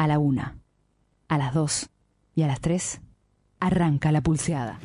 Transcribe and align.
A 0.00 0.06
la 0.06 0.18
una, 0.18 0.56
a 1.28 1.36
las 1.36 1.52
dos 1.52 1.90
y 2.34 2.42
a 2.42 2.46
las 2.46 2.62
tres 2.62 3.02
arranca 3.60 4.10
la 4.10 4.22
pulseada. 4.22 4.78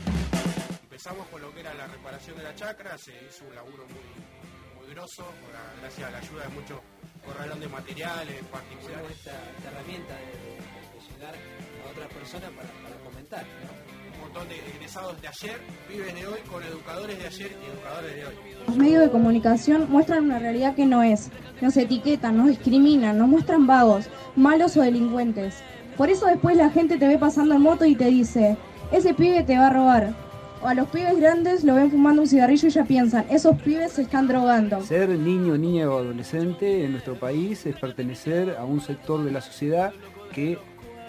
Empezamos 0.83 1.25
con 1.27 1.41
lo 1.41 1.53
que 1.53 1.61
era 1.61 1.73
la 1.73 1.87
reparación 1.87 2.35
de 2.35 2.43
la 2.43 2.53
chacra, 2.53 2.97
se 2.97 3.13
hizo 3.23 3.45
un 3.47 3.55
laburo 3.55 3.85
muy, 3.87 4.83
muy 4.83 4.93
grosso, 4.93 5.23
gracias 5.79 6.09
a 6.09 6.11
la 6.11 6.17
ayuda 6.17 6.43
de 6.43 6.49
muchos 6.49 6.79
corralón 7.25 7.61
de 7.61 7.67
materiales 7.69 8.43
particulares. 8.51 9.09
Esta, 9.11 9.31
esta 9.55 9.71
herramienta 9.71 10.15
de, 10.15 10.25
de, 10.25 11.13
llegar 11.13 11.33
a 11.33 11.91
otras 11.91 12.11
personas 12.11 12.51
para, 12.51 12.67
para 12.83 12.95
comentar. 13.05 13.45
Un 13.45 14.04
montón 14.25 14.47
de 14.49 14.55
egresados 14.75 15.21
de 15.21 15.27
ayer, 15.27 15.57
pibes 15.87 16.15
de 16.15 16.27
hoy, 16.27 16.39
con 16.51 16.63
educadores 16.63 17.19
de 17.19 17.27
ayer 17.27 17.51
y 17.61 17.71
educadores 17.71 18.15
de 18.15 18.25
hoy. 18.25 18.33
Los 18.67 18.77
medios 18.77 19.03
de 19.03 19.11
comunicación 19.11 19.87
muestran 19.89 20.25
una 20.25 20.39
realidad 20.39 20.75
que 20.75 20.85
no 20.85 21.03
es. 21.03 21.29
Nos 21.61 21.77
etiquetan, 21.77 22.37
nos 22.37 22.47
discriminan, 22.47 23.17
nos 23.17 23.27
muestran 23.27 23.67
vagos, 23.67 24.09
malos 24.35 24.75
o 24.77 24.81
delincuentes. 24.81 25.57
Por 25.95 26.09
eso 26.09 26.25
después 26.25 26.57
la 26.57 26.69
gente 26.69 26.97
te 26.97 27.07
ve 27.07 27.17
pasando 27.17 27.55
en 27.55 27.61
moto 27.61 27.85
y 27.85 27.95
te 27.95 28.05
dice, 28.05 28.57
ese 28.91 29.13
pibe 29.13 29.43
te 29.43 29.57
va 29.57 29.67
a 29.67 29.73
robar. 29.73 30.13
O 30.63 30.67
a 30.67 30.73
los 30.73 30.87
pibes 30.89 31.17
grandes 31.19 31.63
lo 31.63 31.75
ven 31.75 31.91
fumando 31.91 32.23
un 32.23 32.27
cigarrillo 32.27 32.67
y 32.67 32.71
ya 32.71 32.83
piensan, 32.83 33.25
esos 33.29 33.61
pibes 33.61 33.91
se 33.93 34.01
están 34.01 34.27
drogando. 34.27 34.81
Ser 34.81 35.09
niño, 35.09 35.57
niña 35.57 35.89
o 35.89 35.99
adolescente 35.99 36.83
en 36.83 36.93
nuestro 36.93 37.15
país 37.19 37.65
es 37.65 37.75
pertenecer 37.75 38.55
a 38.57 38.65
un 38.65 38.81
sector 38.81 39.23
de 39.23 39.31
la 39.31 39.41
sociedad 39.41 39.93
que 40.33 40.57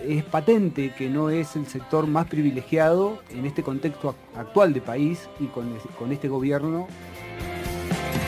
es 0.02 0.24
patente 0.24 0.92
que 0.94 1.08
no 1.08 1.30
es 1.30 1.56
el 1.56 1.66
sector 1.66 2.06
más 2.06 2.26
privilegiado 2.26 3.22
en 3.30 3.46
este 3.46 3.62
contexto 3.62 4.14
actual 4.36 4.72
de 4.72 4.80
país 4.80 5.28
y 5.40 5.46
con, 5.46 5.76
con 5.98 6.12
este 6.12 6.28
gobierno. 6.28 6.86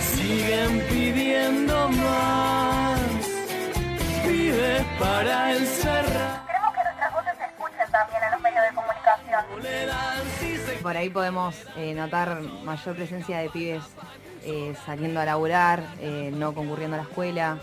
Siguen 0.00 0.82
pidiendo 0.88 1.88
más, 1.90 3.00
pibes 4.26 4.82
para 4.98 5.56
encerrar. 5.56 6.46
Queremos 6.46 6.74
que 6.74 6.82
nuestras 6.84 7.12
voces 7.12 7.32
se 7.38 7.45
escuchen 7.45 7.92
también 7.92 8.23
en 8.24 8.30
los 8.32 8.40
medios 8.40 8.64
de 8.64 8.74
comunicación. 8.74 9.45
Por 10.82 10.96
ahí 10.96 11.10
podemos 11.10 11.54
eh, 11.76 11.95
notar 11.95 12.40
mayor 12.65 12.96
presencia 12.96 13.38
de 13.38 13.50
pibes 13.50 13.84
eh, 14.45 14.74
saliendo 14.87 15.21
a 15.21 15.24
laburar, 15.24 15.84
eh, 16.00 16.32
no 16.34 16.54
concurriendo 16.54 16.96
a 16.96 16.98
la 16.98 17.04
escuela, 17.04 17.59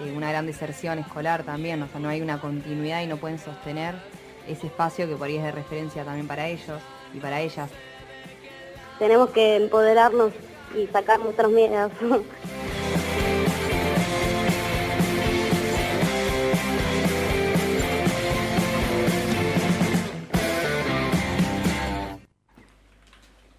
eh, 0.00 0.12
una 0.16 0.30
gran 0.30 0.46
deserción 0.46 0.98
escolar 0.98 1.42
también, 1.44 1.82
o 1.82 1.88
sea, 1.88 2.00
no 2.00 2.08
hay 2.08 2.20
una 2.20 2.40
continuidad 2.40 3.02
y 3.02 3.06
no 3.06 3.16
pueden 3.16 3.38
sostener 3.38 3.94
ese 4.46 4.66
espacio 4.66 5.08
que 5.08 5.16
por 5.16 5.28
ahí 5.28 5.36
es 5.36 5.44
de 5.44 5.52
referencia 5.52 6.04
también 6.04 6.26
para 6.26 6.48
ellos 6.48 6.80
y 7.14 7.18
para 7.18 7.40
ellas. 7.40 7.70
Tenemos 8.98 9.30
que 9.30 9.56
empoderarnos 9.56 10.32
y 10.76 10.86
sacar 10.88 11.20
nuestros 11.20 11.50
miedos. 11.52 11.92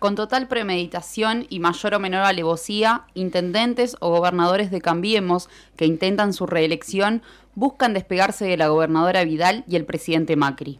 Con 0.01 0.15
total 0.15 0.47
premeditación 0.47 1.45
y 1.47 1.59
mayor 1.59 1.93
o 1.93 1.99
menor 1.99 2.23
alevosía, 2.23 3.03
intendentes 3.13 3.97
o 3.99 4.09
gobernadores 4.09 4.71
de 4.71 4.81
Cambiemos 4.81 5.47
que 5.75 5.85
intentan 5.85 6.33
su 6.33 6.47
reelección 6.47 7.21
buscan 7.53 7.93
despegarse 7.93 8.45
de 8.45 8.57
la 8.57 8.69
gobernadora 8.69 9.23
Vidal 9.23 9.63
y 9.67 9.75
el 9.75 9.85
presidente 9.85 10.35
Macri. 10.35 10.79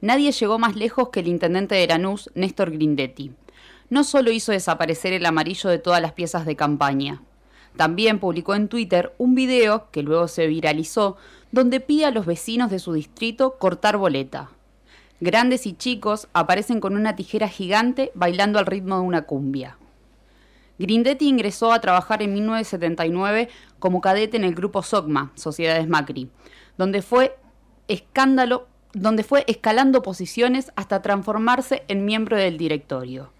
Nadie 0.00 0.32
llegó 0.32 0.58
más 0.58 0.74
lejos 0.74 1.10
que 1.10 1.20
el 1.20 1.28
intendente 1.28 1.74
de 1.74 1.86
Lanús, 1.86 2.30
Néstor 2.34 2.70
Grindetti. 2.70 3.30
No 3.90 4.04
solo 4.04 4.30
hizo 4.30 4.52
desaparecer 4.52 5.12
el 5.12 5.26
amarillo 5.26 5.68
de 5.68 5.78
todas 5.78 6.00
las 6.00 6.12
piezas 6.12 6.46
de 6.46 6.56
campaña, 6.56 7.20
también 7.76 8.20
publicó 8.20 8.54
en 8.54 8.68
Twitter 8.68 9.12
un 9.18 9.34
video 9.34 9.90
que 9.90 10.02
luego 10.02 10.28
se 10.28 10.46
viralizó 10.46 11.18
donde 11.52 11.80
pide 11.80 12.06
a 12.06 12.10
los 12.10 12.24
vecinos 12.24 12.70
de 12.70 12.78
su 12.78 12.94
distrito 12.94 13.58
cortar 13.58 13.98
boleta. 13.98 14.48
Grandes 15.20 15.66
y 15.66 15.72
chicos 15.72 16.28
aparecen 16.34 16.80
con 16.80 16.94
una 16.94 17.16
tijera 17.16 17.48
gigante 17.48 18.12
bailando 18.14 18.58
al 18.58 18.66
ritmo 18.66 18.96
de 18.96 19.02
una 19.02 19.22
cumbia. 19.22 19.78
Grindetti 20.78 21.26
ingresó 21.26 21.72
a 21.72 21.80
trabajar 21.80 22.22
en 22.22 22.34
1979 22.34 23.48
como 23.78 24.02
cadete 24.02 24.36
en 24.36 24.44
el 24.44 24.54
grupo 24.54 24.82
SOCMA, 24.82 25.32
Sociedades 25.34 25.88
Macri, 25.88 26.28
donde 26.76 27.00
fue 27.00 27.38
escándalo, 27.88 28.68
donde 28.92 29.22
fue 29.22 29.44
escalando 29.46 30.02
posiciones 30.02 30.70
hasta 30.76 31.00
transformarse 31.00 31.84
en 31.88 32.04
miembro 32.04 32.36
del 32.36 32.58
directorio. 32.58 33.32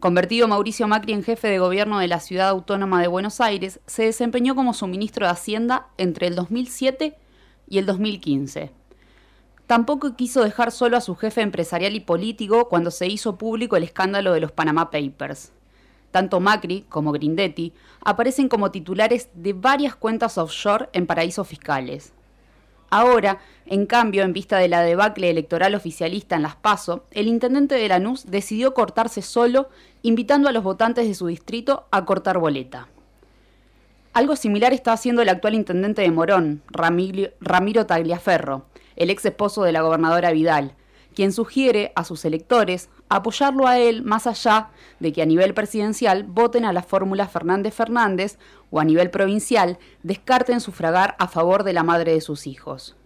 Convertido 0.00 0.48
Mauricio 0.48 0.88
Macri 0.88 1.12
en 1.12 1.22
jefe 1.22 1.46
de 1.46 1.60
gobierno 1.60 2.00
de 2.00 2.08
la 2.08 2.18
ciudad 2.18 2.48
autónoma 2.48 3.00
de 3.00 3.06
Buenos 3.06 3.40
Aires, 3.40 3.78
se 3.86 4.02
desempeñó 4.02 4.56
como 4.56 4.74
su 4.74 4.88
ministro 4.88 5.26
de 5.26 5.32
Hacienda 5.32 5.86
entre 5.98 6.26
el 6.26 6.34
2007 6.34 7.16
y 7.68 7.78
el 7.78 7.86
2015. 7.86 8.81
Tampoco 9.72 10.16
quiso 10.16 10.44
dejar 10.44 10.70
solo 10.70 10.98
a 10.98 11.00
su 11.00 11.16
jefe 11.16 11.40
empresarial 11.40 11.96
y 11.96 12.00
político 12.00 12.68
cuando 12.68 12.90
se 12.90 13.06
hizo 13.06 13.38
público 13.38 13.74
el 13.74 13.84
escándalo 13.84 14.34
de 14.34 14.40
los 14.40 14.52
Panama 14.52 14.90
Papers. 14.90 15.50
Tanto 16.10 16.40
Macri 16.40 16.84
como 16.90 17.10
Grindetti 17.10 17.72
aparecen 18.04 18.50
como 18.50 18.70
titulares 18.70 19.30
de 19.32 19.54
varias 19.54 19.96
cuentas 19.96 20.36
offshore 20.36 20.90
en 20.92 21.06
paraísos 21.06 21.48
fiscales. 21.48 22.12
Ahora, 22.90 23.38
en 23.64 23.86
cambio, 23.86 24.24
en 24.24 24.34
vista 24.34 24.58
de 24.58 24.68
la 24.68 24.82
debacle 24.82 25.30
electoral 25.30 25.74
oficialista 25.74 26.36
en 26.36 26.42
Las 26.42 26.56
Paso, 26.56 27.06
el 27.10 27.26
intendente 27.26 27.76
de 27.76 27.88
Lanús 27.88 28.26
decidió 28.26 28.74
cortarse 28.74 29.22
solo, 29.22 29.70
invitando 30.02 30.50
a 30.50 30.52
los 30.52 30.64
votantes 30.64 31.08
de 31.08 31.14
su 31.14 31.28
distrito 31.28 31.86
a 31.90 32.04
cortar 32.04 32.36
boleta. 32.36 32.88
Algo 34.12 34.36
similar 34.36 34.74
está 34.74 34.92
haciendo 34.92 35.22
el 35.22 35.30
actual 35.30 35.54
intendente 35.54 36.02
de 36.02 36.10
Morón, 36.10 36.60
Ramiro 36.68 37.86
Tagliaferro, 37.86 38.66
el 38.96 39.10
ex 39.10 39.24
esposo 39.24 39.62
de 39.62 39.72
la 39.72 39.82
gobernadora 39.82 40.32
Vidal, 40.32 40.74
quien 41.14 41.32
sugiere 41.32 41.92
a 41.94 42.04
sus 42.04 42.24
electores 42.24 42.88
apoyarlo 43.08 43.66
a 43.66 43.78
él 43.78 44.02
más 44.02 44.26
allá 44.26 44.70
de 44.98 45.12
que 45.12 45.22
a 45.22 45.26
nivel 45.26 45.54
presidencial 45.54 46.24
voten 46.24 46.64
a 46.64 46.72
la 46.72 46.82
fórmula 46.82 47.28
Fernández 47.28 47.74
Fernández 47.74 48.38
o 48.70 48.80
a 48.80 48.84
nivel 48.84 49.10
provincial 49.10 49.78
descarten 50.02 50.60
sufragar 50.60 51.14
a 51.18 51.28
favor 51.28 51.64
de 51.64 51.74
la 51.74 51.82
madre 51.82 52.12
de 52.14 52.20
sus 52.20 52.46
hijos. 52.46 52.96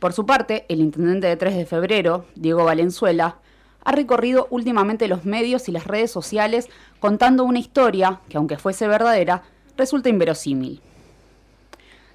Por 0.00 0.12
su 0.12 0.26
parte, 0.26 0.66
el 0.68 0.80
intendente 0.80 1.28
de 1.28 1.36
3 1.36 1.56
de 1.56 1.66
febrero, 1.66 2.26
Diego 2.34 2.64
Valenzuela, 2.64 3.38
ha 3.84 3.92
recorrido 3.92 4.48
últimamente 4.50 5.08
los 5.08 5.24
medios 5.24 5.68
y 5.68 5.72
las 5.72 5.86
redes 5.86 6.10
sociales 6.10 6.68
contando 7.00 7.44
una 7.44 7.58
historia 7.58 8.20
que, 8.28 8.36
aunque 8.36 8.58
fuese 8.58 8.88
verdadera, 8.88 9.42
resulta 9.76 10.08
inverosímil. 10.08 10.80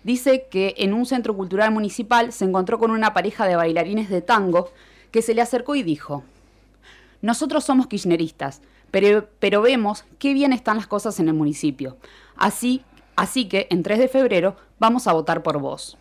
Dice 0.03 0.47
que 0.49 0.75
en 0.77 0.93
un 0.93 1.05
centro 1.05 1.35
cultural 1.35 1.71
municipal 1.71 2.31
se 2.31 2.45
encontró 2.45 2.79
con 2.79 2.91
una 2.91 3.13
pareja 3.13 3.45
de 3.45 3.55
bailarines 3.55 4.09
de 4.09 4.21
tango 4.21 4.71
que 5.11 5.21
se 5.21 5.33
le 5.33 5.41
acercó 5.41 5.75
y 5.75 5.83
dijo, 5.83 6.23
nosotros 7.21 7.65
somos 7.65 7.87
kirchneristas, 7.87 8.61
pero, 8.91 9.27
pero, 9.39 9.61
vemos 9.61 10.05
qué 10.17 10.33
bien 10.33 10.53
están 10.53 10.77
las 10.77 10.87
cosas 10.87 11.19
en 11.19 11.27
el 11.27 11.33
municipio. 11.33 11.97
Así, 12.35 12.83
así 13.15 13.47
que 13.47 13.67
en 13.69 13.83
3 13.83 13.99
de 13.99 14.07
febrero 14.07 14.55
vamos 14.79 15.07
a 15.07 15.13
votar 15.13 15.43
por 15.43 15.59
vos. 15.59 15.97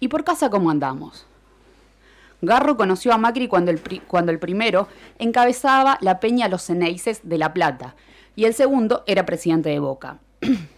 ¿Y 0.00 0.08
por 0.08 0.24
casa 0.24 0.50
cómo 0.50 0.70
andamos? 0.70 1.26
Garro 2.42 2.76
conoció 2.76 3.12
a 3.12 3.18
Macri 3.18 3.46
cuando 3.46 3.70
el, 3.70 3.80
cuando 4.08 4.32
el 4.32 4.40
primero 4.40 4.88
encabezaba 5.20 5.96
la 6.00 6.18
peña 6.18 6.48
Los 6.48 6.64
Ceneices 6.64 7.20
de 7.22 7.38
La 7.38 7.54
Plata 7.54 7.94
y 8.34 8.44
el 8.44 8.54
segundo 8.54 9.04
era 9.06 9.24
presidente 9.24 9.68
de 9.68 9.78
Boca. 9.78 10.18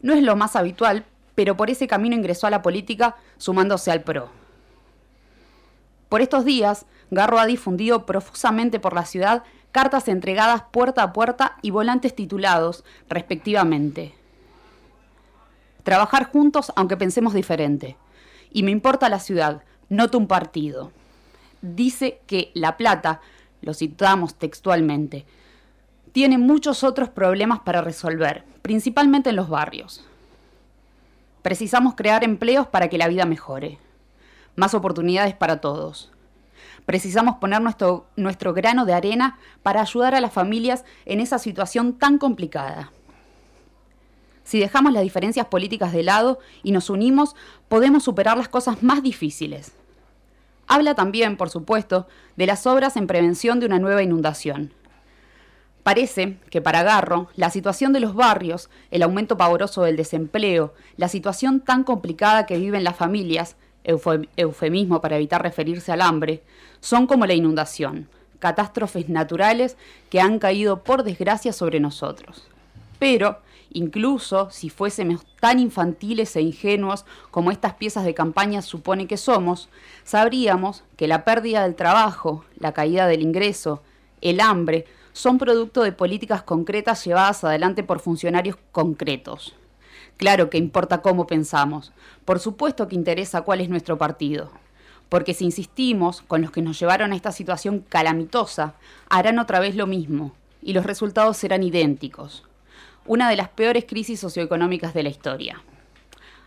no 0.00 0.14
es 0.14 0.22
lo 0.22 0.36
más 0.36 0.56
habitual, 0.56 1.04
pero 1.34 1.56
por 1.56 1.70
ese 1.70 1.86
camino 1.86 2.16
ingresó 2.16 2.46
a 2.46 2.50
la 2.50 2.62
política 2.62 3.16
sumándose 3.36 3.90
al 3.90 4.02
PRO. 4.02 4.28
Por 6.08 6.20
estos 6.20 6.44
días, 6.44 6.86
Garro 7.10 7.38
ha 7.38 7.46
difundido 7.46 8.06
profusamente 8.06 8.80
por 8.80 8.94
la 8.94 9.04
ciudad 9.04 9.44
cartas 9.72 10.08
entregadas 10.08 10.64
puerta 10.72 11.02
a 11.02 11.12
puerta 11.12 11.56
y 11.62 11.70
volantes 11.70 12.14
titulados, 12.14 12.84
respectivamente. 13.08 14.14
Trabajar 15.82 16.30
juntos 16.30 16.72
aunque 16.76 16.96
pensemos 16.96 17.34
diferente. 17.34 17.96
Y 18.50 18.62
me 18.62 18.70
importa 18.70 19.08
la 19.08 19.20
ciudad, 19.20 19.62
noto 19.88 20.18
un 20.18 20.26
partido. 20.26 20.90
Dice 21.60 22.20
que 22.26 22.50
La 22.54 22.76
Plata, 22.76 23.20
lo 23.60 23.74
citamos 23.74 24.34
textualmente, 24.34 25.26
tiene 26.12 26.38
muchos 26.38 26.84
otros 26.84 27.08
problemas 27.08 27.60
para 27.60 27.82
resolver, 27.82 28.44
principalmente 28.62 29.30
en 29.30 29.36
los 29.36 29.48
barrios. 29.48 30.04
Precisamos 31.42 31.94
crear 31.94 32.24
empleos 32.24 32.66
para 32.66 32.88
que 32.88 32.98
la 32.98 33.08
vida 33.08 33.24
mejore, 33.24 33.78
más 34.56 34.74
oportunidades 34.74 35.34
para 35.34 35.60
todos. 35.60 36.10
Precisamos 36.84 37.36
poner 37.36 37.60
nuestro, 37.60 38.06
nuestro 38.16 38.54
grano 38.54 38.86
de 38.86 38.94
arena 38.94 39.38
para 39.62 39.80
ayudar 39.82 40.14
a 40.14 40.20
las 40.20 40.32
familias 40.32 40.84
en 41.04 41.20
esa 41.20 41.38
situación 41.38 41.94
tan 41.94 42.18
complicada. 42.18 42.92
Si 44.44 44.58
dejamos 44.58 44.94
las 44.94 45.02
diferencias 45.02 45.46
políticas 45.46 45.92
de 45.92 46.02
lado 46.02 46.38
y 46.62 46.72
nos 46.72 46.88
unimos, 46.88 47.36
podemos 47.68 48.02
superar 48.02 48.38
las 48.38 48.48
cosas 48.48 48.82
más 48.82 49.02
difíciles. 49.02 49.72
Habla 50.66 50.94
también, 50.94 51.36
por 51.36 51.50
supuesto, 51.50 52.08
de 52.36 52.46
las 52.46 52.66
obras 52.66 52.96
en 52.96 53.06
prevención 53.06 53.60
de 53.60 53.66
una 53.66 53.78
nueva 53.78 54.02
inundación. 54.02 54.72
Parece 55.88 56.36
que 56.50 56.60
para 56.60 56.82
Garro, 56.82 57.28
la 57.34 57.48
situación 57.48 57.94
de 57.94 58.00
los 58.00 58.14
barrios, 58.14 58.68
el 58.90 59.02
aumento 59.02 59.38
pavoroso 59.38 59.84
del 59.84 59.96
desempleo, 59.96 60.74
la 60.98 61.08
situación 61.08 61.60
tan 61.60 61.82
complicada 61.82 62.44
que 62.44 62.58
viven 62.58 62.84
las 62.84 62.94
familias, 62.94 63.56
eufem- 63.86 64.28
eufemismo 64.36 65.00
para 65.00 65.16
evitar 65.16 65.42
referirse 65.42 65.90
al 65.90 66.02
hambre, 66.02 66.42
son 66.80 67.06
como 67.06 67.24
la 67.24 67.32
inundación, 67.32 68.06
catástrofes 68.38 69.08
naturales 69.08 69.78
que 70.10 70.20
han 70.20 70.38
caído 70.38 70.84
por 70.84 71.04
desgracia 71.04 71.54
sobre 71.54 71.80
nosotros. 71.80 72.46
Pero, 72.98 73.38
incluso 73.70 74.50
si 74.50 74.68
fuésemos 74.68 75.24
tan 75.40 75.58
infantiles 75.58 76.36
e 76.36 76.42
ingenuos 76.42 77.06
como 77.30 77.50
estas 77.50 77.72
piezas 77.72 78.04
de 78.04 78.12
campaña 78.12 78.60
supone 78.60 79.06
que 79.06 79.16
somos, 79.16 79.70
sabríamos 80.04 80.84
que 80.98 81.08
la 81.08 81.24
pérdida 81.24 81.62
del 81.62 81.76
trabajo, 81.76 82.44
la 82.58 82.72
caída 82.74 83.06
del 83.06 83.22
ingreso, 83.22 83.82
el 84.20 84.40
hambre, 84.40 84.84
son 85.18 85.36
producto 85.36 85.82
de 85.82 85.90
políticas 85.90 86.44
concretas 86.44 87.04
llevadas 87.04 87.42
adelante 87.42 87.82
por 87.82 87.98
funcionarios 87.98 88.56
concretos. 88.70 89.56
Claro 90.16 90.48
que 90.48 90.58
importa 90.58 91.02
cómo 91.02 91.26
pensamos. 91.26 91.90
Por 92.24 92.38
supuesto 92.38 92.86
que 92.86 92.94
interesa 92.94 93.40
cuál 93.40 93.60
es 93.60 93.68
nuestro 93.68 93.98
partido. 93.98 94.52
Porque 95.08 95.34
si 95.34 95.44
insistimos 95.44 96.22
con 96.22 96.40
los 96.40 96.52
que 96.52 96.62
nos 96.62 96.78
llevaron 96.78 97.10
a 97.10 97.16
esta 97.16 97.32
situación 97.32 97.84
calamitosa, 97.88 98.74
harán 99.08 99.40
otra 99.40 99.58
vez 99.58 99.74
lo 99.74 99.88
mismo, 99.88 100.36
y 100.62 100.72
los 100.72 100.86
resultados 100.86 101.36
serán 101.36 101.64
idénticos. 101.64 102.44
Una 103.04 103.28
de 103.28 103.34
las 103.34 103.48
peores 103.48 103.86
crisis 103.88 104.20
socioeconómicas 104.20 104.94
de 104.94 105.02
la 105.02 105.08
historia. 105.08 105.64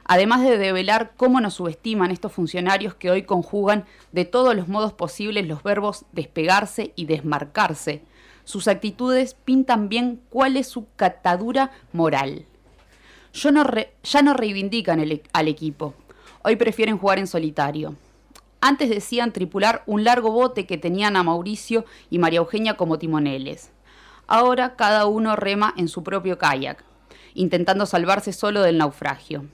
Además 0.05 0.43
de 0.43 0.57
develar 0.57 1.11
cómo 1.17 1.41
nos 1.41 1.55
subestiman 1.55 2.11
estos 2.11 2.31
funcionarios 2.31 2.93
que 2.95 3.11
hoy 3.11 3.23
conjugan 3.23 3.83
de 4.13 4.23
todos 4.23 4.55
los 4.55 4.69
modos 4.69 4.93
posibles 4.93 5.45
los 5.45 5.61
verbos 5.61 6.05
despegarse 6.13 6.93
y 6.95 7.03
desmarcarse, 7.03 8.05
sus 8.43 8.67
actitudes 8.67 9.33
pintan 9.33 9.89
bien 9.89 10.21
cuál 10.29 10.57
es 10.57 10.67
su 10.67 10.87
catadura 10.95 11.71
moral. 11.93 12.45
Ya 13.33 14.21
no 14.21 14.33
reivindican 14.33 14.99
e- 14.99 15.23
al 15.33 15.47
equipo, 15.47 15.93
hoy 16.43 16.55
prefieren 16.55 16.97
jugar 16.97 17.19
en 17.19 17.27
solitario. 17.27 17.95
Antes 18.59 18.89
decían 18.89 19.33
tripular 19.33 19.83
un 19.87 20.03
largo 20.03 20.31
bote 20.31 20.67
que 20.67 20.77
tenían 20.77 21.15
a 21.15 21.23
Mauricio 21.23 21.85
y 22.09 22.19
María 22.19 22.39
Eugenia 22.39 22.77
como 22.77 22.99
timoneles. 22.99 23.71
Ahora 24.27 24.75
cada 24.75 25.07
uno 25.07 25.35
rema 25.35 25.73
en 25.77 25.87
su 25.87 26.03
propio 26.03 26.37
kayak, 26.37 26.83
intentando 27.33 27.85
salvarse 27.85 28.33
solo 28.33 28.61
del 28.61 28.77
naufragio. 28.77 29.45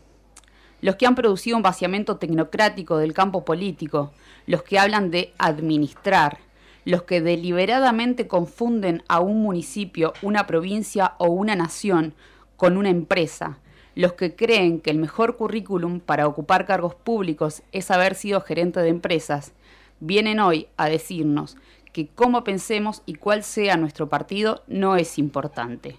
Los 0.81 0.97
que 0.97 1.07
han 1.07 1.15
producido 1.15 1.57
un 1.57 1.63
vaciamiento 1.63 2.17
tecnocrático 2.17 2.97
del 2.97 3.13
campo 3.13 3.45
político, 3.45 4.11
los 4.45 4.61
que 4.63 4.77
hablan 4.77 5.09
de 5.09 5.33
administrar, 5.37 6.39
los 6.87 7.03
que 7.03 7.19
deliberadamente 7.19 8.29
confunden 8.29 9.03
a 9.09 9.19
un 9.19 9.41
municipio, 9.41 10.13
una 10.21 10.47
provincia 10.47 11.15
o 11.17 11.27
una 11.27 11.53
nación 11.53 12.13
con 12.55 12.77
una 12.77 12.87
empresa, 12.87 13.57
los 13.93 14.13
que 14.13 14.37
creen 14.37 14.79
que 14.79 14.91
el 14.91 14.97
mejor 14.97 15.35
currículum 15.35 15.99
para 15.99 16.27
ocupar 16.27 16.65
cargos 16.65 16.95
públicos 16.95 17.61
es 17.73 17.91
haber 17.91 18.15
sido 18.15 18.39
gerente 18.39 18.79
de 18.79 18.87
empresas, 18.87 19.51
vienen 19.99 20.39
hoy 20.39 20.69
a 20.77 20.87
decirnos 20.87 21.57
que 21.91 22.07
cómo 22.07 22.45
pensemos 22.45 23.01
y 23.05 23.15
cuál 23.15 23.43
sea 23.43 23.75
nuestro 23.75 24.07
partido 24.07 24.63
no 24.67 24.95
es 24.95 25.17
importante. 25.17 25.97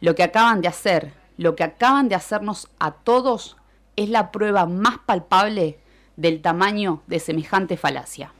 Lo 0.00 0.14
que 0.14 0.22
acaban 0.22 0.62
de 0.62 0.68
hacer, 0.68 1.12
lo 1.36 1.56
que 1.56 1.64
acaban 1.64 2.08
de 2.08 2.14
hacernos 2.14 2.70
a 2.78 2.92
todos, 2.92 3.58
es 3.96 4.08
la 4.08 4.32
prueba 4.32 4.64
más 4.64 4.96
palpable 4.96 5.78
del 6.16 6.40
tamaño 6.40 7.02
de 7.06 7.20
semejante 7.20 7.76
falacia. 7.76 8.32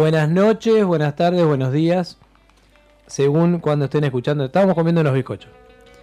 Buenas 0.00 0.30
noches, 0.30 0.82
buenas 0.86 1.14
tardes, 1.14 1.44
buenos 1.44 1.72
días. 1.74 2.16
Según 3.06 3.58
cuando 3.58 3.84
estén 3.84 4.02
escuchando, 4.04 4.46
estábamos 4.46 4.74
comiendo 4.74 5.02
unos 5.02 5.12
bizcochos. 5.12 5.50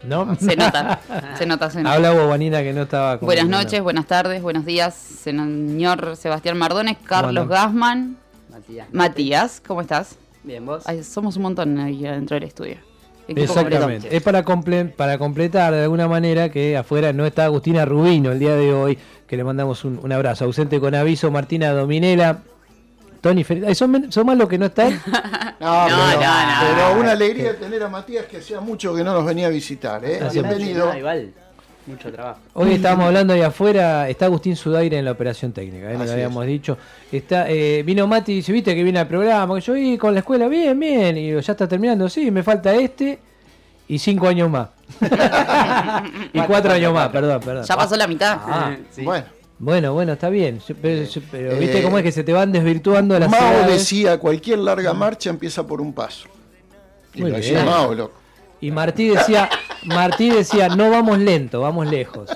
¿No? 0.03 0.35
Se 0.35 0.55
nota, 0.55 0.99
se 1.35 1.47
nota, 1.47 1.71
se 1.71 1.81
nota. 1.81 1.95
Habla 1.95 2.11
Bobanina 2.11 2.61
que 2.61 2.73
no 2.73 2.83
estaba 2.83 3.17
Buenas 3.17 3.47
noches, 3.47 3.81
buenas 3.81 4.05
tardes, 4.05 4.43
buenos 4.43 4.65
días, 4.65 4.93
señor 4.93 6.15
Sebastián 6.15 6.59
Mardones, 6.59 6.97
Carlos 7.03 7.47
Bueno. 7.47 7.49
Gasman, 7.49 8.17
Matías. 8.51 8.87
Matías, 8.91 9.63
¿cómo 9.67 9.81
estás? 9.81 10.15
Bien, 10.43 10.63
vos. 10.63 10.83
Ay, 10.85 11.03
somos 11.03 11.35
un 11.37 11.41
montón 11.41 11.79
ahí 11.79 12.03
dentro 12.03 12.35
del 12.35 12.43
estudio. 12.43 12.77
Exactamente. 13.27 14.15
Es 14.15 14.21
para, 14.21 14.45
comple- 14.45 14.93
para 14.93 15.17
completar 15.17 15.73
de 15.73 15.81
alguna 15.81 16.07
manera 16.07 16.49
que 16.49 16.77
afuera 16.77 17.13
no 17.13 17.25
está 17.25 17.45
Agustina 17.45 17.83
Rubino 17.83 18.31
el 18.31 18.37
día 18.37 18.53
de 18.53 18.71
hoy, 18.75 18.99
que 19.25 19.35
le 19.37 19.43
mandamos 19.43 19.83
un, 19.85 19.99
un 20.03 20.11
abrazo. 20.11 20.45
Ausente 20.45 20.79
con 20.79 20.93
aviso, 20.93 21.31
Martina 21.31 21.71
Dominela, 21.71 22.43
Tony 23.27 23.43
¿son, 23.75 24.11
son 24.11 24.25
más 24.25 24.37
los 24.37 24.47
que 24.47 24.57
no 24.57 24.67
están? 24.67 25.01
No, 25.59 25.89
No, 25.89 25.95
pero, 25.97 26.21
no, 26.21 26.45
no, 26.45 26.53
pero 26.61 26.99
una 26.99 27.11
alegría 27.13 27.57
tener 27.57 27.81
a 27.81 27.89
Matías 27.89 28.25
que 28.25 28.37
hacía 28.37 28.59
mucho 28.59 28.93
que 28.93 29.03
no 29.03 29.11
nos 29.11 29.25
venía 29.25 29.47
a 29.47 29.49
visitar. 29.49 30.05
¿eh? 30.05 30.19
Bienvenido. 30.31 30.95
Igual, 30.95 31.33
mucho 31.87 32.11
trabajo. 32.11 32.39
Hoy 32.53 32.73
estábamos 32.73 33.07
hablando 33.07 33.33
ahí 33.33 33.41
afuera, 33.41 34.07
está 34.07 34.25
Agustín 34.25 34.55
Sudaire 34.55 34.99
en 34.99 35.05
la 35.05 35.11
operación 35.11 35.51
técnica, 35.53 35.91
¿eh? 35.91 35.97
lo 35.97 36.11
habíamos 36.11 36.45
dicho. 36.45 36.77
Está, 37.11 37.49
eh, 37.49 37.81
vino 37.83 38.05
Mati 38.05 38.33
y 38.33 38.35
dice, 38.35 38.51
viste 38.51 38.75
que 38.75 38.83
viene 38.83 38.99
al 38.99 39.07
programa, 39.07 39.55
que 39.55 39.61
yo 39.61 39.73
vi 39.73 39.97
con 39.97 40.13
la 40.13 40.19
escuela, 40.19 40.47
bien, 40.47 40.79
bien, 40.79 41.17
y 41.17 41.27
digo, 41.29 41.39
ya 41.39 41.53
está 41.53 41.67
terminando, 41.67 42.07
sí, 42.07 42.29
me 42.29 42.43
falta 42.43 42.75
este 42.75 43.17
y 43.87 43.97
cinco 43.97 44.27
años 44.27 44.47
más. 44.47 44.69
y 46.33 46.39
cuatro 46.41 46.71
años 46.71 46.93
más, 46.93 47.09
perdón, 47.09 47.41
perdón. 47.43 47.65
Ya 47.65 47.75
pasó 47.75 47.95
la 47.97 48.05
mitad. 48.05 48.37
Ah, 48.45 48.75
Sí. 48.91 49.03
Bueno, 49.03 49.25
bueno, 49.59 49.93
bueno, 49.93 50.13
está 50.13 50.29
bien, 50.29 50.59
yo- 50.67 50.75
pero, 50.81 51.03
yo- 51.09 51.21
pero 51.31 51.55
viste 51.57 51.79
Eh, 51.79 51.83
cómo 51.83 51.97
es 51.97 52.03
que 52.03 52.11
se 52.11 52.23
te 52.23 52.33
van 52.33 52.51
desvirtuando 52.51 53.17
las 53.19 53.29
Mao 53.29 53.39
edades. 53.53 53.71
decía, 53.79 54.17
cualquier 54.19 54.59
larga 54.59 54.93
marcha 54.93 55.29
empieza 55.29 55.65
por 55.65 55.81
un 55.81 55.93
paso. 55.93 56.27
Y 57.13 57.21
Muy 57.21 57.31
lo 57.31 57.37
bien. 57.37 57.53
decía 57.53 57.65
Mao, 57.65 57.93
loco. 57.95 58.13
Y 58.61 58.71
Martí 58.71 59.09
decía, 59.09 59.49
Martí 59.85 60.29
decía, 60.29 60.69
no 60.69 60.89
vamos 60.89 61.17
lento, 61.19 61.61
vamos 61.61 61.87
lejos. 61.87 62.29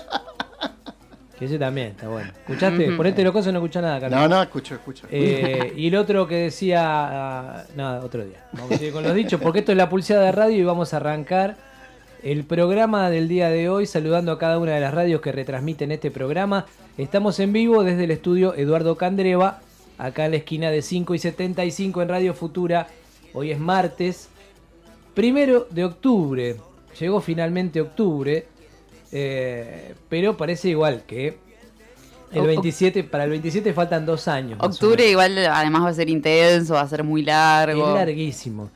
Que 1.37 1.45
ese 1.45 1.57
también 1.57 1.87
está 1.87 2.07
bueno. 2.07 2.31
¿Escuchaste? 2.41 2.87
Ujú. 2.89 2.97
Ponete 2.97 3.23
los 3.23 3.33
cosas, 3.33 3.51
no 3.51 3.57
escuchás 3.59 3.81
nada, 3.81 3.99
Carlos. 3.99 4.19
No, 4.19 4.27
no, 4.27 4.41
escucho, 4.43 4.75
escucho. 4.75 5.07
Eh, 5.09 5.73
y 5.75 5.87
el 5.87 5.95
otro 5.95 6.27
que 6.27 6.35
decía, 6.35 6.83
ah, 6.85 7.63
nada, 7.75 8.05
otro 8.05 8.23
día. 8.23 8.45
Vamos 8.53 8.73
a 8.73 8.77
seguir 8.77 8.93
con 8.93 9.03
los 9.03 9.15
dichos, 9.15 9.41
porque 9.41 9.59
esto 9.59 9.71
es 9.71 9.77
la 9.79 9.89
pulseada 9.89 10.25
de 10.25 10.31
radio 10.31 10.57
y 10.57 10.63
vamos 10.63 10.93
a 10.93 10.97
arrancar 10.97 11.57
el 12.23 12.43
programa 12.45 13.09
del 13.09 13.27
día 13.27 13.49
de 13.49 13.69
hoy, 13.69 13.85
saludando 13.87 14.31
a 14.31 14.37
cada 14.39 14.59
una 14.59 14.73
de 14.73 14.79
las 14.81 14.93
radios 14.93 15.21
que 15.21 15.31
retransmiten 15.31 15.91
este 15.91 16.11
programa. 16.11 16.65
Estamos 16.97 17.39
en 17.39 17.51
vivo 17.53 17.83
desde 17.83 18.03
el 18.03 18.11
estudio 18.11 18.53
Eduardo 18.55 18.95
Candreva, 18.95 19.59
acá 19.97 20.25
en 20.25 20.31
la 20.31 20.37
esquina 20.37 20.69
de 20.71 20.81
5 20.81 21.15
y 21.15 21.19
75 21.19 22.01
en 22.01 22.09
Radio 22.09 22.33
Futura. 22.33 22.87
Hoy 23.33 23.51
es 23.51 23.59
martes, 23.59 24.29
primero 25.13 25.67
de 25.71 25.85
octubre. 25.85 26.57
Llegó 26.99 27.21
finalmente 27.21 27.81
octubre, 27.81 28.45
eh, 29.11 29.95
pero 30.09 30.37
parece 30.37 30.69
igual 30.69 31.03
que 31.07 31.37
el 32.33 32.41
O- 32.41 32.45
27, 32.45 33.03
para 33.05 33.23
el 33.23 33.31
27 33.31 33.73
faltan 33.73 34.05
dos 34.05 34.27
años. 34.27 34.59
Octubre 34.61 35.09
igual 35.09 35.37
además 35.47 35.85
va 35.85 35.89
a 35.89 35.93
ser 35.93 36.09
intenso, 36.09 36.75
va 36.75 36.81
a 36.81 36.87
ser 36.87 37.03
muy 37.03 37.23
largo. 37.23 37.89
Es 37.89 37.95
larguísimo. 37.95 38.69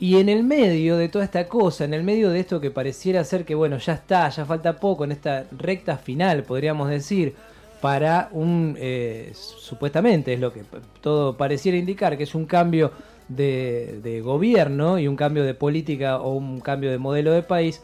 Y 0.00 0.16
en 0.16 0.30
el 0.30 0.42
medio 0.44 0.96
de 0.96 1.10
toda 1.10 1.26
esta 1.26 1.46
cosa, 1.46 1.84
en 1.84 1.92
el 1.92 2.02
medio 2.02 2.30
de 2.30 2.40
esto 2.40 2.58
que 2.58 2.70
pareciera 2.70 3.22
ser 3.22 3.44
que, 3.44 3.54
bueno, 3.54 3.76
ya 3.76 3.92
está, 3.92 4.30
ya 4.30 4.46
falta 4.46 4.76
poco, 4.76 5.04
en 5.04 5.12
esta 5.12 5.44
recta 5.52 5.98
final, 5.98 6.42
podríamos 6.42 6.88
decir, 6.88 7.34
para 7.82 8.30
un, 8.32 8.76
eh, 8.78 9.30
supuestamente 9.34 10.32
es 10.32 10.40
lo 10.40 10.54
que 10.54 10.62
todo 11.02 11.36
pareciera 11.36 11.76
indicar, 11.76 12.16
que 12.16 12.24
es 12.24 12.34
un 12.34 12.46
cambio 12.46 12.92
de, 13.28 14.22
gobierno 14.24 14.98
y 14.98 15.06
un 15.06 15.16
cambio 15.16 15.44
de 15.44 15.52
política 15.52 16.18
o 16.18 16.32
un 16.32 16.60
cambio 16.60 16.90
de 16.90 16.96
modelo 16.96 17.32
de 17.32 17.42
país, 17.42 17.82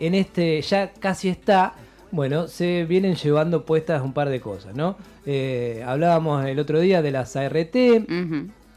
en 0.00 0.16
este 0.16 0.60
ya 0.62 0.92
casi 0.92 1.28
está, 1.28 1.74
bueno, 2.10 2.48
se 2.48 2.84
vienen 2.86 3.14
llevando 3.14 3.64
puestas 3.64 4.02
un 4.02 4.12
par 4.12 4.30
de 4.30 4.40
cosas, 4.40 4.74
¿no? 4.74 4.96
Eh, 5.26 5.84
hablábamos 5.86 6.44
el 6.44 6.58
otro 6.58 6.80
día 6.80 7.02
de 7.02 7.10
las 7.12 7.36
ART. 7.36 7.76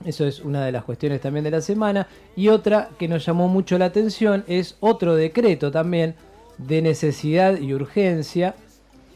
Eso 0.05 0.25
es 0.25 0.39
una 0.39 0.65
de 0.65 0.71
las 0.71 0.83
cuestiones 0.83 1.21
también 1.21 1.43
de 1.43 1.51
la 1.51 1.61
semana. 1.61 2.07
Y 2.35 2.49
otra 2.49 2.89
que 2.97 3.07
nos 3.07 3.25
llamó 3.25 3.47
mucho 3.47 3.77
la 3.77 3.85
atención 3.85 4.43
es 4.47 4.77
otro 4.79 5.15
decreto 5.15 5.71
también 5.71 6.15
de 6.57 6.81
necesidad 6.81 7.59
y 7.59 7.73
urgencia 7.73 8.55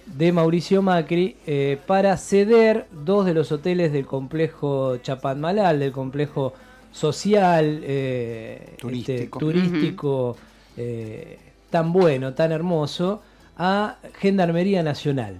de 0.05 0.31
Mauricio 0.31 0.81
Macri 0.81 1.35
eh, 1.45 1.77
para 1.85 2.17
ceder 2.17 2.87
dos 2.91 3.25
de 3.25 3.33
los 3.33 3.51
hoteles 3.51 3.93
del 3.93 4.05
complejo 4.05 4.97
Chapadmalal, 4.97 5.79
del 5.79 5.91
complejo 5.91 6.53
social, 6.91 7.81
eh, 7.83 8.73
Turístico. 8.77 9.21
este, 9.21 9.27
turístico 9.27 10.37
eh, 10.75 11.37
tan 11.69 11.93
bueno, 11.93 12.33
tan 12.33 12.51
hermoso, 12.51 13.21
a 13.57 13.97
Gendarmería 14.19 14.81
Nacional. 14.81 15.37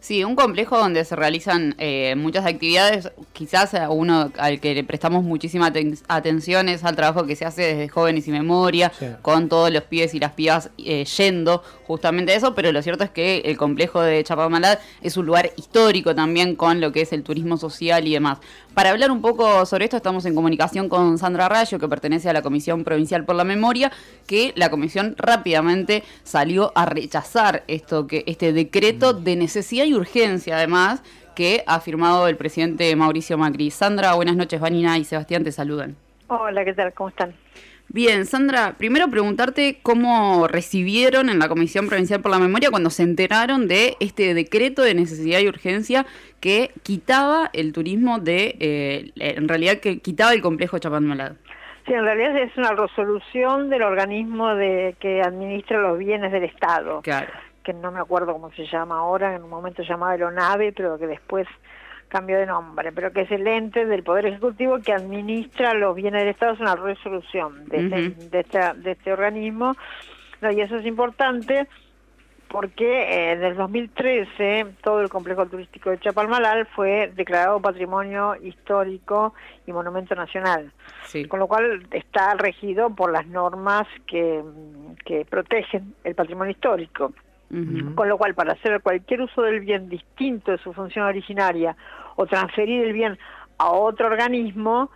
Sí, 0.00 0.24
un 0.24 0.34
complejo 0.34 0.78
donde 0.78 1.04
se 1.04 1.14
realizan 1.14 1.74
eh, 1.78 2.14
muchas 2.16 2.46
actividades, 2.46 3.10
quizás 3.34 3.72
uno 3.90 4.32
al 4.38 4.58
que 4.58 4.74
le 4.74 4.82
prestamos 4.82 5.22
muchísima 5.24 5.70
aten- 5.70 6.00
atención 6.08 6.70
es 6.70 6.84
al 6.84 6.96
trabajo 6.96 7.26
que 7.26 7.36
se 7.36 7.44
hace 7.44 7.62
desde 7.62 7.88
Jóvenes 7.88 8.26
y 8.26 8.30
Memoria, 8.30 8.90
Sí. 8.98 9.06
con 9.20 9.50
todos 9.50 9.70
los 9.70 9.82
pibes 9.84 10.14
y 10.14 10.18
las 10.18 10.32
pibas 10.32 10.70
eh, 10.78 11.04
yendo 11.04 11.62
justamente 11.86 12.32
a 12.32 12.36
eso, 12.36 12.54
pero 12.54 12.72
lo 12.72 12.80
cierto 12.82 13.04
es 13.04 13.10
que 13.10 13.40
el 13.44 13.58
complejo 13.58 14.00
de 14.00 14.24
Chapamalad 14.24 14.78
es 15.02 15.18
un 15.18 15.26
lugar 15.26 15.50
histórico 15.58 16.14
también 16.14 16.56
con 16.56 16.80
lo 16.80 16.92
que 16.92 17.02
es 17.02 17.12
el 17.12 17.22
turismo 17.22 17.58
social 17.58 18.06
y 18.08 18.14
demás. 18.14 18.38
Para 18.74 18.90
hablar 18.90 19.10
un 19.10 19.20
poco 19.20 19.66
sobre 19.66 19.84
esto 19.84 19.96
estamos 19.96 20.24
en 20.26 20.34
comunicación 20.34 20.88
con 20.88 21.18
Sandra 21.18 21.48
Rayo, 21.48 21.78
que 21.80 21.88
pertenece 21.88 22.30
a 22.30 22.32
la 22.32 22.40
Comisión 22.40 22.84
Provincial 22.84 23.24
por 23.24 23.34
la 23.34 23.42
Memoria, 23.42 23.90
que 24.28 24.52
la 24.54 24.70
comisión 24.70 25.16
rápidamente 25.18 26.04
salió 26.22 26.70
a 26.76 26.86
rechazar 26.86 27.64
esto 27.66 28.06
que 28.06 28.22
este 28.26 28.52
decreto 28.52 29.12
de 29.12 29.34
necesidad 29.34 29.86
y 29.86 29.94
urgencia 29.94 30.56
además 30.56 31.02
que 31.34 31.64
ha 31.66 31.80
firmado 31.80 32.28
el 32.28 32.36
presidente 32.36 32.94
Mauricio 32.94 33.36
Macri. 33.36 33.72
Sandra, 33.72 34.14
buenas 34.14 34.36
noches, 34.36 34.60
Vanina 34.60 34.96
y 34.98 35.04
Sebastián 35.04 35.42
te 35.42 35.50
saludan. 35.50 35.96
Hola, 36.28 36.64
¿qué 36.64 36.72
tal? 36.72 36.92
¿Cómo 36.94 37.08
están? 37.08 37.34
Bien, 37.92 38.24
Sandra, 38.24 38.74
primero 38.78 39.08
preguntarte 39.08 39.80
cómo 39.82 40.46
recibieron 40.46 41.28
en 41.28 41.40
la 41.40 41.48
Comisión 41.48 41.88
Provincial 41.88 42.20
por 42.20 42.30
la 42.30 42.38
Memoria 42.38 42.70
cuando 42.70 42.88
se 42.88 43.02
enteraron 43.02 43.66
de 43.66 43.96
este 43.98 44.32
decreto 44.32 44.82
de 44.82 44.94
necesidad 44.94 45.40
y 45.40 45.48
urgencia 45.48 46.06
que 46.38 46.70
quitaba 46.84 47.50
el 47.52 47.72
turismo 47.72 48.20
de, 48.20 48.54
eh, 48.60 49.10
en 49.16 49.48
realidad 49.48 49.78
que 49.78 49.98
quitaba 49.98 50.32
el 50.32 50.40
complejo 50.40 50.78
Chapadmalal. 50.78 51.36
Sí, 51.84 51.92
en 51.92 52.04
realidad 52.04 52.36
es 52.40 52.56
una 52.56 52.70
resolución 52.74 53.68
del 53.70 53.82
organismo 53.82 54.54
de 54.54 54.94
que 55.00 55.20
administra 55.20 55.80
los 55.80 55.98
bienes 55.98 56.30
del 56.30 56.44
Estado, 56.44 57.00
Claro. 57.02 57.32
que 57.64 57.72
no 57.72 57.90
me 57.90 57.98
acuerdo 57.98 58.32
cómo 58.34 58.52
se 58.52 58.66
llama 58.66 58.98
ahora, 58.98 59.34
en 59.34 59.42
un 59.42 59.50
momento 59.50 59.82
llamaba 59.82 60.14
el 60.14 60.22
ONAVE, 60.22 60.72
pero 60.76 60.96
que 60.96 61.08
después 61.08 61.48
cambió 62.10 62.38
de 62.38 62.44
nombre, 62.46 62.92
pero 62.92 63.10
que 63.12 63.22
es 63.22 63.30
el 63.30 63.46
ente 63.46 63.86
del 63.86 64.02
Poder 64.02 64.26
Ejecutivo 64.26 64.80
que 64.80 64.92
administra 64.92 65.72
los 65.74 65.94
bienes 65.94 66.20
del 66.22 66.30
Estado, 66.30 66.52
es 66.52 66.60
una 66.60 66.76
resolución 66.76 67.64
de, 67.68 67.76
este, 67.86 68.26
de, 68.28 68.40
esta- 68.40 68.74
de 68.74 68.90
este 68.92 69.12
organismo, 69.12 69.74
No, 70.42 70.50
y 70.50 70.60
eso 70.60 70.76
es 70.76 70.86
importante 70.86 71.66
porque 72.48 73.02
eh, 73.02 73.32
en 73.32 73.44
el 73.44 73.54
2013 73.56 74.66
todo 74.82 75.00
el 75.02 75.08
complejo 75.08 75.46
turístico 75.46 75.90
de 75.90 76.00
Chapalmalal 76.00 76.66
fue 76.74 77.12
declarado 77.14 77.60
patrimonio 77.60 78.34
histórico 78.42 79.34
y 79.66 79.72
monumento 79.72 80.14
nacional, 80.16 80.72
Sí. 81.04 81.26
con 81.26 81.38
lo 81.38 81.46
cual 81.46 81.86
está 81.92 82.34
regido 82.34 82.90
por 82.90 83.12
las 83.12 83.26
normas 83.26 83.86
que, 84.06 84.42
que 85.04 85.24
protegen 85.26 85.94
el 86.02 86.14
patrimonio 86.16 86.50
histórico. 86.50 87.12
Con 87.94 88.08
lo 88.08 88.16
cual, 88.16 88.34
para 88.34 88.52
hacer 88.52 88.80
cualquier 88.80 89.22
uso 89.22 89.42
del 89.42 89.60
bien 89.60 89.88
distinto 89.88 90.52
de 90.52 90.58
su 90.58 90.72
función 90.72 91.06
originaria 91.06 91.76
o 92.14 92.26
transferir 92.26 92.84
el 92.84 92.92
bien 92.92 93.18
a 93.58 93.70
otro 93.72 94.06
organismo, 94.06 94.90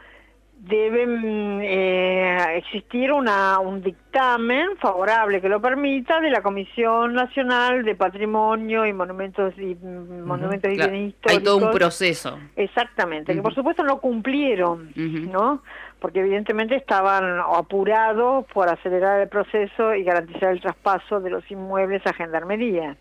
debe 0.69 1.07
mm, 1.07 1.61
eh, 1.63 2.57
existir 2.59 3.13
una, 3.13 3.59
un 3.59 3.83
dictamen 3.83 4.77
favorable 4.81 5.41
que 5.41 5.49
lo 5.49 5.61
permita 5.61 6.21
de 6.21 6.31
la 6.31 6.43
Comisión 6.43 7.13
Nacional 7.13 7.85
de 7.85 7.95
Patrimonio 7.95 8.87
y 8.87 8.93
Monumentos 8.93 9.53
y 9.59 9.75
mm, 9.75 10.25
Monumentos 10.25 10.71
y 10.73 10.77
Bienes 10.77 10.93
Hay 10.93 11.07
Históricos. 11.09 11.45
todo 11.45 11.67
un 11.67 11.73
proceso. 11.73 12.39
Exactamente, 12.57 13.35
que 13.35 13.43
por 13.43 13.55
supuesto 13.55 13.83
no 13.83 14.01
cumplieron. 14.01 14.93
¿no? 14.95 15.63
Porque 16.05 16.21
evidentemente 16.21 16.77
estaban 16.77 17.41
apurados 17.41 18.45
por 18.53 18.69
acelerar 18.69 19.23
el 19.23 19.29
proceso 19.31 19.95
y 19.95 20.05
garantizar 20.05 20.51
el 20.53 20.61
traspaso 20.61 21.19
de 21.19 21.31
los 21.31 21.51
inmuebles 21.51 22.07
a 22.07 22.13
Gendarmería. 22.13 22.95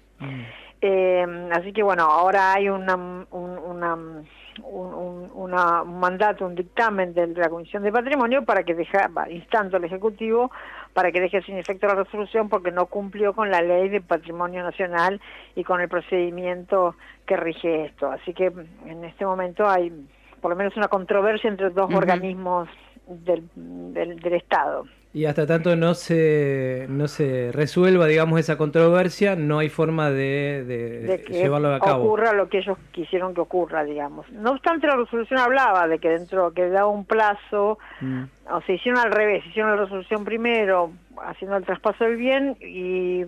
Eh, 0.80 1.26
así 1.52 1.74
que 1.74 1.84
bueno, 1.84 2.04
ahora 2.04 2.54
hay 2.54 2.70
una, 2.70 2.96
un, 2.96 3.28
una, 3.32 3.96
un, 3.96 4.94
un- 4.94 5.32
una- 5.34 5.82
un 5.82 6.00
mandato, 6.00 6.46
un 6.46 6.56
dictamen 6.56 7.14
de 7.14 7.28
la 7.28 7.50
Comisión 7.50 7.84
de 7.84 7.92
Patrimonio 7.92 8.46
para 8.46 8.64
que 8.64 8.74
deja, 8.74 9.10
instando 9.30 9.76
al 9.76 9.84
Ejecutivo 9.84 10.50
para 10.94 11.12
que 11.12 11.20
deje 11.20 11.42
sin 11.42 11.58
efecto 11.58 11.88
la 11.88 11.96
resolución 11.96 12.48
porque 12.48 12.72
no 12.72 12.86
cumplió 12.86 13.34
con 13.34 13.52
la 13.52 13.62
ley 13.62 13.90
de 13.90 14.00
patrimonio 14.00 14.64
nacional 14.64 15.20
y 15.58 15.66
con 15.66 15.82
el 15.82 15.90
procedimiento 15.90 16.96
que 17.26 17.36
rige 17.36 17.84
esto. 17.88 18.10
Así 18.10 18.34
que 18.34 18.46
en 18.86 19.04
este 19.04 19.26
momento 19.26 19.68
hay 19.68 19.92
por 20.40 20.52
lo 20.52 20.56
menos 20.58 20.76
una 20.78 20.88
controversia 20.90 21.50
entre 21.50 21.70
dos 21.70 21.90
organismos 21.94 22.70
del, 23.08 23.44
del, 23.56 24.20
del 24.20 24.34
Estado. 24.34 24.86
Y 25.16 25.26
hasta 25.26 25.46
tanto 25.46 25.76
no 25.76 25.94
se, 25.94 26.88
no 26.90 27.08
se 27.08 27.52
resuelva, 27.52 28.08
digamos, 28.08 28.40
esa 28.40 28.58
controversia, 28.58 29.36
no 29.36 29.60
hay 29.60 29.70
forma 29.70 30.10
de, 30.10 30.64
de 30.66 31.00
de 31.02 31.22
que 31.22 31.34
llevarlo 31.34 31.72
a 31.72 31.80
cabo. 31.80 32.06
ocurra 32.06 32.34
lo 32.34 32.50
que 32.50 32.58
ellos 32.58 32.80
quisieron 32.92 33.36
que 33.36 33.42
ocurra, 33.42 33.84
digamos. 33.84 34.28
No 34.32 34.52
obstante, 34.54 34.88
la 34.88 34.96
resolución 34.96 35.40
hablaba 35.40 35.88
de 35.88 36.00
que 36.00 36.10
dentro 36.10 36.52
que 36.54 36.68
daba 36.70 36.88
un 36.88 37.06
plazo, 37.06 37.78
Mm. 38.02 38.24
o 38.52 38.62
se 38.62 38.74
hicieron 38.74 39.00
al 39.00 39.12
revés, 39.12 39.46
hicieron 39.46 39.72
la 39.76 39.84
resolución 39.84 40.26
primero 40.26 40.92
haciendo 41.24 41.58
el 41.58 41.64
traspaso 41.66 42.04
del 42.06 42.16
bien 42.18 42.58
y 42.60 43.24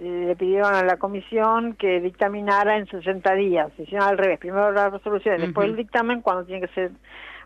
le 0.00 0.36
pidieron 0.36 0.74
a 0.74 0.84
la 0.84 0.96
comisión 0.98 1.74
que 1.74 2.00
dictaminara 2.00 2.76
en 2.76 2.86
60 2.86 3.34
días. 3.34 3.72
Se 3.76 3.82
hicieron 3.82 4.06
al 4.06 4.16
revés, 4.18 4.38
primero 4.38 4.70
la 4.70 4.90
resolución 4.90 5.38
y 5.38 5.42
después 5.46 5.66
el 5.68 5.74
dictamen 5.74 6.20
cuando 6.20 6.44
tiene 6.44 6.66
que 6.68 6.72
ser 6.72 6.90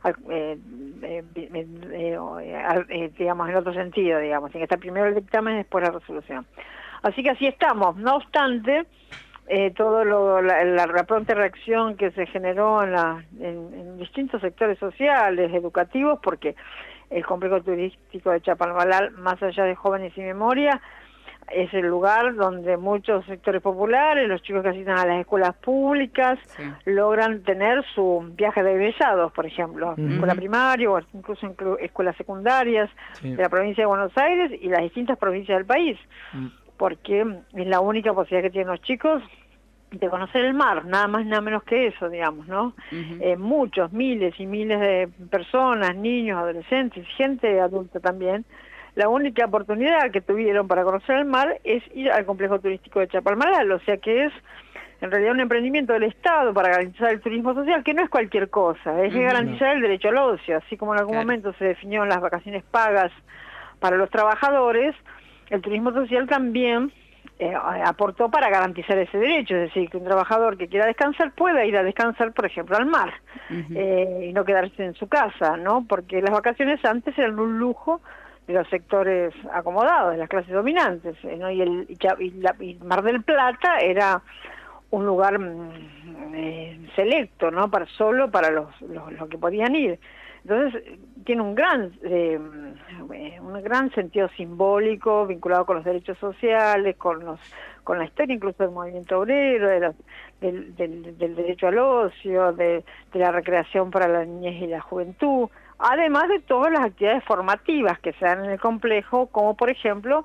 eh, 0.04 0.59
eh, 1.02 1.25
eh, 1.35 1.66
eh, 1.92 2.85
eh, 2.88 3.11
digamos 3.19 3.49
en 3.49 3.57
otro 3.57 3.73
sentido, 3.73 4.19
digamos, 4.19 4.50
tiene 4.50 4.62
que 4.62 4.75
estar 4.75 4.78
primero 4.78 5.07
el 5.07 5.14
dictamen 5.14 5.54
y 5.54 5.59
después 5.59 5.85
la 5.85 5.90
resolución. 5.90 6.47
Así 7.02 7.23
que 7.23 7.30
así 7.30 7.47
estamos. 7.47 7.97
No 7.97 8.16
obstante, 8.16 8.87
eh, 9.49 9.71
todo 9.73 10.04
lo, 10.04 10.42
la, 10.42 10.64
la, 10.64 10.87
la 10.87 11.04
pronta 11.04 11.35
reacción 11.35 11.97
que 11.97 12.11
se 12.12 12.26
generó 12.26 12.83
en, 12.83 12.92
la, 12.92 13.25
en, 13.38 13.75
en 13.75 13.99
distintos 13.99 14.40
sectores 14.40 14.78
sociales, 14.78 15.52
educativos, 15.52 16.19
porque 16.23 16.54
el 17.11 17.25
complejo 17.26 17.61
turístico 17.61 18.30
de 18.30 18.40
Chapalmalal, 18.40 19.11
más 19.12 19.42
allá 19.42 19.64
de 19.64 19.75
jóvenes 19.75 20.16
y 20.16 20.21
memoria, 20.21 20.80
es 21.50 21.73
el 21.75 21.87
lugar 21.87 22.35
donde 22.35 22.76
muchos 22.76 23.25
sectores 23.26 23.61
populares, 23.61 24.28
los 24.28 24.42
chicos 24.42 24.62
que 24.62 24.69
asisten 24.71 24.97
a 24.97 25.04
las 25.07 25.21
escuelas 25.21 25.54
públicas, 25.57 26.38
logran 26.85 27.42
tener 27.42 27.85
su 27.95 28.25
viaje 28.37 28.62
de 28.62 28.73
egresados, 28.73 29.33
por 29.33 29.47
ejemplo, 29.47 29.92
Ujú. 29.92 30.09
escuela 30.12 30.35
primaria 30.35 30.90
o 30.90 31.00
incluso 31.12 31.47
inclu- 31.47 31.76
escuelas 31.80 32.16
secundarias 32.16 32.88
Sí. 33.21 33.35
de 33.35 33.42
la 33.42 33.49
provincia 33.49 33.83
de 33.83 33.87
Buenos 33.87 34.16
Aires 34.16 34.52
y 34.61 34.69
las 34.69 34.83
distintas 34.83 35.19
provincias 35.19 35.59
del 35.59 35.66
país, 35.66 35.99
porque 36.76 37.26
es 37.52 37.66
la 37.66 37.80
única 37.80 38.12
posibilidad 38.14 38.42
que 38.49 38.50
tienen 38.52 38.69
los 38.69 38.80
chicos 38.83 39.23
de 39.90 40.09
conocer 40.09 40.45
el 40.45 40.54
mar, 40.54 40.85
nada 40.85 41.09
más 41.09 41.26
nada 41.26 41.40
menos 41.42 41.64
que 41.64 41.88
eso, 41.88 42.09
digamos, 42.09 42.47
¿no? 42.47 42.75
Eh, 42.92 43.37
muchos, 43.37 43.92
miles 43.92 44.38
y 44.38 44.47
miles 44.47 44.78
de 44.78 45.09
personas, 45.28 45.97
niños, 45.97 46.38
adolescentes, 46.38 47.04
gente 47.16 47.61
adulta 47.61 47.99
también, 47.99 48.45
la 48.94 49.09
única 49.09 49.44
oportunidad 49.47 50.11
que 50.11 50.20
tuvieron 50.20 50.66
para 50.68 50.85
conocer 50.85 51.16
el 51.18 51.25
mar 51.25 51.59
es 51.64 51.82
ir 51.94 52.11
al 52.11 52.25
complejo 52.25 52.59
turístico 52.59 53.00
de 53.00 53.09
Chapalmalal, 53.09 53.70
o 53.73 53.80
sea 53.80 53.97
que 53.99 54.25
es 54.26 54.32
en 55.00 55.11
realidad 55.11 55.32
un 55.32 55.40
emprendimiento 55.40 55.92
del 55.94 56.02
Estado 56.02 56.52
para 56.52 56.68
garantizar 56.68 57.11
el 57.11 57.20
turismo 57.20 57.54
social, 57.54 57.82
que 57.82 57.94
no 57.94 58.02
es 58.02 58.11
cualquier 58.11 58.50
cosa, 58.50 59.02
es 59.02 59.14
garantizar 59.14 59.75
el 59.76 59.82
derecho 59.82 60.09
al 60.11 60.18
ocio, 60.18 60.59
así 60.59 60.76
como 60.76 60.92
en 60.94 61.00
algún 61.00 61.14
Claro. 61.14 61.26
momento 61.26 61.52
se 61.54 61.64
definió 61.64 62.04
las 62.04 62.20
vacaciones 62.20 62.62
pagas 62.70 63.11
para 63.78 63.97
los 63.97 64.11
trabajadores, 64.11 64.94
el 65.49 65.62
turismo 65.62 65.90
social 65.92 66.26
también 66.28 66.92
eh, 67.38 67.54
aportó 67.87 68.30
para 68.30 68.50
garantizar 68.50 68.99
ese 68.99 69.16
derecho, 69.16 69.56
es 69.56 69.62
decir, 69.68 69.88
que 69.88 69.97
un 69.97 70.04
trabajador 70.04 70.59
que 70.59 70.68
quiera 70.68 70.85
descansar 70.85 71.32
pueda 71.32 71.64
ir 71.64 71.78
a 71.78 71.82
descansar, 71.82 72.32
por 72.35 72.44
ejemplo, 72.44 72.76
al 72.76 72.85
mar 72.85 73.14
eh, 73.75 74.26
y 74.28 74.32
no 74.35 74.44
quedarse 74.44 74.85
en 74.85 74.92
su 74.94 75.09
casa, 75.09 75.56
¿no? 75.56 75.87
Porque 75.88 76.21
las 76.21 76.30
vacaciones 76.32 76.84
antes 76.84 77.17
eran 77.19 77.38
un 77.38 77.58
lujo 77.58 78.02
los 78.50 78.69
sectores 78.69 79.32
acomodados, 79.52 80.13
de 80.13 80.19
las 80.19 80.28
clases 80.28 80.52
dominantes, 80.52 81.17
eh, 81.25 81.36
¿no? 81.36 81.50
Y 81.50 81.63
el 81.63 81.86
y 82.19 82.30
la- 82.41 82.56
y 82.60 82.75
Mar 82.84 83.02
del 83.02 83.23
Plata 83.23 83.78
era 83.80 84.23
un 84.91 85.06
lugar 85.06 85.39
mm, 85.39 85.71
eh, 86.34 86.80
selecto, 86.97 87.50
¿no? 87.50 87.71
Para 87.71 87.86
solo 87.86 88.30
para 88.30 88.50
los, 88.50 88.69
los, 88.82 89.13
los 89.13 89.28
que 89.28 89.39
podían 89.39 89.75
ir. 89.76 89.99
Entonces 90.43 90.82
tiene 91.26 91.43
un 91.43 91.54
gran 91.54 91.93
eh, 92.02 92.41
eh, 93.15 93.39
un 93.41 93.63
gran 93.63 93.91
sentido 93.93 94.28
simbólico 94.36 95.26
vinculado 95.26 95.67
con 95.67 95.76
los 95.76 95.84
derechos 95.84 96.17
sociales, 96.19 96.97
con 96.97 97.25
los 97.25 97.39
con 97.84 97.99
la 97.99 98.04
historia 98.04 98.34
incluso 98.34 98.63
del 98.63 98.73
movimiento 98.73 99.19
obrero, 99.21 99.69
de 99.69 99.93
del, 100.41 100.75
del, 100.76 101.19
del 101.19 101.34
derecho 101.36 101.67
al 101.69 101.78
ocio, 101.78 102.52
de, 102.54 102.84
de 103.13 103.19
la 103.19 103.30
recreación 103.32 103.91
para 103.91 104.08
la 104.08 104.25
niñez 104.25 104.63
y 104.63 104.67
la 104.67 104.80
juventud, 104.80 105.49
además 105.80 106.28
de 106.28 106.40
todas 106.40 106.73
las 106.73 106.82
actividades 106.84 107.25
formativas 107.25 107.99
que 108.00 108.12
se 108.14 108.25
dan 108.25 108.45
en 108.45 108.50
el 108.52 108.60
complejo, 108.60 109.26
como 109.28 109.56
por 109.56 109.71
ejemplo 109.71 110.25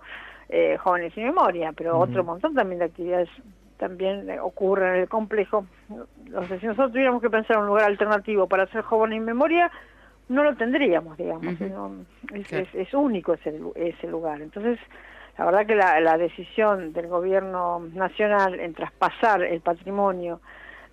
eh, 0.49 0.77
Jóvenes 0.77 1.13
sin 1.13 1.25
Memoria, 1.25 1.71
pero 1.75 1.97
otro 1.99 2.23
montón 2.23 2.53
también 2.53 2.79
de 2.79 2.85
actividades 2.85 3.29
también 3.77 4.29
eh, 4.29 4.39
ocurren 4.39 4.95
en 4.95 5.01
el 5.01 5.09
complejo. 5.09 5.65
O 6.35 6.45
sea, 6.45 6.59
si 6.59 6.65
nosotros 6.65 6.91
tuviéramos 6.91 7.21
que 7.21 7.29
pensar 7.29 7.57
un 7.57 7.67
lugar 7.67 7.85
alternativo 7.85 8.47
para 8.47 8.63
hacer 8.63 8.81
Jóvenes 8.83 9.17
sin 9.17 9.25
Memoria, 9.25 9.71
no 10.29 10.43
lo 10.43 10.55
tendríamos, 10.55 11.17
digamos. 11.17 11.59
No- 11.61 12.05
es, 12.33 12.47
Claro. 12.47 12.63
es- 12.65 12.75
es 12.75 12.93
único 12.93 13.33
ese, 13.33 13.59
ese 13.75 14.07
lugar. 14.07 14.41
Entonces, 14.41 14.79
la 15.37 15.45
verdad 15.45 15.65
que 15.65 15.75
la, 15.75 15.99
la 15.99 16.17
decisión 16.17 16.93
del 16.93 17.07
gobierno 17.07 17.79
nacional 17.93 18.59
en 18.59 18.73
traspasar 18.73 19.43
el 19.43 19.61
patrimonio 19.61 20.39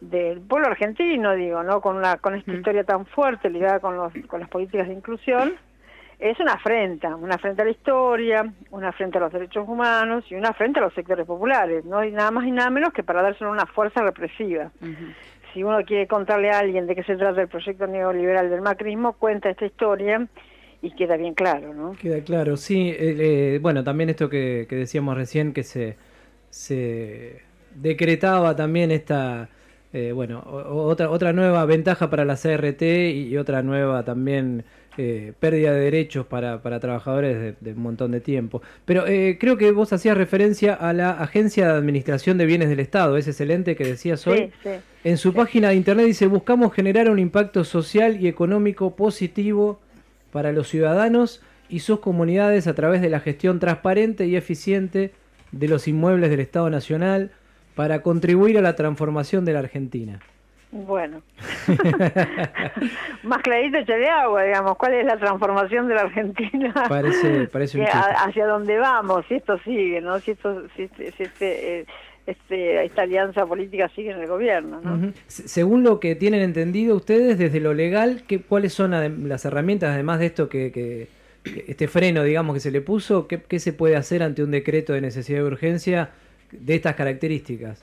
del 0.02 0.40
pueblo 0.40 0.66
argentino, 0.66 1.34
digo, 1.34 1.62
¿no? 1.62 1.80
Con 1.80 1.96
una 1.96 2.16
con 2.16 2.34
esta 2.34 2.52
historia 2.52 2.82
tan 2.82 3.06
fuerte 3.06 3.48
ligada 3.48 3.78
con 3.78 3.96
los 3.96 4.12
con 4.26 4.40
las 4.40 4.48
políticas 4.48 4.88
de 4.88 4.94
inclusión, 4.94 5.54
es 6.18 6.38
una 6.40 6.54
afrenta, 6.54 7.14
una 7.14 7.36
afrenta 7.36 7.62
a 7.62 7.66
la 7.66 7.70
historia, 7.70 8.52
una 8.70 8.88
afrenta 8.88 9.18
a 9.18 9.22
los 9.22 9.32
derechos 9.32 9.68
humanos 9.68 10.24
y 10.28 10.34
una 10.34 10.48
afrenta 10.48 10.80
a 10.80 10.84
los 10.84 10.94
sectores 10.94 11.24
populares, 11.24 11.84
no 11.84 11.98
hay 11.98 12.10
nada 12.10 12.32
más 12.32 12.44
y 12.46 12.50
nada 12.50 12.70
menos 12.70 12.92
que 12.92 13.04
para 13.04 13.22
dárselo 13.22 13.50
una 13.50 13.66
fuerza 13.66 14.02
represiva. 14.02 14.72
Si 15.52 15.62
uno 15.62 15.78
quiere 15.84 16.06
contarle 16.08 16.50
a 16.50 16.58
alguien 16.58 16.86
de 16.86 16.96
qué 16.96 17.04
se 17.04 17.16
trata 17.16 17.40
el 17.40 17.48
proyecto 17.48 17.86
neoliberal 17.86 18.50
del 18.50 18.62
macrismo, 18.62 19.12
cuenta 19.12 19.50
esta 19.50 19.66
historia 19.66 20.26
y 20.80 20.90
queda 20.96 21.16
bien 21.16 21.34
claro, 21.34 21.74
¿no? 21.74 21.92
Queda 21.92 22.24
claro, 22.24 22.56
sí. 22.56 22.90
eh, 22.90 22.96
eh, 23.54 23.58
bueno, 23.62 23.84
también 23.84 24.10
esto 24.10 24.28
que, 24.28 24.66
que 24.68 24.74
decíamos 24.74 25.16
recién, 25.16 25.52
que 25.52 25.62
se, 25.62 25.96
se 26.50 27.42
decretaba 27.74 28.56
también 28.56 28.90
esta, 28.90 29.48
eh, 29.92 30.12
bueno, 30.12 30.42
otra, 30.46 31.10
otra 31.10 31.32
nueva 31.34 31.64
ventaja 31.66 32.08
para 32.08 32.24
la 32.24 32.36
CRT 32.36 32.82
y, 33.14 33.36
otra 33.36 33.62
nueva 33.62 34.04
también 34.04 34.64
eh, 34.96 35.34
pérdida 35.38 35.72
de 35.72 35.80
derechos 35.80 36.24
para, 36.24 36.62
para 36.62 36.80
trabajadores 36.80 37.38
de, 37.38 37.54
de 37.60 37.72
un 37.72 37.82
montón 37.82 38.10
de 38.12 38.20
tiempo. 38.20 38.62
Pero 38.86 39.06
eh, 39.06 39.36
creo 39.38 39.58
que 39.58 39.70
vos 39.70 39.92
hacías 39.92 40.16
referencia 40.16 40.72
a 40.72 40.94
la 40.94 41.10
Agencia 41.10 41.66
de 41.66 41.74
Administración 41.74 42.38
de 42.38 42.46
Bienes 42.46 42.70
del 42.70 42.80
Estado, 42.80 43.18
ese 43.18 43.30
excelente 43.30 43.76
que 43.76 43.84
decías 43.84 44.26
hoy. 44.26 44.50
Sí, 44.62 44.70
sí. 44.70 44.70
En 45.04 45.18
su 45.18 45.34
página 45.34 45.68
de 45.68 45.74
internet 45.74 46.06
dice, 46.06 46.26
buscamos 46.26 46.72
generar 46.72 47.10
un 47.10 47.18
impacto 47.18 47.62
social 47.64 48.18
y 48.18 48.28
económico 48.28 48.96
positivo 48.96 49.78
para 50.30 50.52
los 50.52 50.68
ciudadanos 50.68 51.42
y 51.68 51.80
sus 51.80 52.00
comunidades 52.00 52.66
a 52.66 52.74
través 52.74 53.02
de 53.02 53.10
la 53.10 53.20
gestión 53.20 53.60
transparente 53.60 54.26
y 54.26 54.36
eficiente 54.36 55.12
de 55.50 55.68
los 55.68 55.86
inmuebles 55.86 56.30
del 56.30 56.40
Estado 56.40 56.70
Nacional 56.70 57.30
para 57.74 58.02
contribuir 58.02 58.58
a 58.58 58.62
la 58.62 58.74
transformación 58.76 59.44
de 59.44 59.52
la 59.52 59.60
Argentina. 59.60 60.20
Bueno, 60.70 61.20
más 63.24 63.42
clarito 63.42 63.78
echarle 63.78 64.08
agua, 64.08 64.42
digamos, 64.44 64.76
¿cuál 64.76 64.94
es 64.94 65.04
la 65.04 65.16
transformación 65.18 65.86
de 65.88 65.94
la 65.94 66.00
Argentina? 66.02 66.72
Parece, 66.88 67.46
parece 67.48 67.78
un 67.80 67.86
hacia 67.86 68.46
dónde 68.46 68.78
vamos, 68.78 69.24
si 69.28 69.34
esto 69.34 69.58
sigue, 69.64 70.00
¿no? 70.00 70.18
Si 70.20 70.30
esto, 70.32 70.62
si, 70.76 70.84
este- 70.84 71.12
si 71.12 71.22
este, 71.24 71.80
eh, 71.80 71.86
este, 72.26 72.84
esta 72.84 73.02
alianza 73.02 73.44
política 73.46 73.88
sigue 73.94 74.12
en 74.12 74.20
el 74.20 74.28
gobierno, 74.28 74.80
¿no? 74.82 75.12
Según 75.26 75.82
lo 75.82 75.98
que 76.00 76.14
tienen 76.14 76.40
entendido 76.40 76.94
ustedes 76.96 77.36
desde 77.38 77.60
lo 77.60 77.74
legal, 77.74 78.22
¿qué, 78.26 78.40
¿cuáles 78.40 78.72
son 78.72 78.92
las 79.28 79.44
herramientas, 79.44 79.90
además 79.90 80.20
de 80.20 80.26
esto 80.26 80.48
que, 80.48 80.70
que- 80.72 81.08
que 81.44 81.64
este 81.66 81.88
freno, 81.88 82.22
digamos, 82.22 82.54
que 82.54 82.60
se 82.60 82.70
le 82.70 82.80
puso? 82.80 83.26
¿Qué, 83.26 83.42
qué 83.42 83.58
se 83.58 83.72
puede 83.72 83.96
hacer 83.96 84.22
ante 84.22 84.44
un 84.44 84.52
decreto 84.52 84.92
de 84.92 85.00
necesidad 85.00 85.40
de 85.40 85.44
urgencia 85.44 86.10
de 86.52 86.74
estas 86.74 86.94
características? 86.94 87.82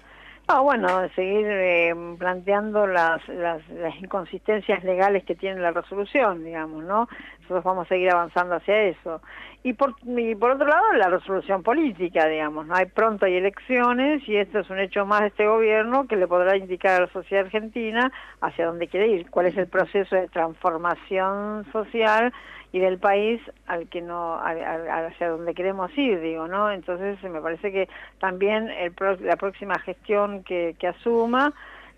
Ah, 0.51 0.61
bueno, 0.61 0.87
seguir 1.15 1.45
eh, 1.47 1.93
planteando 2.17 2.87
las, 2.87 3.27
las, 3.27 3.61
las 3.69 3.95
inconsistencias 4.01 4.83
legales 4.83 5.23
que 5.23 5.35
tiene 5.35 5.61
la 5.61 5.69
resolución, 5.69 6.43
digamos, 6.43 6.83
¿no? 6.85 7.07
Nosotros 7.41 7.63
vamos 7.63 7.85
a 7.85 7.89
seguir 7.89 8.09
avanzando 8.09 8.55
hacia 8.55 8.81
eso. 8.85 9.21
Y 9.61 9.73
por, 9.73 9.93
y 10.03 10.33
por 10.33 10.49
otro 10.49 10.65
lado, 10.65 10.93
la 10.93 11.09
resolución 11.09 11.61
política, 11.61 12.25
digamos, 12.27 12.65
¿no? 12.65 12.73
Hay 12.73 12.87
pronto 12.87 13.27
hay 13.27 13.35
elecciones 13.35 14.27
y 14.27 14.37
esto 14.37 14.61
es 14.61 14.69
un 14.71 14.79
hecho 14.79 15.05
más 15.05 15.21
de 15.21 15.27
este 15.27 15.45
gobierno 15.45 16.07
que 16.07 16.15
le 16.15 16.27
podrá 16.27 16.57
indicar 16.57 16.95
a 16.95 17.05
la 17.05 17.11
sociedad 17.11 17.45
argentina 17.45 18.11
hacia 18.41 18.65
dónde 18.65 18.87
quiere 18.87 19.07
ir, 19.07 19.29
cuál 19.29 19.45
es 19.45 19.57
el 19.57 19.67
proceso 19.67 20.15
de 20.15 20.29
transformación 20.29 21.63
social 21.71 22.33
y 22.71 22.79
del 22.79 22.99
país 22.99 23.41
al 23.67 23.87
que 23.89 24.01
no 24.01 24.39
hacia 24.39 25.29
donde 25.29 25.53
queremos 25.55 25.89
ir 25.97 26.19
digo 26.21 26.47
no 26.47 26.71
entonces 26.71 27.21
me 27.23 27.41
parece 27.41 27.71
que 27.71 27.89
también 28.19 28.69
el 28.69 28.91
pro- 28.93 29.17
la 29.21 29.35
próxima 29.37 29.79
gestión 29.79 30.43
que, 30.43 30.75
que 30.79 30.87
asuma 30.87 31.51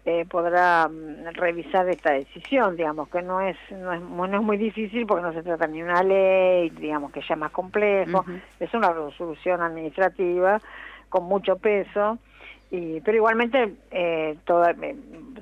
eh, 0.05 0.25
podrá 0.29 0.87
mm, 0.87 1.33
revisar 1.33 1.87
esta 1.89 2.11
decisión 2.13 2.75
digamos 2.77 3.09
que 3.09 3.21
no 3.21 3.41
es 3.41 3.57
no 3.71 3.91
es 3.93 4.01
no 4.01 4.25
es 4.25 4.41
muy 4.41 4.57
difícil 4.57 5.05
porque 5.05 5.23
no 5.23 5.33
se 5.33 5.43
trata 5.43 5.67
ni 5.67 5.79
de 5.79 5.83
una 5.83 6.03
ley 6.03 6.69
digamos 6.71 7.11
que 7.11 7.19
ya 7.21 7.33
es 7.35 7.39
más 7.39 7.51
complejo. 7.51 8.23
Es 8.59 8.73
una 8.73 8.91
resolución 8.93 9.61
administrativa 9.61 10.59
con 11.09 11.25
mucho 11.25 11.57
peso 11.57 12.17
Y, 12.71 13.01
pero 13.01 13.17
igualmente 13.17 13.75
eh, 13.91 14.37
toda, 14.45 14.71
eh, 14.71 14.95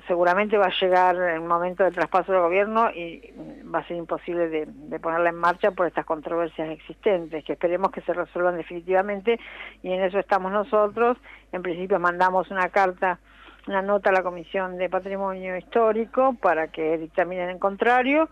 seguramente 0.08 0.58
va 0.58 0.66
a 0.66 0.80
llegar 0.82 1.16
el 1.16 1.42
momento 1.42 1.84
del 1.84 1.94
traspaso 1.94 2.32
del 2.32 2.42
gobierno 2.42 2.90
y 2.90 3.22
mm, 3.36 3.74
va 3.74 3.80
a 3.80 3.88
ser 3.88 3.98
imposible 3.98 4.50
de, 4.50 4.66
de 4.66 5.00
ponerla 5.00 5.30
en 5.30 5.36
marcha 5.36 5.70
por 5.70 5.86
estas 5.86 6.06
controversias 6.06 6.72
existentes, 6.72 7.46
que 7.46 7.54
esperemos 7.54 7.92
que 7.92 8.02
se 8.02 8.14
resuelvan 8.14 8.58
definitivamente 8.58 9.40
y 9.84 9.92
en 9.92 10.02
eso 10.02 10.18
estamos 10.18 10.52
nosotros. 10.52 11.18
En 11.52 11.62
principio 11.62 12.00
mandamos 12.00 12.50
una 12.50 12.70
carta, 12.70 13.20
una 13.68 13.84
nota 13.84 14.10
a 14.10 14.14
la 14.14 14.24
Comisión 14.24 14.78
de 14.78 14.90
Patrimonio 14.90 15.56
Histórico 15.56 16.36
para 16.42 16.70
que 16.70 16.98
dictaminen 16.98 17.52
en 17.52 17.60
contrario, 17.60 18.28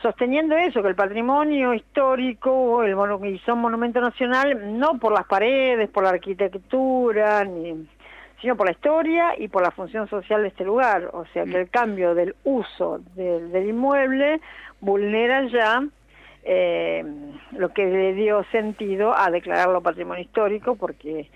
sosteniendo 0.00 0.56
eso, 0.56 0.80
que 0.80 0.88
el 0.88 0.94
patrimonio 0.94 1.74
histórico 1.74 2.82
el 2.82 2.96
y 3.26 3.38
son 3.40 3.58
monumento 3.58 4.00
nacional, 4.00 4.78
no 4.78 4.98
por 4.98 5.12
las 5.12 5.26
paredes, 5.26 5.90
por 5.90 6.04
la 6.04 6.10
arquitectura, 6.10 7.44
ni 7.44 7.86
sino 8.40 8.56
por 8.56 8.66
la 8.66 8.72
historia 8.72 9.34
y 9.38 9.48
por 9.48 9.62
la 9.62 9.70
función 9.70 10.08
social 10.08 10.42
de 10.42 10.48
este 10.48 10.64
lugar. 10.64 11.10
O 11.12 11.24
sea 11.32 11.44
que 11.44 11.58
el 11.60 11.68
cambio 11.70 12.14
del 12.14 12.34
uso 12.44 13.00
del, 13.14 13.50
del 13.52 13.68
inmueble 13.68 14.40
vulnera 14.80 15.46
ya 15.48 15.82
eh, 16.42 17.04
lo 17.52 17.68
que 17.70 17.84
le 17.86 18.14
dio 18.14 18.44
sentido 18.50 19.14
a 19.16 19.30
declararlo 19.30 19.82
patrimonio 19.82 20.22
histórico, 20.22 20.76
porque 20.76 21.28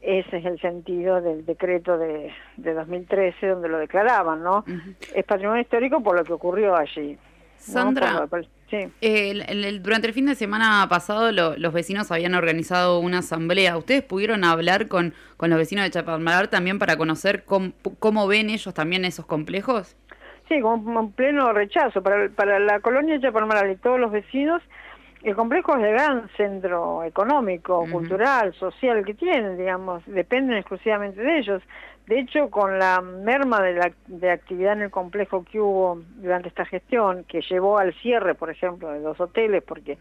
ese 0.00 0.36
es 0.38 0.44
el 0.44 0.60
sentido 0.60 1.20
del 1.20 1.44
decreto 1.44 1.98
de, 1.98 2.32
de 2.56 2.74
2013 2.74 3.46
donde 3.48 3.68
lo 3.68 3.78
declaraban, 3.78 4.42
¿no? 4.42 4.64
Es 5.14 5.24
patrimonio 5.24 5.62
histórico 5.62 6.02
por 6.02 6.16
lo 6.16 6.24
que 6.24 6.32
ocurrió 6.32 6.76
allí. 6.76 7.14
¿no? 7.14 7.18
Sandra, 7.58 8.12
Por 8.12 8.20
lo- 8.20 8.28
por- 8.28 8.46
sí. 8.70 8.88
Eh, 9.00 9.44
el- 9.48 9.82
durante 9.82 10.06
el 10.08 10.12
fin 10.14 10.26
de 10.26 10.34
semana 10.34 10.86
pasado 10.88 11.32
lo- 11.32 11.56
los 11.56 11.72
vecinos 11.72 12.10
habían 12.10 12.34
organizado 12.34 12.98
una 12.98 13.18
asamblea. 13.18 13.76
¿Ustedes 13.76 14.02
pudieron 14.02 14.44
hablar 14.44 14.88
con, 14.88 15.14
con 15.36 15.50
los 15.50 15.58
vecinos 15.58 15.84
de 15.84 15.90
Chapalmalar 15.90 16.48
también 16.48 16.78
para 16.78 16.96
conocer 16.96 17.44
cómo, 17.44 17.72
cómo 17.98 18.26
ven 18.26 18.50
ellos 18.50 18.72
también 18.74 19.04
esos 19.04 19.26
complejos? 19.26 19.96
Sí, 20.48 20.60
con 20.60 20.86
un 20.86 21.12
pleno 21.12 21.52
rechazo. 21.52 22.02
Para, 22.02 22.28
para 22.28 22.58
la 22.60 22.80
colonia 22.80 23.14
de 23.14 23.20
Chaparmaral 23.20 23.70
y 23.72 23.76
todos 23.76 23.98
los 23.98 24.12
vecinos, 24.12 24.62
el 25.24 25.34
complejo 25.34 25.76
es 25.76 25.82
el 25.82 25.92
gran 25.92 26.28
centro 26.36 27.02
económico, 27.02 27.84
cultural, 27.90 28.54
social 28.54 29.04
que 29.04 29.14
tienen, 29.14 29.56
digamos, 29.58 30.02
dependen 30.06 30.56
exclusivamente 30.58 31.20
de 31.20 31.38
ellos. 31.38 31.62
De 32.06 32.20
hecho, 32.20 32.50
con 32.50 32.78
la 32.78 33.00
merma 33.00 33.60
de, 33.60 33.74
la, 33.74 33.92
de 34.06 34.30
actividad 34.30 34.74
en 34.74 34.82
el 34.82 34.90
complejo 34.90 35.44
que 35.44 35.60
hubo 35.60 36.00
durante 36.16 36.48
esta 36.48 36.64
gestión, 36.64 37.24
que 37.24 37.40
llevó 37.40 37.78
al 37.78 37.94
cierre, 37.94 38.34
por 38.34 38.48
ejemplo, 38.48 38.90
de 38.90 39.00
los 39.00 39.20
hoteles, 39.20 39.64
porque 39.64 39.98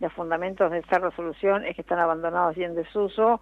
los 0.00 0.12
fundamentos 0.12 0.70
de 0.70 0.78
esta 0.78 0.98
resolución 0.98 1.64
es 1.64 1.74
que 1.74 1.80
están 1.80 1.98
abandonados 2.00 2.56
y 2.58 2.64
en 2.64 2.74
desuso, 2.74 3.40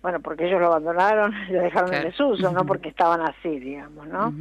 bueno, 0.00 0.20
porque 0.20 0.46
ellos 0.46 0.60
lo 0.60 0.68
abandonaron 0.68 1.34
y 1.48 1.52
lo 1.52 1.62
dejaron 1.62 1.92
en 1.92 2.04
desuso, 2.04 2.50
no 2.52 2.64
porque 2.66 2.88
estaban 2.88 3.20
así, 3.20 3.60
digamos, 3.60 4.06
¿no? 4.08 4.32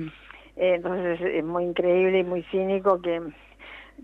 Eh, 0.55 0.75
entonces 0.75 1.19
es 1.21 1.43
muy 1.43 1.65
increíble 1.65 2.19
y 2.19 2.23
muy 2.23 2.43
cínico 2.43 3.01
que, 3.01 3.21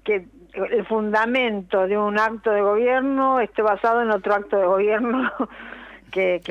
que 0.04 0.28
el 0.54 0.86
fundamento 0.86 1.88
de 1.88 1.98
un 1.98 2.20
acto 2.20 2.52
de 2.52 2.62
gobierno 2.62 3.40
esté 3.40 3.62
basado 3.62 4.02
en 4.02 4.12
otro 4.12 4.34
acto 4.34 4.58
de 4.58 4.66
gobierno 4.66 5.32
que, 6.12 6.42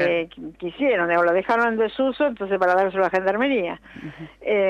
que, 0.58 0.66
hicieron, 0.66 1.08
digamos, 1.08 1.26
lo 1.26 1.32
dejaron 1.32 1.68
en 1.68 1.76
desuso, 1.78 2.26
entonces 2.26 2.58
para 2.58 2.74
dárselo 2.74 3.02
a 3.04 3.06
la 3.06 3.10
gendarmería. 3.10 3.80
Eh, 4.40 4.68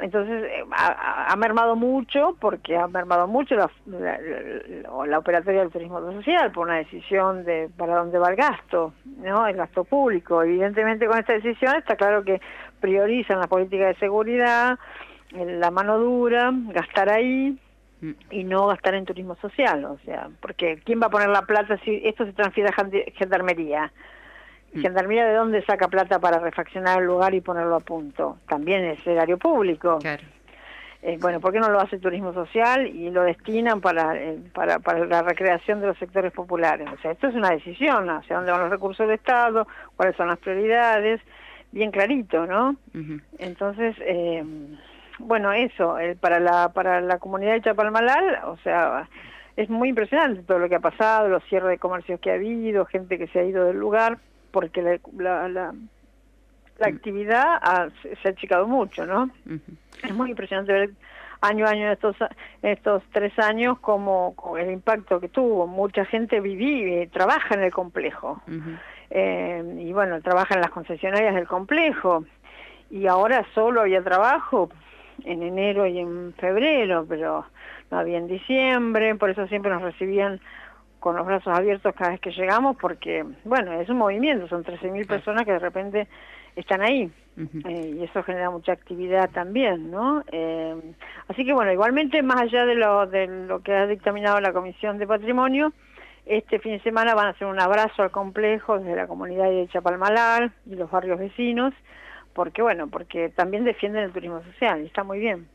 entonces 0.00 0.44
eh, 0.44 0.64
ha, 0.72 1.32
ha 1.32 1.36
mermado 1.36 1.76
mucho, 1.76 2.36
porque 2.40 2.76
ha 2.76 2.86
mermado 2.88 3.26
mucho 3.26 3.54
la, 3.56 3.70
la, 3.86 4.18
la- 4.18 5.06
la 5.06 5.18
operatoria 5.18 5.60
del 5.60 5.70
turismo 5.70 6.00
social 6.12 6.50
por 6.52 6.66
una 6.66 6.76
decisión 6.78 7.44
de 7.44 7.68
para 7.76 7.96
dónde 7.96 8.18
va 8.18 8.30
el 8.30 8.36
gasto, 8.36 8.94
¿no? 9.18 9.46
El 9.46 9.56
gasto 9.56 9.84
público. 9.84 10.42
Evidentemente 10.42 11.06
con 11.06 11.18
esta 11.18 11.32
decisión 11.34 11.76
está 11.76 11.96
claro 11.96 12.22
que 12.24 12.40
priorizan 12.80 13.40
la 13.40 13.46
política 13.46 13.86
de 13.86 13.94
seguridad, 13.96 14.78
la 15.32 15.70
mano 15.70 15.98
dura, 15.98 16.50
gastar 16.52 17.10
ahí 17.10 17.58
y 18.30 18.44
no 18.44 18.66
gastar 18.66 18.94
en 18.94 19.04
turismo 19.04 19.36
social, 19.36 19.84
o 19.86 19.98
sea, 20.04 20.28
porque 20.40 20.80
¿quién 20.84 21.00
va 21.00 21.06
a 21.06 21.10
poner 21.10 21.28
la 21.28 21.42
plata 21.42 21.78
si 21.84 22.02
esto 22.04 22.24
se 22.26 22.32
transfiere 22.32 22.68
a 22.70 22.72
gen- 22.72 23.04
gendarmería? 23.16 23.92
¿Gendarmería 24.82 25.24
de 25.26 25.34
dónde 25.34 25.64
saca 25.64 25.88
plata 25.88 26.18
para 26.18 26.38
refaccionar 26.38 27.00
el 27.00 27.06
lugar 27.06 27.32
y 27.34 27.40
ponerlo 27.40 27.76
a 27.76 27.80
punto? 27.80 28.38
También 28.48 28.84
es 28.84 29.06
erario 29.06 29.38
público. 29.38 29.98
Eh, 31.02 31.18
bueno, 31.20 31.40
¿por 31.40 31.52
qué 31.52 31.60
no 31.60 31.70
lo 31.70 31.78
hace 31.80 31.98
turismo 31.98 32.32
social 32.34 32.86
y 32.86 33.10
lo 33.10 33.22
destinan 33.22 33.80
para, 33.80 34.16
eh, 34.16 34.38
para, 34.52 34.78
para 34.80 35.06
la 35.06 35.22
recreación 35.22 35.80
de 35.80 35.86
los 35.86 35.98
sectores 35.98 36.32
populares? 36.32 36.88
O 36.92 36.98
sea, 37.00 37.12
esto 37.12 37.28
es 37.28 37.34
una 37.34 37.50
decisión, 37.50 38.10
hacia 38.10 38.36
dónde 38.36 38.50
van 38.52 38.62
los 38.62 38.70
recursos 38.70 39.06
del 39.06 39.14
Estado, 39.16 39.66
cuáles 39.94 40.16
son 40.16 40.28
las 40.28 40.38
prioridades, 40.38 41.20
bien 41.70 41.90
clarito, 41.90 42.44
¿no? 42.46 42.76
Entonces, 43.38 43.94
eh, 44.00 44.42
bueno, 45.18 45.52
eso, 45.52 45.98
el, 45.98 46.16
para, 46.16 46.40
la, 46.40 46.68
para 46.72 47.00
la 47.00 47.18
comunidad 47.18 47.52
de 47.54 47.62
Chapalmalal, 47.62 48.40
o 48.44 48.56
sea, 48.58 49.08
es 49.56 49.68
muy 49.70 49.88
impresionante 49.90 50.42
todo 50.42 50.58
lo 50.58 50.68
que 50.68 50.74
ha 50.76 50.80
pasado, 50.80 51.28
los 51.28 51.42
cierres 51.44 51.70
de 51.70 51.78
comercios 51.78 52.20
que 52.20 52.30
ha 52.30 52.34
habido, 52.34 52.84
gente 52.86 53.18
que 53.18 53.26
se 53.28 53.40
ha 53.40 53.44
ido 53.44 53.64
del 53.64 53.78
lugar, 53.78 54.18
porque 54.50 54.82
la, 54.82 54.98
la, 55.18 55.48
la, 55.48 55.74
la 56.78 56.86
actividad 56.86 57.58
ha- 57.62 57.88
se 58.02 58.28
ha 58.28 58.32
achicado 58.32 58.66
mucho, 58.66 59.06
¿no? 59.06 59.30
Es 60.02 60.14
muy 60.14 60.30
impresionante 60.30 60.72
ver 60.72 60.90
año 61.40 61.66
a 61.66 61.70
año 61.70 61.90
estos, 61.90 62.16
estos 62.62 63.02
tres 63.12 63.38
años 63.38 63.78
como, 63.80 64.34
como 64.36 64.56
el 64.58 64.70
impacto 64.70 65.20
que 65.20 65.28
tuvo. 65.28 65.66
Mucha 65.66 66.04
gente 66.04 66.40
vive, 66.40 67.08
trabaja 67.12 67.54
en 67.54 67.62
el 67.62 67.72
complejo. 67.72 68.42
Eh, 69.10 69.62
y 69.78 69.92
bueno, 69.92 70.20
trabaja 70.20 70.54
en 70.54 70.60
las 70.60 70.70
concesionarias 70.70 71.34
del 71.34 71.46
complejo. 71.46 72.24
Y 72.90 73.06
ahora 73.06 73.44
solo 73.54 73.80
había 73.82 74.02
trabajo 74.02 74.70
en 75.24 75.42
enero 75.42 75.86
y 75.86 75.98
en 75.98 76.34
febrero, 76.34 77.04
pero 77.08 77.46
no 77.90 77.98
había 77.98 78.18
en 78.18 78.26
diciembre, 78.26 79.14
por 79.14 79.30
eso 79.30 79.46
siempre 79.46 79.70
nos 79.70 79.82
recibían 79.82 80.40
con 81.00 81.16
los 81.16 81.26
brazos 81.26 81.56
abiertos 81.56 81.94
cada 81.94 82.10
vez 82.10 82.20
que 82.20 82.32
llegamos, 82.32 82.76
porque, 82.80 83.24
bueno, 83.44 83.72
es 83.80 83.88
un 83.88 83.98
movimiento, 83.98 84.48
son 84.48 84.64
13.000 84.64 85.06
personas 85.06 85.44
que 85.44 85.52
de 85.52 85.58
repente 85.58 86.08
están 86.56 86.82
ahí. 86.82 87.10
Eh, 87.38 87.96
y 87.98 88.02
eso 88.02 88.22
genera 88.22 88.50
mucha 88.50 88.72
actividad 88.72 89.28
también, 89.30 89.90
¿no? 89.90 90.24
Eh, 90.32 90.74
así 91.28 91.44
que 91.44 91.52
bueno, 91.52 91.70
igualmente 91.70 92.22
más 92.22 92.40
allá 92.40 92.64
de 92.64 92.74
lo, 92.74 93.06
de 93.06 93.26
lo 93.26 93.62
que 93.62 93.74
ha 93.74 93.86
dictaminado 93.86 94.40
la 94.40 94.54
Comisión 94.54 94.96
de 94.96 95.06
Patrimonio, 95.06 95.72
este 96.24 96.58
fin 96.58 96.72
de 96.72 96.80
semana 96.80 97.14
van 97.14 97.26
a 97.26 97.30
hacer 97.30 97.46
un 97.46 97.60
abrazo 97.60 98.02
al 98.02 98.10
complejo 98.10 98.78
desde 98.78 98.96
la 98.96 99.06
comunidad 99.06 99.50
de 99.50 99.68
Chapalmalar 99.68 100.50
y 100.64 100.76
los 100.76 100.90
barrios 100.90 101.18
vecinos, 101.18 101.74
porque 102.36 102.60
bueno, 102.60 102.86
porque 102.88 103.30
también 103.30 103.64
defienden 103.64 104.04
el 104.04 104.12
turismo 104.12 104.42
social 104.52 104.82
y 104.82 104.86
está 104.86 105.02
muy 105.02 105.18
bien. 105.18 105.48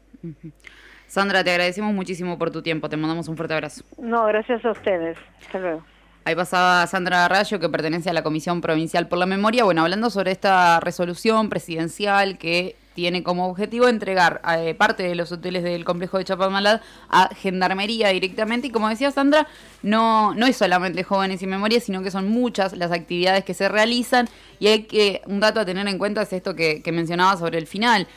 Sandra, 1.08 1.44
te 1.44 1.52
agradecemos 1.52 1.94
muchísimo 1.94 2.38
por 2.40 2.50
tu 2.50 2.64
tiempo, 2.64 2.90
te 2.90 2.98
mandamos 2.98 3.28
un 3.28 3.38
fuerte 3.38 3.54
abrazo. 3.54 3.84
No, 4.00 4.26
gracias 4.26 4.66
a 4.66 4.72
ustedes. 4.72 5.18
Hasta 5.42 5.60
luego. 5.60 5.84
Ahí 6.26 6.36
pasaba 6.36 6.86
Sandra 6.88 7.28
Rayo, 7.28 7.60
que 7.60 7.70
pertenece 7.70 8.10
a 8.10 8.14
la 8.14 8.24
Comisión 8.24 8.62
Provincial 8.62 9.08
por 9.08 9.20
la 9.20 9.26
Memoria, 9.28 9.64
bueno, 9.64 9.84
hablando 9.84 10.10
sobre 10.10 10.32
esta 10.32 10.80
resolución 10.80 11.50
presidencial 11.50 12.38
que 12.38 12.76
tiene 12.94 13.24
como 13.24 13.48
objetivo 13.48 13.88
entregar 13.88 14.42
eh, 14.58 14.74
parte 14.76 15.04
de 15.04 15.16
los 15.16 15.32
hoteles 15.32 15.64
del 15.64 15.86
complejo 15.86 16.18
de 16.18 16.26
Chapamalad 16.26 16.82
a 17.10 17.30
Gendarmería 17.36 18.10
directamente. 18.10 18.68
Y 18.68 18.70
como 18.72 18.90
decía 18.90 19.12
Sandra, 19.12 19.48
no, 19.82 20.34
no 20.34 20.46
es 20.46 20.58
solamente 20.58 21.04
Jóvenes 21.04 21.42
y 21.42 21.48
Memoria, 21.48 21.80
sino 21.80 22.04
que 22.04 22.12
son 22.12 22.28
muchas 22.30 22.76
las 22.76 22.92
actividades 22.92 23.44
que 23.44 23.54
se 23.54 23.70
realizan. 23.70 24.28
Y 24.60 24.68
hay 24.68 24.84
que, 24.84 25.22
un 25.26 25.40
dato 25.40 25.60
a 25.60 25.66
tener 25.66 25.88
en 25.88 25.98
cuenta 25.98 26.22
es 26.22 26.34
esto 26.34 26.56
que, 26.56 26.82
que 26.82 26.92
mencionaba 26.92 27.38
sobre 27.38 27.58
el 27.58 27.68
final 27.68 28.08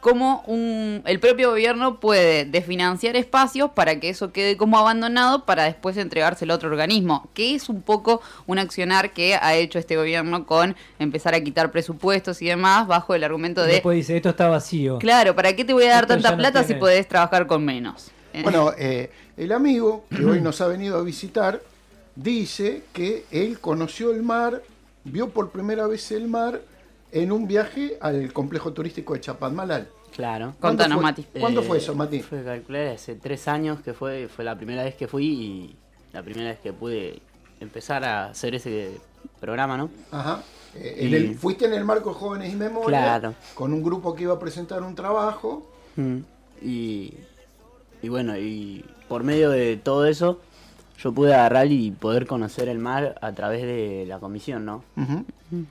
cómo 0.00 0.42
un, 0.46 1.02
el 1.04 1.20
propio 1.20 1.50
gobierno 1.50 2.00
puede 2.00 2.44
desfinanciar 2.44 3.16
espacios 3.16 3.70
para 3.70 4.00
que 4.00 4.08
eso 4.08 4.32
quede 4.32 4.56
como 4.56 4.78
abandonado 4.78 5.44
para 5.44 5.64
después 5.64 5.96
entregárselo 5.96 6.52
a 6.52 6.56
otro 6.56 6.70
organismo, 6.70 7.28
que 7.34 7.54
es 7.54 7.68
un 7.68 7.82
poco 7.82 8.20
un 8.46 8.58
accionar 8.58 9.12
que 9.12 9.34
ha 9.34 9.54
hecho 9.54 9.78
este 9.78 9.96
gobierno 9.96 10.46
con 10.46 10.74
empezar 10.98 11.34
a 11.34 11.40
quitar 11.40 11.70
presupuestos 11.70 12.40
y 12.42 12.46
demás 12.46 12.86
bajo 12.86 13.14
el 13.14 13.24
argumento 13.24 13.62
de, 13.62 13.74
Después 13.74 13.96
dice, 13.96 14.16
esto 14.16 14.30
está 14.30 14.48
vacío. 14.48 14.98
claro, 14.98 15.34
¿para 15.34 15.54
qué 15.54 15.64
te 15.64 15.72
voy 15.72 15.84
a 15.84 15.90
dar 15.90 16.04
Esto 16.04 16.14
tanta 16.14 16.30
no 16.32 16.36
plata 16.38 16.64
si 16.64 16.74
podés 16.74 17.06
trabajar 17.06 17.46
con 17.46 17.64
menos? 17.64 18.10
Eh, 18.32 18.42
Bueno, 18.42 18.72
eh, 18.78 19.10
el 19.36 19.52
amigo 19.52 20.04
que 20.14 20.24
hoy 20.24 20.40
nos 20.40 20.60
ha 20.60 20.66
venido 20.66 20.98
a 20.98 21.02
visitar 21.02 21.60
dice 22.14 22.82
que 22.92 23.24
él 23.30 23.58
conoció 23.60 24.10
el 24.12 24.22
mar, 24.22 24.62
vio 25.04 25.30
por 25.30 25.50
primera 25.50 25.86
vez 25.86 26.10
el 26.12 26.28
mar 26.28 26.60
en 27.12 27.32
un 27.32 27.46
viaje 27.46 27.96
al 28.00 28.32
complejo 28.32 28.72
turístico 28.72 29.14
de 29.14 29.20
Chapadmalal. 29.20 29.88
Claro. 30.14 30.54
¿Cuándo 30.60 30.82
Contanos, 30.84 30.96
fue? 30.96 31.02
Mati. 31.02 31.22
¿Cuándo 31.38 31.62
fue 31.62 31.78
eso, 31.78 31.94
Mati? 31.94 32.20
Fue 32.20 32.42
calcular 32.42 32.88
hace 32.88 33.14
tres 33.14 33.46
años 33.48 33.80
que 33.80 33.92
fue, 33.94 34.28
fue 34.28 34.44
la 34.44 34.56
primera 34.56 34.82
vez 34.82 34.94
que 34.96 35.06
fui 35.06 35.24
y 35.26 35.76
la 36.12 36.22
primera 36.22 36.50
vez 36.50 36.58
que 36.60 36.72
pude 36.72 37.20
empezar 37.60 38.04
a 38.04 38.26
hacer 38.26 38.54
ese 38.54 38.98
programa, 39.40 39.76
¿no? 39.76 39.90
Ajá. 40.10 40.42
Eh, 40.74 40.98
Y- 41.02 41.06
en 41.06 41.14
el- 41.14 41.34
fuiste 41.36 41.66
en 41.66 41.74
el 41.74 41.84
marco 41.84 42.12
Jóvenes 42.14 42.52
y 42.52 42.56
Memoria 42.56 42.88
Claro. 43.02 43.34
con 43.54 43.72
un 43.72 43.82
grupo 43.82 44.14
que 44.14 44.24
iba 44.24 44.34
a 44.34 44.38
presentar 44.38 44.82
un 44.82 44.94
trabajo. 44.94 45.70
Mm. 45.96 46.18
Y, 46.62 47.14
y 48.02 48.08
bueno, 48.08 48.36
y 48.36 48.84
por 49.08 49.22
medio 49.24 49.50
de 49.50 49.76
todo 49.76 50.06
eso, 50.06 50.40
yo 50.98 51.12
pude 51.12 51.34
agarrar 51.34 51.66
y 51.70 51.90
poder 51.92 52.26
conocer 52.26 52.68
el 52.68 52.78
mar 52.78 53.16
a 53.22 53.32
través 53.32 53.62
de 53.62 54.04
la 54.06 54.18
comisión, 54.18 54.64
¿no? 54.64 54.84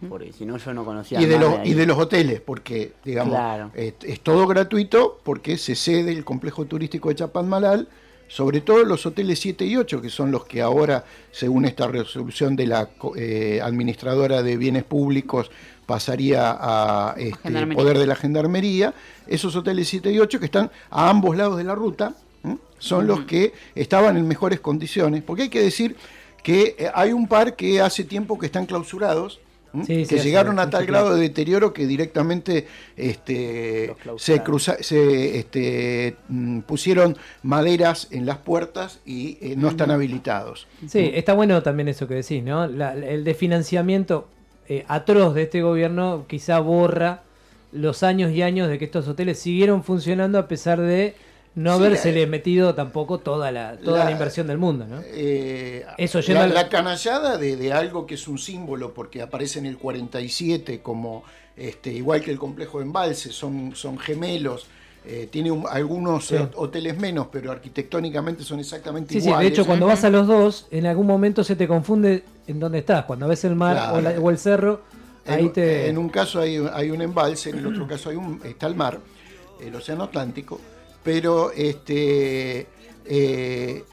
Porque 0.10 0.34
si 0.34 0.46
no 0.46 0.58
yo 0.58 0.74
no 0.74 0.84
conocía 0.84 1.22
Y 1.22 1.26
de, 1.26 1.40
los, 1.40 1.56
y 1.66 1.74
de 1.74 1.86
los 1.86 1.98
hoteles, 1.98 2.42
porque, 2.42 2.94
digamos, 3.06 3.34
Claro. 3.34 3.72
es, 3.76 3.94
es 4.04 4.20
todo 4.22 4.46
gratuito 4.48 5.20
porque 5.24 5.58
se 5.58 5.76
cede 5.76 6.12
el 6.12 6.26
complejo 6.26 6.66
turístico 6.66 7.10
de 7.10 7.16
Chapadmalal, 7.16 7.88
sobre 8.28 8.62
todo 8.62 8.84
los 8.84 9.06
hoteles 9.06 9.40
7 9.40 9.66
y 9.66 9.76
8, 9.78 10.02
que 10.02 10.10
son 10.10 10.32
los 10.32 10.46
que 10.46 10.62
ahora, 10.62 11.06
según 11.32 11.66
esta 11.66 11.88
resolución 11.88 12.56
de 12.56 12.68
la 12.68 12.86
co- 12.88 13.14
eh, 13.16 13.60
administradora 13.62 14.44
de 14.44 14.58
bienes 14.58 14.84
públicos, 14.84 15.50
pasaría 15.86 16.56
a 16.60 17.16
este, 17.18 17.50
poder 17.76 17.98
de 17.98 18.06
la 18.06 18.16
gendarmería. 18.16 18.94
Esos 19.28 19.56
hoteles 19.56 19.88
7 19.88 20.12
y 20.12 20.20
8 20.20 20.40
que 20.40 20.46
están 20.46 20.70
a 20.92 21.10
ambos 21.10 21.36
lados 21.38 21.58
de 21.58 21.64
la 21.64 21.74
ruta, 21.74 22.14
son 22.78 23.08
los 23.08 23.22
que 23.26 23.52
estaban 23.76 24.16
en 24.16 24.28
mejores 24.28 24.60
condiciones, 24.60 25.24
porque 25.24 25.44
hay 25.44 25.50
que 25.50 25.62
decir 25.62 25.96
que 26.44 26.76
eh, 26.80 26.90
hay 26.94 27.12
un 27.12 27.28
par 27.28 27.56
que 27.56 27.82
hace 27.82 28.04
tiempo 28.06 28.38
que 28.40 28.46
están 28.46 28.66
clausurados. 28.66 29.40
Sí, 29.86 30.06
que 30.06 30.18
llegaron 30.20 30.58
a 30.60 30.70
tal 30.70 30.86
grado 30.86 31.14
de 31.16 31.22
deterioro 31.22 31.74
que 31.74 31.86
directamente 31.86 32.66
este, 32.98 33.96
se, 34.18 34.42
cruza, 34.42 34.78
se 34.82 35.38
este, 35.40 36.16
mm, 36.28 36.60
pusieron 36.62 37.18
maderas 37.44 38.08
en 38.12 38.26
las 38.26 38.38
puertas 38.38 39.00
y 39.06 39.38
eh, 39.42 39.56
no 39.58 39.70
están 39.70 39.92
habilitados. 39.92 40.68
Sí, 40.88 41.12
está 41.14 41.34
bueno 41.34 41.62
también 41.64 41.88
eso 41.88 42.08
que 42.08 42.16
decís, 42.16 42.44
¿no? 42.44 42.68
La- 42.68 42.94
el 42.94 43.24
de 43.24 43.34
financiamiento 43.34 44.28
eh, 44.68 44.86
atroz 44.88 45.34
de 45.36 45.44
este 45.44 45.62
gobierno 45.62 46.26
quizá 46.28 46.60
borra 46.60 47.24
los 47.72 48.04
años 48.04 48.32
y 48.32 48.42
años 48.42 48.68
de 48.70 48.80
que 48.80 48.86
estos 48.86 49.08
hoteles 49.08 49.40
siguieron 49.40 49.84
funcionando 49.84 50.40
a 50.40 50.48
pesar 50.48 50.80
de 50.82 51.16
no 51.56 51.78
Sí, 51.78 51.84
habérsele 51.86 52.22
la- 52.22 52.28
metido 52.28 52.76
tampoco 52.76 53.18
toda 53.20 53.52
la, 53.52 53.78
toda 53.78 54.00
la, 54.00 54.06
la- 54.06 54.12
inversión 54.12 54.48
del 54.48 54.58
mundo, 54.58 54.86
¿no? 54.88 55.02
Eh, 55.06 55.86
Eso 55.98 56.20
la, 56.28 56.44
al- 56.44 56.54
la 56.54 56.70
canallada 56.70 57.38
de, 57.38 57.56
de 57.58 57.74
algo 57.74 58.06
que 58.06 58.16
es 58.16 58.28
un 58.28 58.38
símbolo, 58.38 58.94
porque 58.94 59.22
aparece 59.22 59.60
en 59.60 59.66
el 59.66 59.78
47 59.78 60.82
como, 60.82 61.24
este, 61.58 61.92
igual 61.92 62.22
que 62.22 62.32
el 62.32 62.40
complejo 62.40 62.80
de 62.80 62.86
embalse, 62.86 63.32
son, 63.32 63.76
son 63.76 63.98
gemelos, 63.98 64.68
eh, 65.06 65.28
tiene 65.32 65.50
un- 65.52 65.66
algunos 65.70 66.28
Sí. 66.28 66.36
eh, 66.36 66.48
hoteles 66.56 66.98
menos, 66.98 67.28
pero 67.32 67.52
arquitectónicamente 67.52 68.44
son 68.44 68.60
exactamente 68.60 69.14
Sí, 69.14 69.22
sí, 69.22 69.28
iguales. 69.28 69.50
de 69.50 69.54
hecho 69.54 69.66
cuando 69.66 69.88
vas 69.88 70.04
a 70.04 70.10
los 70.10 70.28
dos, 70.28 70.68
en 70.72 70.86
algún 70.86 71.08
momento 71.08 71.44
se 71.44 71.56
te 71.56 71.68
confunde 71.68 72.24
en 72.48 72.60
dónde 72.60 72.80
estás. 72.80 73.06
Cuando 73.06 73.28
ves 73.28 73.44
el 73.46 73.56
mar 73.56 73.76
Claro. 73.76 73.96
o, 73.98 74.02
la- 74.02 74.20
o 74.20 74.30
el 74.30 74.38
cerro, 74.38 74.82
En, 75.26 75.34
ahí 75.34 75.50
te... 75.50 75.88
en 75.90 75.98
un 75.98 76.10
caso 76.10 76.40
hay, 76.42 76.58
hay 76.74 76.92
un 76.92 77.02
embalse, 77.02 77.50
en 77.50 77.60
el 77.60 77.68
otro 77.68 77.88
caso 77.88 78.10
hay 78.10 78.16
un, 78.18 78.40
está 78.44 78.68
el 78.68 78.76
mar, 78.76 79.00
el 79.62 79.74
océano 79.76 80.04
Atlántico, 80.04 80.60
pero 81.04 81.52
este, 81.52 82.68
eh, 83.06 83.84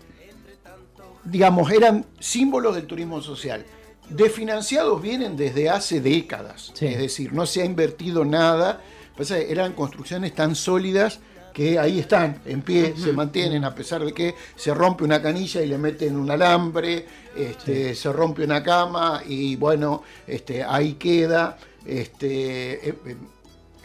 digamos, 1.25 1.71
eran 1.71 2.05
símbolos 2.19 2.75
del 2.75 2.87
turismo 2.87 3.21
social. 3.21 3.65
Desfinanciados 4.09 5.03
vienen 5.03 5.37
desde 5.37 5.69
hace 5.69 6.01
décadas, 6.01 6.73
es 6.81 6.99
decir, 6.99 7.33
no 7.33 7.45
se 7.45 7.63
ha 7.63 7.65
invertido 7.65 8.25
nada, 8.25 8.81
que 9.17 9.51
eran 9.51 9.73
construcciones 9.73 10.35
tan 10.35 10.55
sólidas 10.55 11.21
que 11.53 11.79
ahí 11.79 11.99
están, 11.99 12.43
en 12.45 12.61
pie, 12.61 12.95
se 12.99 13.13
mantienen, 13.15 13.65
a 13.65 13.75
pesar 13.75 14.05
de 14.05 14.13
que 14.13 14.35
se 14.57 14.75
rompe 14.75 15.05
una 15.05 15.23
canilla 15.23 15.63
y 15.63 15.67
le 15.67 15.79
meten 15.79 16.15
un 16.15 16.31
alambre, 16.31 17.07
este, 17.35 17.95
se 17.95 18.13
rompe 18.13 18.45
una 18.45 18.63
cama 18.63 19.23
y 19.27 19.57
bueno, 19.57 20.03
este, 20.27 20.63
ahí 20.63 20.95
queda. 20.95 21.57
Este, 21.87 22.91
eh, 22.91 22.95
eh, 23.07 23.17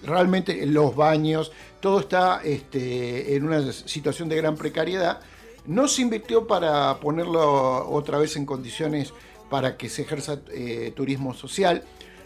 realmente 0.03 0.65
los 0.65 0.95
baños, 0.95 1.51
todo 1.79 1.99
está 1.99 2.41
este, 2.43 3.35
en 3.35 3.45
una 3.45 3.71
situación 3.71 4.29
de 4.29 4.35
gran 4.37 4.55
precariedad. 4.55 5.19
No 5.65 5.87
se 5.87 6.01
invirtió 6.01 6.47
para 6.47 6.99
ponerlo 6.99 7.89
otra 7.89 8.17
vez 8.17 8.35
en 8.35 8.45
condiciones 8.45 9.13
para 9.49 9.77
que 9.77 9.89
se 9.89 10.03
ejerza 10.03 10.39
eh, 10.51 10.91
turismo 10.95 11.33
social. 11.33 11.83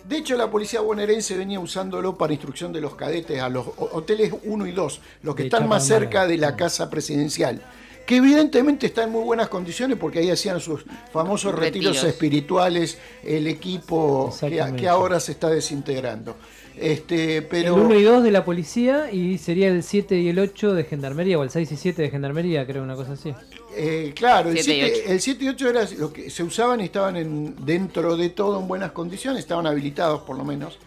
De 0.07 0.17
hecho, 0.17 0.37
la 0.37 0.51
policía 0.51 0.81
bonaerense 0.81 1.35
venía 1.35 1.59
usándolo 1.59 2.15
para 2.15 2.31
instrucción 2.33 2.71
de 2.71 2.79
los 2.79 2.95
cadetes 2.95 3.41
a 3.41 3.49
los 3.49 3.65
ho- 3.67 3.89
hoteles 3.93 4.31
1 4.43 4.67
y 4.67 4.71
2, 4.71 5.01
los 5.23 5.35
que 5.35 5.43
De 5.43 5.47
están 5.47 5.67
más 5.67 5.85
cerca 5.87 6.27
de 6.27 6.37
la 6.37 6.55
casa 6.55 6.89
presidencial, 6.91 7.61
que 8.05 8.17
evidentemente 8.17 8.85
está 8.85 9.03
en 9.05 9.09
muy 9.11 9.23
buenas 9.23 9.49
condiciones 9.49 9.97
porque 9.97 10.19
ahí 10.19 10.29
hacían 10.29 10.59
sus 10.59 10.85
famosos 11.11 11.55
retiros, 11.55 11.95
Retiros. 11.95 12.03
espirituales, 12.13 12.99
el 13.23 13.47
equipo 13.47 14.31
que 14.75 14.87
ahora 14.87 15.19
se 15.19 15.31
está 15.31 15.49
desintegrando. 15.49 16.35
Este, 16.77 17.41
pero 17.41 17.75
El 17.75 17.81
1 17.83 17.95
y 17.99 18.03
2 18.03 18.23
de 18.23 18.31
la 18.31 18.43
policía 18.43 19.11
y 19.11 19.37
sería 19.37 19.69
el 19.69 19.81
7 19.83 20.17
y 20.19 20.27
el 20.29 20.39
8 20.39 20.73
de 20.73 20.83
gendarmería, 20.83 21.39
o 21.39 21.43
el 21.43 21.49
6 21.49 21.71
y 21.71 21.75
7 21.77 22.01
de 22.01 22.09
gendarmería, 22.09 22.65
creo, 22.67 22.83
una 22.83 22.95
cosa 22.95 23.13
así. 23.13 23.33
Eh, 23.77 24.13
claro, 24.15 24.49
el 24.49 24.57
Siete 24.57 24.77
y 24.77 24.81
7, 24.91 25.01
ocho. 25.03 25.11
el 25.13 25.21
7 25.21 25.45
y 25.45 25.47
8 25.49 25.69
era 25.69 25.89
lo 25.97 26.13
que 26.13 26.29
se 26.29 26.43
usaban 26.43 26.81
y 26.81 26.85
estaban 26.85 27.15
en, 27.17 27.55
dentro 27.65 28.17
de 28.17 28.29
todo 28.29 28.59
en 28.59 28.67
buenas 28.67 28.91
condiciones, 28.91 29.39
estaban 29.39 29.67
habilitados 29.67 30.21
por 30.21 30.37
lo 30.37 30.43
menos. 30.45 30.77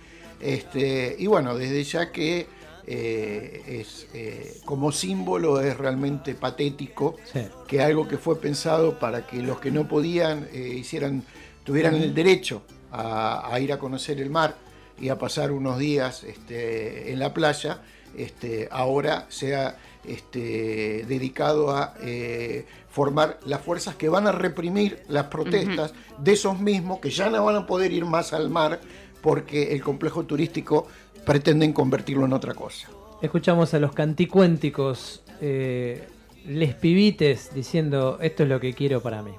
Este, 0.40 1.16
y 1.18 1.27
bueno, 1.27 1.57
desde 1.57 1.83
ya 1.85 2.12
que 2.12 2.46
eh, 2.87 3.62
es 3.83 4.07
eh, 4.14 4.57
como 4.64 4.92
símbolo 4.92 5.61
es 5.61 5.77
realmente 5.77 6.35
patético 6.35 7.16
Sí. 7.33 7.40
que 7.66 7.83
algo 7.83 8.09
que 8.09 8.16
fue 8.16 8.40
pensado 8.40 8.98
para 8.98 9.27
que 9.27 9.42
los 9.42 9.61
que 9.61 9.70
no 9.70 9.87
podían 9.88 10.48
eh, 10.53 10.74
hicieran, 10.79 11.22
tuvieran 11.64 11.96
el 11.96 12.14
derecho 12.14 12.62
a, 12.90 13.53
a 13.53 13.61
ir 13.61 13.72
a 13.74 13.79
conocer 13.79 14.20
el 14.20 14.31
mar 14.31 14.57
y 15.01 15.09
a 15.09 15.19
pasar 15.19 15.53
unos 15.53 15.79
días 15.79 16.25
este, 16.25 17.13
en 17.13 17.19
la 17.19 17.33
playa, 17.35 17.83
este, 18.17 18.69
ahora 18.71 19.27
sea 19.29 19.77
este, 20.05 21.05
dedicado 21.07 21.71
a 21.71 21.95
eh, 22.03 22.67
formar 22.91 23.39
las 23.45 23.61
fuerzas 23.61 23.97
que 23.97 24.09
van 24.09 24.27
a 24.27 24.33
reprimir 24.33 25.03
las 25.09 25.27
protestas 25.27 25.93
de 26.19 26.33
esos 26.33 26.59
mismos 26.59 27.01
que 27.01 27.11
ya 27.11 27.29
no 27.31 27.45
van 27.45 27.57
a 27.57 27.67
poder 27.67 27.93
ir 27.93 28.05
más 28.05 28.33
al 28.33 28.51
mar 28.51 28.81
porque 29.21 29.73
el 29.73 29.83
complejo 29.83 30.25
turístico 30.25 30.87
pretenden 31.25 31.73
convertirlo 31.73 32.25
en 32.25 32.33
otra 32.33 32.55
cosa. 32.55 32.89
Escuchamos 33.21 33.75
a 33.75 33.79
los 33.79 33.93
canticuénticos, 33.93 35.23
eh, 35.41 36.09
les 36.47 36.75
pibites, 36.75 37.53
diciendo 37.55 38.19
esto 38.21 38.45
es 38.45 38.49
lo 38.49 38.61
que 38.61 38.73
quiero 38.73 39.03
para 39.03 39.23
mí. 39.23 39.33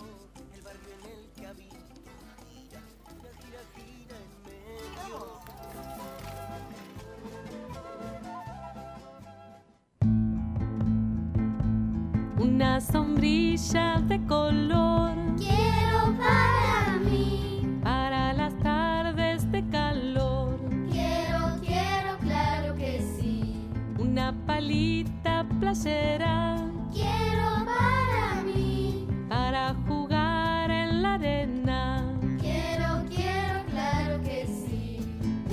Una 12.40 12.80
sombrilla 12.80 14.00
de 14.08 14.18
color. 14.26 15.12
Quiero 15.38 16.18
para 16.18 16.98
mí. 17.04 17.68
Para 17.84 18.32
las 18.32 18.58
tardes 18.60 19.52
de 19.52 19.68
calor. 19.68 20.58
Quiero, 20.90 21.60
quiero, 21.60 22.18
claro 22.22 22.76
que 22.76 23.02
sí. 23.02 23.68
Una 23.98 24.34
palita 24.48 25.46
playera. 25.60 26.56
Quiero 26.94 27.66
para 27.66 28.42
mí. 28.44 29.06
Para 29.28 29.76
jugar 29.86 30.72
en 30.72 31.02
la 31.02 31.16
arena. 31.16 32.02
Quiero, 32.40 33.04
quiero, 33.10 33.66
claro 33.70 34.22
que 34.24 34.48
sí. 34.48 35.02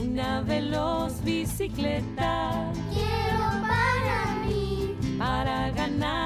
Una 0.00 0.40
veloz 0.42 1.20
bicicleta. 1.24 2.70
Quiero 2.92 3.44
para 3.60 4.46
mí. 4.46 4.94
Para 5.18 5.70
ganar 5.72 6.25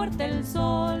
fuerte 0.00 0.24
el 0.24 0.46
sol, 0.46 0.99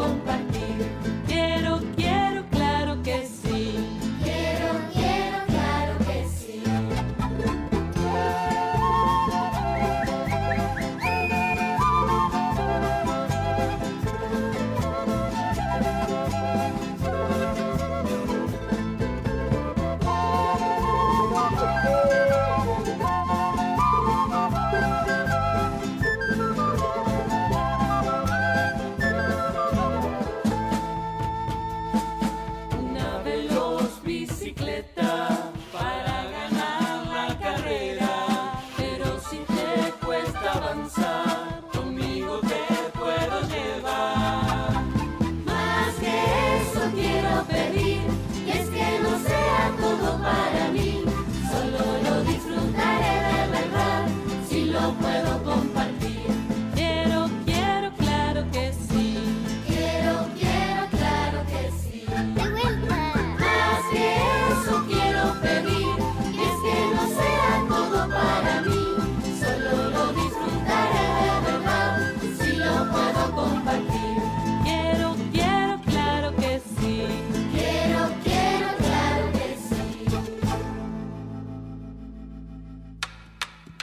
compañía. 0.00 0.39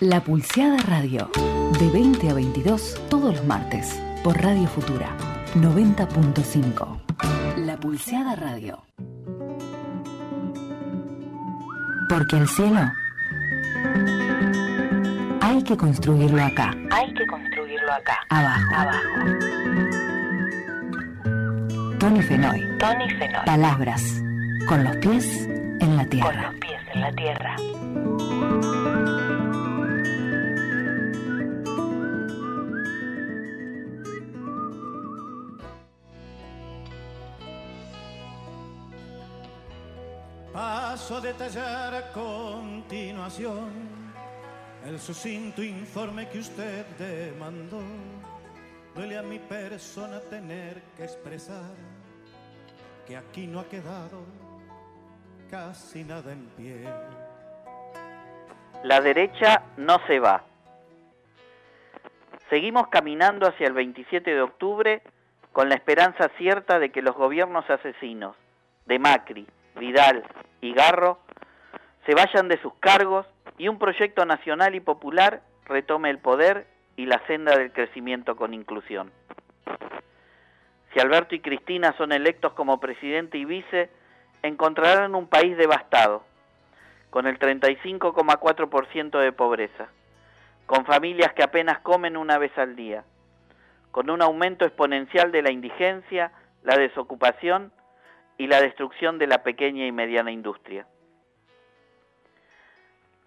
La 0.07 0.21
Pulseada 0.23 0.77
Radio, 0.87 1.29
de 1.79 1.89
20 1.91 2.29
a 2.29 2.33
22 2.33 2.95
todos 3.09 3.35
los 3.35 3.45
martes, 3.45 4.01
por 4.23 4.41
Radio 4.41 4.65
Futura 4.67 5.09
90.5. 5.55 6.99
La 7.57 7.75
Pulseada 7.77 8.35
Radio. 8.35 8.79
Porque 12.09 12.37
el 12.37 12.47
cielo 12.47 12.79
hay 15.41 15.61
que 15.63 15.75
construirlo 15.75 16.41
acá, 16.43 16.73
Hay 16.91 17.13
que 17.13 17.27
construirlo 17.27 17.91
acá. 17.91 18.17
abajo. 18.29 18.75
Abajo. 18.75 18.99
Tony 21.99 22.21
Fenoy. 22.21 22.61
Tony 22.79 23.09
Fenoy. 23.09 23.45
Palabras 23.45 24.21
con 24.69 24.83
los 24.85 24.95
pies 24.97 25.47
en 25.81 25.97
la 25.97 26.03
Con 26.03 26.09
tierra. 26.09 26.51
los 26.51 26.55
pies 26.61 26.81
en 26.93 27.01
la 27.01 27.11
tierra. 27.11 27.55
El 44.97 45.03
sucinto 45.03 45.61
informe 45.61 46.27
que 46.27 46.39
usted 46.39 46.83
demandó. 46.97 47.83
Duele 48.95 49.15
a 49.15 49.21
mi 49.21 49.37
persona 49.37 50.19
tener 50.21 50.81
que 50.95 51.03
expresar 51.03 51.69
que 53.05 53.15
aquí 53.15 53.45
no 53.45 53.59
ha 53.59 53.69
quedado 53.69 54.25
casi 55.51 56.03
nada 56.03 56.33
en 56.33 56.47
pie. 56.57 56.83
La 58.83 58.99
derecha 58.99 59.61
no 59.77 59.99
se 60.07 60.19
va. 60.19 60.43
Seguimos 62.49 62.87
caminando 62.87 63.47
hacia 63.47 63.67
el 63.67 63.73
27 63.73 64.33
de 64.33 64.41
octubre 64.41 65.03
con 65.53 65.69
la 65.69 65.75
esperanza 65.75 66.31
cierta 66.39 66.79
de 66.79 66.89
que 66.89 67.03
los 67.03 67.15
gobiernos 67.15 67.69
asesinos 67.69 68.35
de 68.87 68.97
Macri, 68.97 69.45
Vidal 69.75 70.23
y 70.59 70.73
Garro 70.73 71.19
se 72.07 72.15
vayan 72.15 72.47
de 72.47 72.59
sus 72.63 72.73
cargos 72.79 73.27
y 73.57 73.67
un 73.67 73.79
proyecto 73.79 74.25
nacional 74.25 74.75
y 74.75 74.79
popular 74.79 75.41
retome 75.65 76.09
el 76.09 76.19
poder 76.19 76.67
y 76.95 77.05
la 77.05 77.21
senda 77.27 77.57
del 77.57 77.71
crecimiento 77.71 78.35
con 78.35 78.53
inclusión. 78.53 79.11
Si 80.93 80.99
Alberto 80.99 81.35
y 81.35 81.41
Cristina 81.41 81.93
son 81.97 82.11
electos 82.11 82.53
como 82.53 82.79
presidente 82.79 83.37
y 83.37 83.45
vice, 83.45 83.89
encontrarán 84.41 85.15
un 85.15 85.27
país 85.27 85.57
devastado, 85.57 86.23
con 87.09 87.27
el 87.27 87.39
35,4% 87.39 89.19
de 89.19 89.31
pobreza, 89.31 89.89
con 90.65 90.85
familias 90.85 91.33
que 91.33 91.43
apenas 91.43 91.79
comen 91.79 92.17
una 92.17 92.37
vez 92.37 92.57
al 92.57 92.75
día, 92.75 93.03
con 93.91 94.09
un 94.09 94.21
aumento 94.21 94.65
exponencial 94.65 95.31
de 95.31 95.41
la 95.41 95.51
indigencia, 95.51 96.31
la 96.63 96.77
desocupación 96.77 97.71
y 98.37 98.47
la 98.47 98.61
destrucción 98.61 99.17
de 99.17 99.27
la 99.27 99.43
pequeña 99.43 99.85
y 99.85 99.91
mediana 99.91 100.31
industria. 100.31 100.85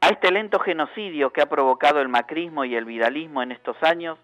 A 0.00 0.08
este 0.08 0.30
lento 0.30 0.58
genocidio 0.58 1.30
que 1.30 1.42
ha 1.42 1.48
provocado 1.50 2.00
el 2.00 2.08
macrismo 2.08 2.64
y 2.64 2.74
el 2.74 2.86
vidalismo 2.86 3.42
en 3.42 3.52
estos 3.52 3.76
años, 3.82 4.18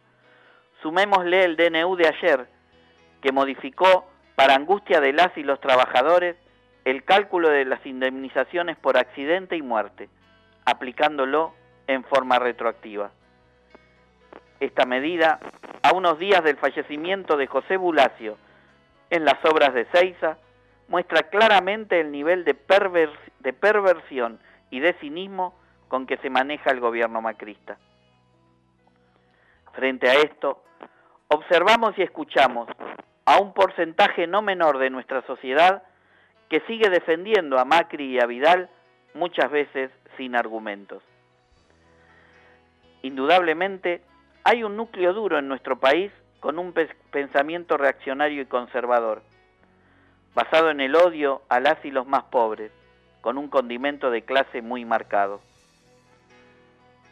sumémosle 0.81 1.45
el 1.45 1.57
DNU 1.57 1.97
de 1.97 2.09
ayer, 2.09 2.47
que 3.21 3.31
modificó, 3.31 4.07
para 4.37 4.55
angustia 4.55 5.01
de 5.01 5.13
las 5.13 5.37
y 5.37 5.43
los 5.43 5.61
trabajadores, 5.61 6.37
el 6.87 7.05
cálculo 7.05 7.51
de 7.51 7.67
las 7.67 7.85
indemnizaciones 7.85 8.79
por 8.79 8.97
accidente 8.97 9.57
y 9.57 9.63
muerte, 9.63 10.09
aplicándolo 10.65 11.53
en 11.87 12.05
forma 12.05 12.39
retroactiva. 12.39 13.11
Esta 14.61 14.87
medida, 14.87 15.41
a 15.83 15.93
unos 15.93 16.19
días 16.19 16.43
del 16.43 16.57
fallecimiento 16.57 17.37
de 17.37 17.49
José 17.49 17.77
Bulacio 17.77 18.39
en 19.11 19.27
las 19.27 19.45
obras 19.45 19.75
de 19.75 19.85
Ceiza, 19.87 20.39
muestra 20.89 21.25
claramente 21.25 22.01
el 22.01 22.13
nivel 22.13 22.45
de, 22.45 22.57
de 23.41 23.53
perversión 23.53 24.39
y 24.71 24.81
de 24.81 24.95
cinismo 24.95 25.55
con 25.89 26.07
que 26.07 26.17
se 26.19 26.31
maneja 26.31 26.71
el 26.71 26.81
gobierno 26.81 27.21
macrista. 27.21 27.79
Frente 29.73 30.09
a 30.09 30.15
esto, 30.15 30.63
observamos 31.29 31.97
y 31.99 32.03
escuchamos 32.03 32.69
a 33.25 33.39
un 33.39 33.53
porcentaje 33.53 34.27
no 34.27 34.43
menor 34.43 34.79
de 34.79 34.91
nuestra 34.91 35.23
sociedad 35.27 35.83
que 36.49 36.61
sigue 36.61 36.89
defendiendo 36.89 37.59
a 37.59 37.65
Macri 37.65 38.07
y 38.07 38.21
a 38.21 38.27
Vidal 38.27 38.71
muchas 39.15 39.51
veces 39.51 39.91
sin 40.17 40.37
argumentos. 40.37 41.03
Indudablemente, 43.03 44.03
hay 44.45 44.63
un 44.63 44.77
núcleo 44.77 45.13
duro 45.13 45.39
en 45.39 45.49
nuestro 45.49 45.79
país 45.79 46.13
con 46.41 46.59
un 46.59 46.73
pensamiento 47.11 47.77
reaccionario 47.77 48.43
y 48.43 48.47
conservador, 48.47 49.23
basado 50.35 50.71
en 50.71 50.81
el 50.81 50.95
odio 50.95 51.43
a 51.49 51.61
las 51.61 51.85
y 51.85 51.91
los 51.91 52.07
más 52.07 52.25
pobres, 52.25 52.71
con 53.21 53.39
un 53.39 53.49
condimento 53.49 54.11
de 54.11 54.23
clase 54.23 54.63
muy 54.63 54.85
marcado. 54.85 55.41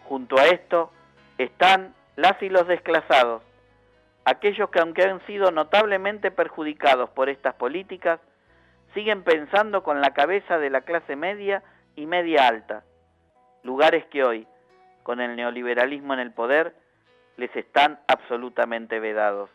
Junto 0.05 0.39
a 0.39 0.47
esto 0.47 0.91
están 1.39 1.95
las 2.17 2.41
y 2.43 2.49
los 2.49 2.67
desclasados, 2.69 3.43
aquellos 4.25 4.71
que 4.71 4.81
aunque 4.81 5.03
han 5.03 5.25
sido 5.27 5.51
notablemente 5.51 6.31
perjudicados 6.31 7.11
por 7.11 7.29
estas 7.29 7.55
políticas, 7.55 8.21
siguen 8.93 9.23
pensando 9.23 9.83
con 9.83 10.01
la 10.01 10.15
cabeza 10.15 10.59
de 10.59 10.71
la 10.71 10.83
clase 10.83 11.17
media 11.17 11.63
y 11.97 12.07
media 12.07 12.47
alta, 12.47 12.85
lugares 13.63 14.05
que 14.07 14.23
hoy, 14.23 14.47
con 15.03 15.21
el 15.21 15.37
neoliberalismo 15.37 16.15
en 16.15 16.21
el 16.21 16.33
poder, 16.33 16.75
les 17.37 17.55
están 17.57 17.99
absolutamente 18.07 19.01
vedados. 19.01 19.51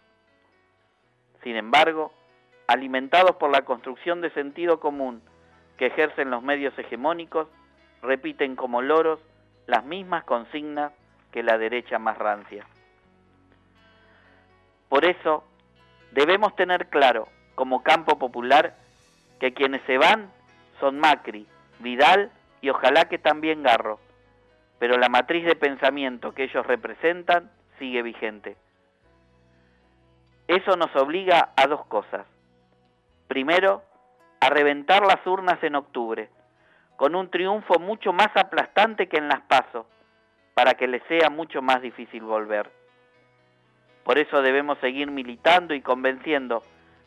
Sin 1.43 1.55
embargo, 1.55 2.11
alimentados 2.67 3.37
por 3.37 3.49
la 3.49 3.63
construcción 3.63 4.21
de 4.21 4.31
sentido 4.31 4.79
común 4.79 5.21
que 5.77 5.87
ejercen 5.87 6.29
los 6.29 6.43
medios 6.43 6.77
hegemónicos, 6.77 7.47
repiten 8.01 8.55
como 8.55 8.81
loros 8.81 9.19
las 9.69 9.85
mismas 9.85 10.23
consignas 10.23 10.91
que 11.31 11.43
la 11.43 11.59
derecha 11.59 11.99
más 11.99 12.17
rancia. 12.17 12.65
Por 14.89 15.05
eso, 15.05 15.43
debemos 16.11 16.55
tener 16.55 16.87
claro, 16.87 17.27
como 17.53 17.83
campo 17.83 18.17
popular, 18.17 18.75
que 19.39 19.53
quienes 19.53 19.83
se 19.83 19.99
van 19.99 20.31
son 20.79 20.99
Macri, 20.99 21.45
Vidal 21.79 22.31
y 22.61 22.69
ojalá 22.69 23.05
que 23.05 23.19
también 23.19 23.61
Garro, 23.61 23.99
pero 24.79 24.97
la 24.97 25.07
matriz 25.07 25.45
de 25.45 25.55
pensamiento 25.55 26.33
que 26.33 26.45
ellos 26.45 26.65
representan 26.65 27.51
sigue 27.77 28.01
vigente. 28.01 28.57
Eso 30.47 30.75
nos 30.77 30.95
obliga 30.95 31.51
a 31.55 31.67
dos 31.67 31.85
cosas. 31.85 32.25
Primero, 33.27 33.83
a 34.39 34.49
reventar 34.49 35.05
las 35.05 35.25
urnas 35.27 35.61
en 35.63 35.75
octubre, 35.75 36.29
con 36.99 37.15
un 37.15 37.31
triunfo 37.31 37.79
mucho 37.79 38.11
más 38.11 38.27
aplastante 38.35 39.07
que 39.07 39.15
en 39.15 39.29
las 39.29 39.39
PASO, 39.43 39.87
para 40.53 40.73
que 40.73 40.85
les 40.85 41.01
sea 41.03 41.29
mucho 41.29 41.61
más 41.61 41.81
difícil 41.81 42.23
volver. 42.23 42.69
Por 44.03 44.17
eso 44.17 44.41
debemos 44.41 44.77
seguir 44.79 45.09
militando 45.09 45.73
y 45.73 45.81
convenciendo 45.81 46.61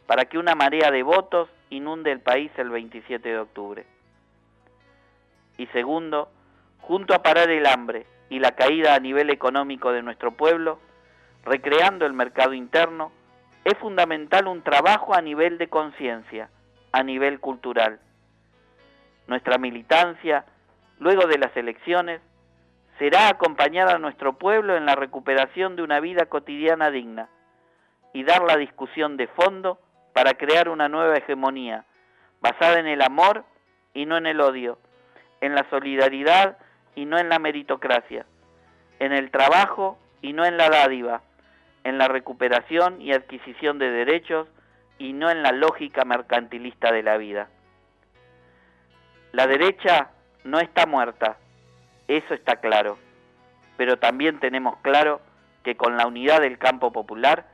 para 0.06 0.24
que 0.24 0.38
una 0.38 0.54
marea 0.54 0.90
de 0.90 1.02
votos 1.02 1.50
inunde 1.68 2.10
el 2.10 2.20
país 2.20 2.50
el 2.56 2.70
27 2.70 3.28
de 3.28 3.38
octubre. 3.38 3.84
Y 5.58 5.66
segundo, 5.66 6.30
junto 6.80 7.12
a 7.12 7.22
parar 7.22 7.50
el 7.50 7.66
hambre 7.66 8.06
y 8.30 8.38
la 8.38 8.52
caída 8.52 8.94
a 8.94 8.98
nivel 8.98 9.28
económico 9.28 9.92
de 9.92 10.02
nuestro 10.02 10.30
pueblo, 10.32 10.78
recreando 11.44 12.06
el 12.06 12.14
mercado 12.14 12.54
interno, 12.54 13.12
es 13.62 13.76
fundamental 13.76 14.46
un 14.46 14.62
trabajo 14.62 15.14
a 15.14 15.20
nivel 15.20 15.58
de 15.58 15.68
conciencia, 15.68 16.48
a 16.92 17.02
nivel 17.02 17.40
cultural. 17.40 18.00
Nuestra 19.26 19.58
militancia, 19.58 20.44
luego 20.98 21.26
de 21.26 21.38
las 21.38 21.56
elecciones, 21.56 22.20
será 22.98 23.28
acompañar 23.28 23.88
a 23.88 23.98
nuestro 23.98 24.34
pueblo 24.34 24.76
en 24.76 24.86
la 24.86 24.94
recuperación 24.94 25.76
de 25.76 25.82
una 25.82 26.00
vida 26.00 26.26
cotidiana 26.26 26.90
digna 26.90 27.28
y 28.12 28.24
dar 28.24 28.42
la 28.42 28.56
discusión 28.56 29.16
de 29.16 29.26
fondo 29.28 29.78
para 30.12 30.34
crear 30.34 30.68
una 30.68 30.88
nueva 30.88 31.16
hegemonía 31.16 31.84
basada 32.40 32.78
en 32.78 32.86
el 32.86 33.02
amor 33.02 33.44
y 33.94 34.06
no 34.06 34.16
en 34.16 34.26
el 34.26 34.40
odio, 34.40 34.78
en 35.40 35.54
la 35.54 35.68
solidaridad 35.70 36.58
y 36.94 37.06
no 37.06 37.18
en 37.18 37.28
la 37.28 37.38
meritocracia, 37.38 38.26
en 38.98 39.12
el 39.12 39.30
trabajo 39.30 39.98
y 40.20 40.32
no 40.32 40.44
en 40.44 40.56
la 40.56 40.68
dádiva, 40.68 41.22
en 41.84 41.98
la 41.98 42.08
recuperación 42.08 43.00
y 43.00 43.12
adquisición 43.12 43.78
de 43.78 43.90
derechos 43.90 44.48
y 44.98 45.12
no 45.12 45.30
en 45.30 45.42
la 45.42 45.52
lógica 45.52 46.04
mercantilista 46.04 46.92
de 46.92 47.02
la 47.02 47.16
vida. 47.16 47.48
La 49.32 49.46
derecha 49.46 50.10
no 50.44 50.60
está 50.60 50.84
muerta, 50.86 51.38
eso 52.06 52.34
está 52.34 52.56
claro, 52.56 52.98
pero 53.78 53.96
también 53.98 54.38
tenemos 54.40 54.76
claro 54.82 55.22
que 55.64 55.74
con 55.74 55.96
la 55.96 56.06
unidad 56.06 56.42
del 56.42 56.58
campo 56.58 56.92
popular, 56.92 57.46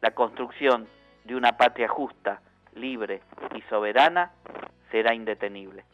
la 0.00 0.12
construcción 0.12 0.88
de 1.24 1.36
una 1.36 1.58
patria 1.58 1.88
justa, 1.88 2.40
libre 2.74 3.20
y 3.54 3.60
soberana 3.68 4.32
será 4.90 5.14
indetenible. 5.14 5.84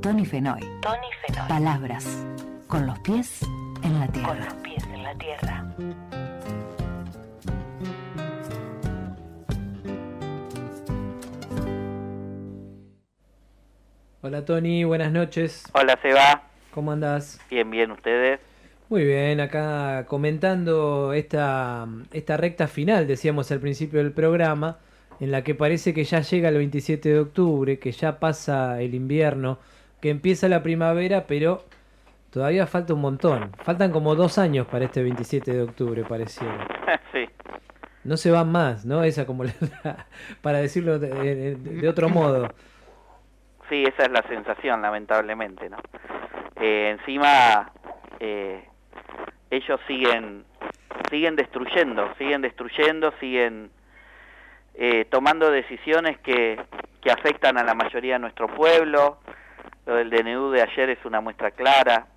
Tony 0.00 0.24
Fenoy. 0.24 0.60
Tony 0.82 1.10
Fenoy. 1.26 1.48
Palabras. 1.48 2.24
Con 2.68 2.86
los 2.86 2.98
pies 3.00 3.42
en 3.82 3.98
la 4.00 4.06
Con 4.06 4.12
tierra. 4.12 4.34
los 4.44 4.54
pies 4.54 4.84
en 4.92 5.02
la 5.02 5.14
tierra. 5.14 5.64
Hola 14.22 14.44
Tony, 14.44 14.84
buenas 14.84 15.12
noches. 15.12 15.64
Hola, 15.72 15.98
Seba. 16.02 16.42
¿Cómo 16.72 16.92
andás? 16.92 17.40
Bien, 17.50 17.70
bien, 17.70 17.90
ustedes. 17.90 18.40
Muy 18.88 19.04
bien, 19.04 19.40
acá 19.40 20.04
comentando 20.06 21.12
esta, 21.12 21.86
esta 22.12 22.36
recta 22.36 22.68
final, 22.68 23.06
decíamos 23.06 23.50
al 23.50 23.60
principio 23.60 23.98
del 24.00 24.12
programa, 24.12 24.78
en 25.20 25.30
la 25.32 25.42
que 25.42 25.54
parece 25.54 25.92
que 25.94 26.04
ya 26.04 26.20
llega 26.20 26.48
el 26.50 26.56
27 26.56 27.08
de 27.08 27.18
octubre, 27.20 27.78
que 27.78 27.92
ya 27.92 28.18
pasa 28.18 28.80
el 28.80 28.94
invierno, 28.94 29.58
que 30.00 30.10
empieza 30.10 30.48
la 30.48 30.62
primavera, 30.62 31.26
pero 31.26 31.64
todavía 32.36 32.66
falta 32.66 32.92
un 32.92 33.00
montón. 33.00 33.50
Faltan 33.64 33.90
como 33.90 34.14
dos 34.14 34.36
años 34.36 34.66
para 34.66 34.84
este 34.84 35.02
27 35.02 35.54
de 35.54 35.62
octubre, 35.62 36.04
pareciera. 36.04 36.68
sí. 37.10 37.26
No 38.04 38.18
se 38.18 38.30
van 38.30 38.52
más, 38.52 38.84
¿no? 38.84 39.02
Esa 39.04 39.24
como 39.24 39.44
la- 39.44 39.54
para 40.42 40.58
decirlo 40.58 40.98
de, 40.98 41.88
otro 41.88 42.10
modo. 42.10 42.52
Sí, 43.70 43.84
esa 43.84 44.02
es 44.02 44.10
la 44.10 44.20
sensación, 44.28 44.82
lamentablemente, 44.82 45.70
¿no? 45.70 45.78
Eh, 46.60 46.90
encima, 46.98 47.72
eh, 48.20 48.68
ellos 49.50 49.80
siguen, 49.88 50.44
siguen 51.10 51.36
destruyendo, 51.36 52.14
siguen 52.18 52.42
destruyendo, 52.42 53.14
siguen 53.18 53.70
eh, 54.74 55.06
tomando 55.06 55.50
decisiones 55.50 56.18
que, 56.18 56.60
que 57.00 57.10
afectan 57.10 57.56
a 57.56 57.64
la 57.64 57.72
mayoría 57.74 58.16
de 58.16 58.18
nuestro 58.18 58.46
pueblo. 58.48 59.20
Lo 59.86 59.94
del 59.94 60.10
DNU 60.10 60.50
de 60.50 60.60
ayer 60.60 60.90
es 60.90 61.02
una 61.06 61.22
muestra 61.22 61.50
clara. 61.52 62.08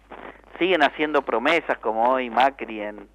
Siguen 0.58 0.84
haciendo 0.84 1.22
promesas, 1.22 1.78
como 1.80 2.10
hoy 2.10 2.30
Macri 2.30 2.82
en, 2.82 3.08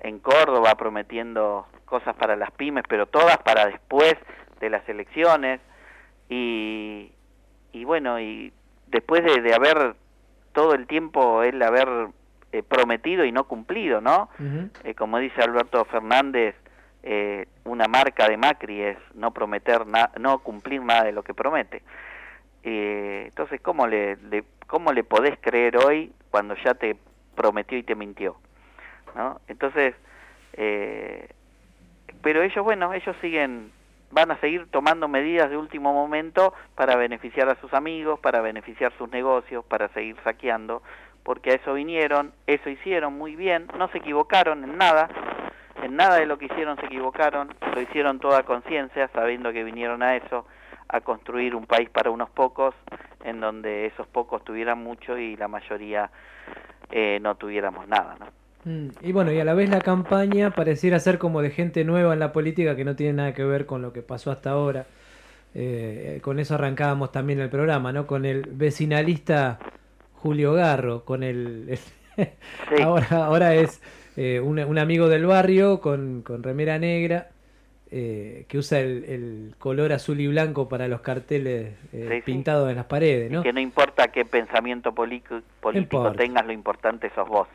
en 0.00 0.18
Córdoba, 0.20 0.74
prometiendo 0.76 1.66
cosas 1.84 2.14
para 2.16 2.36
las 2.36 2.50
pymes, 2.52 2.84
pero 2.88 3.06
todas 3.06 3.38
para 3.38 3.66
después 3.66 4.14
de 4.60 4.70
las 4.70 4.88
elecciones. 4.88 5.60
Y, 6.28 7.10
y 7.72 7.84
bueno, 7.84 8.20
y 8.20 8.52
después 8.86 9.24
de, 9.24 9.40
de 9.40 9.54
haber 9.54 9.94
todo 10.52 10.74
el 10.74 10.86
tiempo 10.86 11.42
él 11.42 11.60
haber 11.62 11.88
eh, 12.52 12.62
prometido 12.62 13.24
y 13.24 13.32
no 13.32 13.44
cumplido, 13.44 14.00
¿no? 14.00 14.28
Eh, 14.84 14.94
como 14.94 15.18
dice 15.18 15.42
Alberto 15.42 15.84
Fernández, 15.86 16.54
eh, 17.02 17.46
una 17.64 17.86
marca 17.88 18.28
de 18.28 18.36
Macri 18.36 18.82
es 18.82 18.98
no 19.14 19.32
prometer, 19.32 19.86
na- 19.86 20.10
no 20.18 20.38
cumplir 20.40 20.82
nada 20.82 21.04
de 21.04 21.12
lo 21.12 21.22
que 21.22 21.34
promete. 21.34 21.82
Eh, 22.62 23.24
entonces, 23.28 23.60
¿cómo 23.60 23.86
le, 23.86 24.16
le- 24.16 24.44
¿cómo 24.66 24.92
le 24.92 25.04
podés 25.04 25.38
creer 25.40 25.76
hoy 25.78 26.12
cuando 26.30 26.54
ya 26.56 26.74
te 26.74 26.96
prometió 27.34 27.78
y 27.78 27.82
te 27.82 27.94
mintió? 27.94 28.36
¿no? 29.16 29.40
Entonces, 29.48 29.94
eh, 30.54 31.28
pero 32.22 32.42
ellos, 32.42 32.62
bueno, 32.64 32.92
ellos 32.92 33.16
siguen, 33.20 33.72
van 34.10 34.30
a 34.30 34.36
seguir 34.40 34.66
tomando 34.70 35.08
medidas 35.08 35.48
de 35.50 35.56
último 35.56 35.92
momento 35.92 36.52
para 36.74 36.96
beneficiar 36.96 37.48
a 37.48 37.54
sus 37.60 37.72
amigos, 37.72 38.20
para 38.20 38.40
beneficiar 38.40 38.92
sus 38.98 39.10
negocios, 39.10 39.64
para 39.64 39.88
seguir 39.88 40.16
saqueando, 40.24 40.82
porque 41.22 41.50
a 41.50 41.54
eso 41.54 41.74
vinieron, 41.74 42.32
eso 42.46 42.68
hicieron 42.70 43.14
muy 43.16 43.36
bien, 43.36 43.68
no 43.78 43.88
se 43.88 43.98
equivocaron 43.98 44.64
en 44.64 44.76
nada, 44.76 45.08
en 45.82 45.96
nada 45.96 46.16
de 46.16 46.26
lo 46.26 46.38
que 46.38 46.46
hicieron 46.46 46.76
se 46.78 46.86
equivocaron, 46.86 47.54
lo 47.74 47.80
hicieron 47.80 48.18
toda 48.18 48.42
conciencia, 48.42 49.08
sabiendo 49.14 49.52
que 49.52 49.64
vinieron 49.64 50.02
a 50.02 50.16
eso, 50.16 50.46
a 50.92 51.00
construir 51.02 51.54
un 51.54 51.66
país 51.66 51.90
para 51.90 52.10
unos 52.10 52.30
pocos, 52.30 52.74
en 53.24 53.40
donde 53.40 53.86
esos 53.86 54.06
pocos 54.08 54.44
tuvieran 54.44 54.78
mucho 54.78 55.18
y 55.18 55.36
la 55.36 55.48
mayoría 55.48 56.10
eh, 56.90 57.18
no 57.22 57.36
tuviéramos 57.36 57.88
nada, 57.88 58.16
¿no? 58.18 58.26
Mm, 58.64 58.88
Y 59.00 59.12
bueno, 59.12 59.32
y 59.32 59.40
a 59.40 59.44
la 59.44 59.54
vez 59.54 59.70
la 59.70 59.80
campaña 59.80 60.54
pareciera 60.54 61.00
ser 61.00 61.18
como 61.18 61.40
de 61.42 61.50
gente 61.50 61.84
nueva 61.84 62.12
en 62.12 62.20
la 62.20 62.32
política 62.32 62.76
que 62.76 62.84
no 62.84 62.96
tiene 62.96 63.14
nada 63.14 63.34
que 63.34 63.44
ver 63.44 63.66
con 63.66 63.82
lo 63.82 63.92
que 63.92 64.02
pasó 64.02 64.30
hasta 64.30 64.50
ahora. 64.50 64.86
Eh, 65.54 66.20
con 66.22 66.38
eso 66.40 66.54
arrancábamos 66.56 67.12
también 67.12 67.40
el 67.40 67.50
programa, 67.50 67.92
¿no? 67.92 68.06
Con 68.06 68.24
el 68.26 68.42
vecinalista 68.52 69.58
Julio 70.14 70.52
Garro, 70.54 71.04
con 71.04 71.22
el... 71.22 71.78
ahora, 72.82 73.06
ahora 73.26 73.54
es 73.54 73.82
eh, 74.16 74.40
un, 74.40 74.58
un 74.60 74.78
amigo 74.78 75.08
del 75.08 75.26
barrio 75.26 75.80
con, 75.80 76.22
con 76.22 76.42
remera 76.42 76.78
negra 76.78 77.30
eh, 77.90 78.44
que 78.48 78.58
usa 78.58 78.78
el, 78.80 79.04
el 79.04 79.54
color 79.58 79.92
azul 79.92 80.20
y 80.20 80.28
blanco 80.28 80.68
para 80.68 80.86
los 80.88 81.00
carteles 81.00 81.72
eh, 81.92 82.06
Sí, 82.08 82.14
sí. 82.16 82.22
pintados 82.22 82.70
en 82.70 82.76
las 82.76 82.86
paredes, 82.86 83.30
¿no? 83.30 83.42
Que 83.42 83.52
no 83.52 83.60
importa 83.60 84.08
qué 84.08 84.24
pensamiento 84.24 84.92
político 84.94 85.42
tengas, 86.16 86.46
lo 86.46 86.52
importante 86.52 87.10
sos 87.14 87.28
vos. 87.28 87.48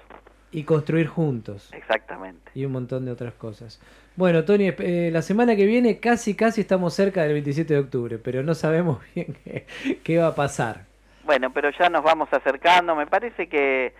Y 0.51 0.63
construir 0.63 1.07
juntos. 1.07 1.69
Exactamente. 1.73 2.51
y 2.53 2.63
un 2.65 2.71
montón 2.71 3.05
de 3.05 3.11
otras 3.11 3.33
cosas. 3.33 3.81
Bueno, 4.15 4.45
Tony, 4.45 4.71
eh, 4.77 5.09
la 5.11 5.21
semana 5.21 5.55
que 5.57 5.65
viene 5.65 5.99
casi 5.99 6.35
casi 6.35 6.61
estamos 6.61 6.93
cerca 6.93 7.23
del 7.23 7.33
27 7.33 7.73
de 7.73 7.79
octubre, 7.81 8.17
pero 8.17 8.43
no 8.43 8.53
sabemos 8.55 8.99
bien 9.15 9.35
qué, 9.43 9.65
qué 10.03 10.17
va 10.17 10.27
a 10.27 10.35
pasar. 10.35 10.85
Bueno, 11.25 11.51
pero 11.51 11.69
ya 11.71 11.89
nos 11.89 12.03
vamos 12.03 12.29
acercando. 12.31 12.95
Me 12.95 13.07
parece 13.07 13.47
que 13.49 13.93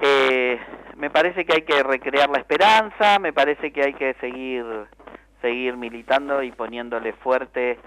eh, 0.00 0.58
me 0.96 1.10
parece 1.10 1.44
que 1.44 1.54
hay 1.54 1.62
que 1.62 1.82
recrear 1.82 2.30
la 2.30 2.38
esperanza. 2.38 3.18
Me 3.18 3.32
parece 3.32 3.72
que 3.72 3.82
hay 3.82 3.94
que 3.94 4.14
seguir 4.14 4.64
seguir 5.44 5.76
militando 5.76 6.42
y 6.42 6.52
poniéndole 6.52 7.12
fuerte 7.12 7.78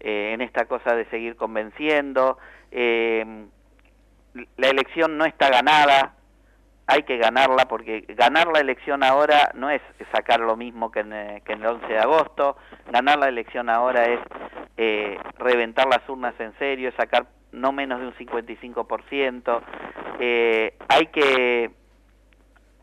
eh, 0.00 0.32
en 0.34 0.40
esta 0.40 0.64
cosa 0.64 0.96
de 0.96 1.04
seguir 1.06 1.36
convenciendo. 1.36 2.36
Eh, 2.72 3.46
la 4.56 4.68
elección 4.68 5.16
no 5.16 5.24
está 5.24 5.48
ganada. 5.48 6.15
Hay 6.86 7.02
que 7.02 7.18
ganarla 7.18 7.66
porque 7.66 8.04
ganar 8.08 8.46
la 8.48 8.60
elección 8.60 9.02
ahora 9.02 9.50
no 9.54 9.70
es 9.70 9.82
sacar 10.12 10.40
lo 10.40 10.56
mismo 10.56 10.90
que 10.92 11.00
en, 11.00 11.12
eh, 11.12 11.42
el 11.44 11.66
11 11.66 11.86
de 11.86 11.98
agosto. 11.98 12.56
Ganar 12.92 13.18
la 13.18 13.28
elección 13.28 13.68
ahora 13.68 14.04
es 14.04 14.20
eh, 14.76 15.18
reventar 15.38 15.86
las 15.86 16.08
urnas 16.08 16.34
en 16.38 16.56
serio, 16.58 16.92
sacar 16.96 17.26
no 17.52 17.72
menos 17.72 18.00
de 18.00 18.06
un 18.06 18.14
55%. 18.14 19.60
Eh, 20.20 20.76
hay 20.88 21.06
que 21.06 21.70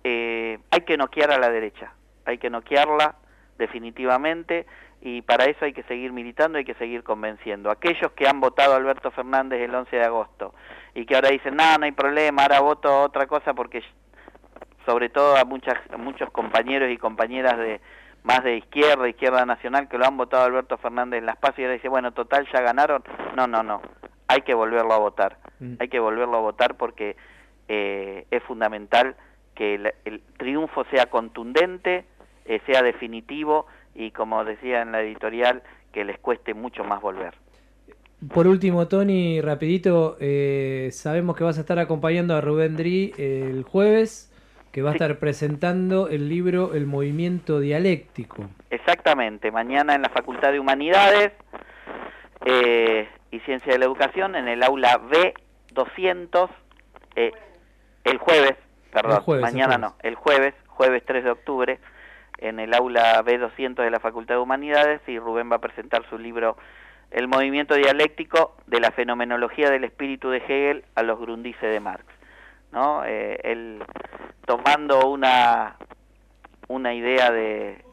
eh, 0.03 0.59
hay 0.69 0.81
que 0.81 0.97
noquear 0.97 1.31
a 1.31 1.39
la 1.39 1.49
derecha, 1.49 1.93
hay 2.25 2.37
que 2.37 2.49
noquearla 2.49 3.15
definitivamente 3.57 4.65
y 5.05 5.21
para 5.21 5.43
eso 5.45 5.65
hay 5.65 5.73
que 5.73 5.83
seguir 5.83 6.13
militando, 6.13 6.57
hay 6.57 6.63
que 6.63 6.75
seguir 6.75 7.03
convenciendo. 7.03 7.69
Aquellos 7.69 8.13
que 8.13 8.25
han 8.25 8.39
votado 8.39 8.73
a 8.73 8.77
Alberto 8.77 9.11
Fernández 9.11 9.59
el 9.59 9.75
11 9.75 9.93
de 9.97 10.03
agosto 10.03 10.53
y 10.95 11.05
que 11.05 11.15
ahora 11.15 11.29
dicen, 11.29 11.57
no, 11.57 11.77
no 11.77 11.83
hay 11.83 11.91
problema, 11.91 12.43
ahora 12.43 12.61
voto 12.61 13.01
otra 13.01 13.27
cosa 13.27 13.53
porque 13.53 13.83
sobre 14.85 15.09
todo 15.09 15.35
a 15.35 15.43
muchas, 15.43 15.75
a 15.91 15.97
muchos 15.97 16.31
compañeros 16.31 16.89
y 16.89 16.97
compañeras 16.97 17.57
de 17.57 17.81
más 18.23 18.45
de 18.45 18.55
izquierda, 18.55 19.09
izquierda 19.09 19.45
nacional, 19.45 19.89
que 19.89 19.97
lo 19.97 20.05
han 20.05 20.15
votado 20.15 20.43
a 20.43 20.45
Alberto 20.45 20.77
Fernández 20.77 21.19
en 21.19 21.25
las 21.25 21.35
PASO 21.35 21.59
y 21.59 21.63
ahora 21.65 21.73
dice, 21.73 21.89
bueno, 21.89 22.13
total, 22.13 22.47
ya 22.53 22.61
ganaron. 22.61 23.03
No, 23.35 23.45
no, 23.45 23.61
no, 23.61 23.81
hay 24.29 24.43
que 24.43 24.53
volverlo 24.53 24.93
a 24.93 24.99
votar. 24.99 25.37
Hay 25.79 25.89
que 25.89 25.99
volverlo 25.99 26.37
a 26.37 26.41
votar 26.41 26.75
porque 26.75 27.17
eh, 27.67 28.25
es 28.31 28.41
fundamental 28.43 29.17
que 29.53 29.75
el, 29.75 29.93
el 30.05 30.21
triunfo 30.37 30.85
sea 30.85 31.07
contundente, 31.07 32.05
eh, 32.45 32.61
sea 32.65 32.81
definitivo 32.81 33.67
y, 33.95 34.11
como 34.11 34.43
decía 34.43 34.81
en 34.81 34.91
la 34.91 35.01
editorial, 35.01 35.63
que 35.91 36.03
les 36.03 36.17
cueste 36.19 36.53
mucho 36.53 36.83
más 36.83 37.01
volver. 37.01 37.33
Por 38.33 38.47
último, 38.47 38.87
Tony, 38.87 39.41
rapidito, 39.41 40.17
eh, 40.19 40.89
sabemos 40.91 41.35
que 41.35 41.43
vas 41.43 41.57
a 41.57 41.61
estar 41.61 41.77
acompañando 41.77 42.35
a 42.35 42.41
Rubén 42.41 42.77
Dri 42.77 43.13
el 43.17 43.63
jueves, 43.63 44.31
que 44.71 44.81
va 44.81 44.91
a 44.91 44.93
estar 44.93 45.19
presentando 45.19 46.07
el 46.07 46.29
libro 46.29 46.73
El 46.73 46.87
Movimiento 46.87 47.59
Dialéctico. 47.59 48.49
Exactamente, 48.69 49.51
mañana 49.51 49.93
en 49.93 50.01
la 50.01 50.09
Facultad 50.09 50.51
de 50.51 50.59
Humanidades 50.59 51.33
eh, 52.45 53.07
y 53.29 53.39
Ciencia 53.41 53.73
de 53.73 53.79
la 53.79 53.85
Educación, 53.85 54.35
en 54.35 54.47
el 54.47 54.63
aula 54.63 54.99
B200, 55.73 56.49
eh, 57.15 57.33
el 58.05 58.17
jueves, 58.17 58.53
perdón, 58.91 59.17
El 59.17 59.23
jueves, 59.23 59.45
el 59.45 59.53
mañana 59.53 59.75
jueves. 59.75 59.95
no, 60.01 60.09
el 60.09 60.15
jueves, 60.15 60.53
jueves 60.67 61.03
3 61.05 61.23
de 61.23 61.29
octubre, 61.29 61.79
en 62.37 62.59
el 62.59 62.73
aula 62.73 63.23
B200 63.23 63.75
de 63.83 63.91
la 63.91 63.99
Facultad 63.99 64.35
de 64.35 64.41
Humanidades 64.41 65.01
y 65.07 65.19
Rubén 65.19 65.51
va 65.51 65.57
a 65.57 65.61
presentar 65.61 66.07
su 66.09 66.17
libro 66.17 66.57
El 67.11 67.27
movimiento 67.27 67.75
dialéctico 67.75 68.55
de 68.67 68.79
la 68.79 68.91
fenomenología 68.91 69.69
del 69.69 69.83
espíritu 69.83 70.29
de 70.29 70.37
Hegel 70.37 70.83
a 70.95 71.03
los 71.03 71.19
Grundice 71.19 71.65
de 71.65 71.79
Marx. 71.79 72.05
¿no? 72.71 73.03
Eh, 73.05 73.39
él 73.43 73.83
tomando 74.45 75.07
una, 75.07 75.75
una 76.67 76.93
idea 76.93 77.31
de, 77.31 77.83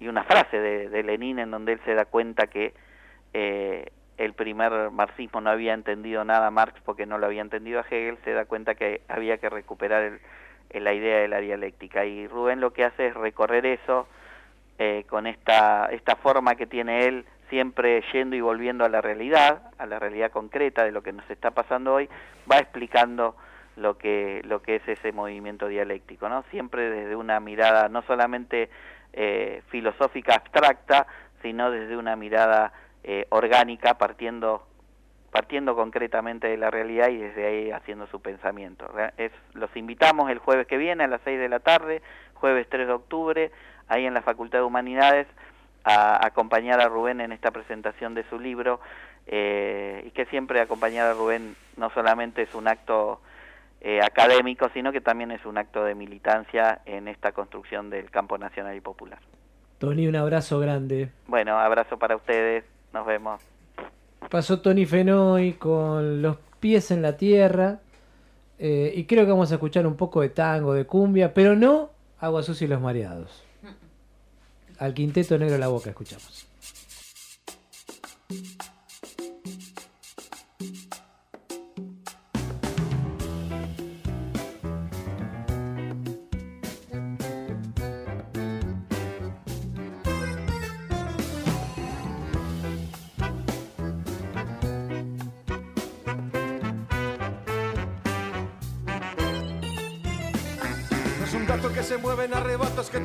y 0.00 0.08
una 0.08 0.22
frase 0.24 0.58
de, 0.60 0.88
de 0.90 1.02
Lenin 1.02 1.38
en 1.38 1.50
donde 1.50 1.72
él 1.72 1.80
se 1.84 1.94
da 1.94 2.04
cuenta 2.04 2.46
que 2.46 2.74
eh, 3.32 3.90
el 4.18 4.34
primer 4.34 4.90
marxismo 4.90 5.40
no 5.40 5.50
había 5.50 5.74
entendido 5.74 6.24
nada 6.24 6.48
a 6.48 6.50
Marx 6.50 6.80
porque 6.84 7.06
no 7.06 7.18
lo 7.18 7.26
había 7.26 7.40
entendido 7.40 7.80
a 7.80 7.84
Hegel, 7.88 8.18
se 8.24 8.32
da 8.32 8.44
cuenta 8.44 8.74
que 8.74 9.00
había 9.08 9.38
que 9.38 9.48
recuperar 9.48 10.02
el- 10.02 10.20
el- 10.70 10.84
la 10.84 10.92
idea 10.92 11.18
de 11.18 11.28
la 11.28 11.38
dialéctica. 11.38 12.04
Y 12.04 12.26
Rubén 12.26 12.60
lo 12.60 12.72
que 12.72 12.84
hace 12.84 13.08
es 13.08 13.14
recorrer 13.14 13.66
eso 13.66 14.06
eh, 14.78 15.04
con 15.08 15.26
esta, 15.26 15.86
esta 15.86 16.16
forma 16.16 16.54
que 16.54 16.66
tiene 16.66 17.06
él, 17.06 17.24
siempre 17.50 18.02
yendo 18.12 18.36
y 18.36 18.40
volviendo 18.40 18.84
a 18.84 18.88
la 18.88 19.00
realidad, 19.00 19.62
a 19.78 19.86
la 19.86 19.98
realidad 19.98 20.30
concreta 20.30 20.84
de 20.84 20.92
lo 20.92 21.02
que 21.02 21.12
nos 21.12 21.28
está 21.30 21.50
pasando 21.50 21.94
hoy, 21.94 22.08
va 22.50 22.58
explicando 22.58 23.34
lo 23.76 23.96
que, 23.98 24.40
lo 24.44 24.62
que 24.62 24.76
es 24.76 24.86
ese 24.88 25.12
movimiento 25.12 25.66
dialéctico, 25.66 26.28
¿no? 26.28 26.44
Siempre 26.50 26.90
desde 26.90 27.16
una 27.16 27.40
mirada 27.40 27.88
no 27.88 28.02
solamente 28.02 28.68
eh, 29.12 29.62
filosófica 29.68 30.34
abstracta, 30.34 31.06
sino 31.42 31.70
desde 31.70 31.96
una 31.96 32.14
mirada 32.16 32.72
eh, 33.02 33.26
orgánica, 33.30 33.94
partiendo 33.94 34.66
partiendo 35.30 35.76
concretamente 35.76 36.48
de 36.48 36.56
la 36.56 36.70
realidad 36.70 37.08
y 37.10 37.18
desde 37.18 37.46
ahí 37.46 37.70
haciendo 37.70 38.06
su 38.06 38.20
pensamiento. 38.20 38.90
Es, 39.16 39.32
los 39.54 39.74
invitamos 39.76 40.30
el 40.30 40.38
jueves 40.38 40.66
que 40.66 40.76
viene 40.78 41.04
a 41.04 41.08
las 41.08 41.20
6 41.24 41.38
de 41.38 41.48
la 41.48 41.60
tarde, 41.60 42.02
jueves 42.34 42.66
3 42.70 42.86
de 42.86 42.92
octubre, 42.92 43.50
ahí 43.88 44.06
en 44.06 44.14
la 44.14 44.22
Facultad 44.22 44.58
de 44.60 44.64
Humanidades, 44.64 45.26
a 45.84 46.24
acompañar 46.26 46.80
a 46.80 46.88
Rubén 46.88 47.20
en 47.20 47.32
esta 47.32 47.50
presentación 47.50 48.14
de 48.14 48.24
su 48.24 48.38
libro, 48.38 48.80
eh, 49.26 50.04
y 50.06 50.10
que 50.12 50.24
siempre 50.26 50.60
acompañar 50.60 51.06
a 51.06 51.12
Rubén 51.12 51.54
no 51.76 51.90
solamente 51.90 52.42
es 52.42 52.54
un 52.54 52.66
acto 52.66 53.20
eh, 53.82 54.00
académico, 54.02 54.70
sino 54.72 54.90
que 54.90 55.02
también 55.02 55.30
es 55.30 55.44
un 55.44 55.58
acto 55.58 55.84
de 55.84 55.94
militancia 55.94 56.80
en 56.86 57.08
esta 57.08 57.32
construcción 57.32 57.90
del 57.90 58.10
campo 58.10 58.38
nacional 58.38 58.74
y 58.74 58.80
popular. 58.80 59.18
Tony, 59.78 60.08
un 60.08 60.16
abrazo 60.16 60.58
grande. 60.58 61.10
Bueno, 61.26 61.58
abrazo 61.58 61.98
para 61.98 62.16
ustedes, 62.16 62.64
nos 62.92 63.06
vemos. 63.06 63.40
Pasó 64.30 64.60
Tony 64.60 64.84
Fenoy 64.84 65.54
con 65.54 66.20
los 66.22 66.36
pies 66.60 66.90
en 66.90 67.02
la 67.02 67.16
tierra. 67.16 67.80
eh, 68.58 68.92
y 68.94 69.04
creo 69.04 69.24
que 69.24 69.30
vamos 69.30 69.50
a 69.52 69.54
escuchar 69.54 69.86
un 69.86 69.94
poco 69.96 70.20
de 70.20 70.30
tango, 70.30 70.74
de 70.74 70.84
cumbia, 70.84 71.32
pero 71.32 71.54
no 71.54 71.90
Agua 72.18 72.42
Sucia 72.42 72.64
y 72.64 72.68
los 72.68 72.80
Mareados. 72.80 73.42
Al 74.78 74.94
quinteto 74.94 75.38
negro 75.38 75.58
la 75.58 75.68
boca 75.68 75.90
escuchamos. 75.90 76.46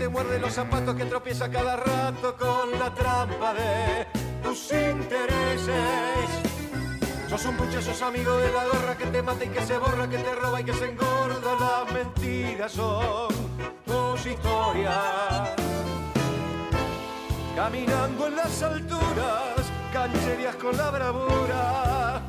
Te 0.03 0.09
muerde 0.09 0.37
los 0.37 0.51
zapatos, 0.51 0.95
que 0.95 1.05
tropieza 1.05 1.49
cada 1.49 1.77
rato 1.77 2.35
con 2.35 2.77
la 2.77 2.93
trampa 2.93 3.53
de 3.53 4.05
tus 4.43 4.69
intereses. 4.73 6.27
Sos 7.29 7.45
un 7.45 7.55
pucho, 7.55 7.81
sos 7.81 8.01
amigo 8.01 8.35
de 8.35 8.51
la 8.51 8.65
gorra 8.65 8.97
que 8.97 9.05
te 9.05 9.21
mata 9.21 9.45
y 9.45 9.47
que 9.47 9.61
se 9.61 9.77
borra, 9.77 10.09
que 10.09 10.17
te 10.17 10.35
roba 10.35 10.59
y 10.59 10.65
que 10.65 10.73
se 10.73 10.89
engorda. 10.89 11.55
Las 11.57 11.93
mentiras 11.93 12.73
son 12.73 13.29
tus 13.85 14.25
historias. 14.25 15.51
Caminando 17.55 18.27
en 18.27 18.35
las 18.35 18.61
alturas, 18.61 19.71
cancherías 19.93 20.57
con 20.57 20.75
la 20.75 20.89
bravura 20.89 22.21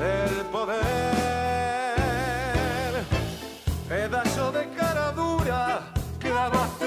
del 0.00 0.46
poder. 0.46 0.78
Pedazo 3.86 4.50
de 4.50 4.70
cara 4.70 5.12
dura, 5.12 5.92
clavas 6.18 6.77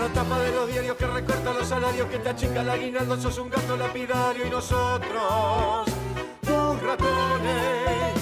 Son 0.00 0.08
la 0.08 0.14
tapa 0.14 0.38
de 0.38 0.50
los 0.52 0.66
diarios 0.66 0.96
que 0.96 1.06
recortan 1.06 1.58
los 1.58 1.68
salarios, 1.68 2.08
que 2.08 2.18
te 2.18 2.30
achican 2.30 2.66
la 2.66 2.72
aguinaldo, 2.72 3.20
sos 3.20 3.36
un 3.36 3.50
gato 3.50 3.76
lapidario 3.76 4.46
y 4.46 4.50
nosotros, 4.50 5.84
tus 6.40 6.82
ratones. 6.82 8.14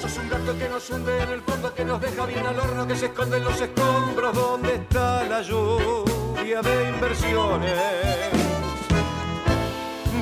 Sos 0.00 0.16
un 0.16 0.30
gato 0.30 0.56
que 0.56 0.66
nos 0.66 0.88
hunde 0.88 1.22
en 1.22 1.28
el 1.28 1.42
fondo, 1.42 1.74
que 1.74 1.84
nos 1.84 2.00
deja 2.00 2.24
bien 2.24 2.46
al 2.46 2.58
horno, 2.58 2.86
que 2.86 2.96
se 2.96 3.06
esconde 3.06 3.36
en 3.36 3.44
los 3.44 3.60
escombros. 3.60 4.34
¿Dónde 4.34 4.76
está 4.76 5.24
la 5.24 5.42
lluvia 5.42 6.62
de 6.62 6.88
inversiones? 6.88 7.78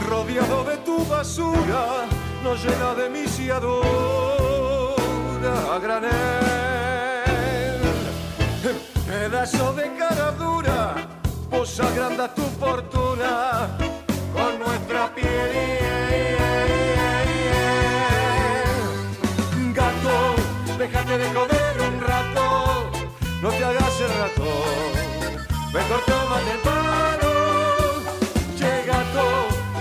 Rodeado 0.08 0.64
de 0.64 0.78
tu 0.78 1.06
basura, 1.06 2.08
nos 2.42 2.60
llena 2.64 2.94
de 2.94 3.08
misiadura 3.08 3.84
a 5.74 5.78
granel. 5.78 6.51
Pedazo 9.32 9.72
de 9.72 9.90
cara 9.96 10.30
dura, 10.32 10.94
vos 11.50 11.80
agrandas 11.80 12.34
tu 12.34 12.42
fortuna 12.60 13.66
con 14.34 14.58
nuestra 14.58 15.08
piel. 15.14 16.36
Gato, 19.72 20.34
déjate 20.76 21.16
de 21.16 21.30
joder 21.32 21.80
un 21.80 22.00
rato, 22.02 22.90
no 23.40 23.48
te 23.48 23.64
hagas 23.64 24.00
el 24.02 24.12
rato, 24.20 24.48
mejor 25.72 26.00
tómate 26.10 26.50
el 26.52 26.60
palo. 26.68 27.32
Che 28.58 28.84
gato, 28.84 29.26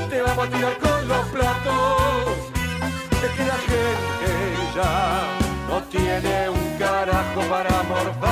te 0.10 0.22
vamos 0.22 0.48
a 0.48 0.50
tirar 0.50 0.78
con 0.78 1.08
los 1.10 1.26
platos, 1.28 2.38
es 3.22 3.32
que 3.36 3.46
la 3.46 3.60
gente 3.68 4.32
ya 4.76 5.31
tiene 5.92 6.50
un 6.50 6.78
carajo 6.80 7.42
para 7.50 7.84
morfar. 7.84 8.32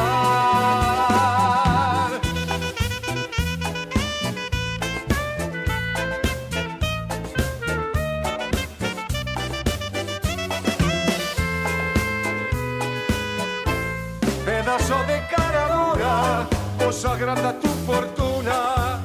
Pedazo 14.45 15.03
de 15.07 15.21
cara 15.35 15.67
dura, 15.67 16.47
vos 16.79 17.05
agranda 17.05 17.59
tu 17.59 17.67
fortuna 17.85 19.01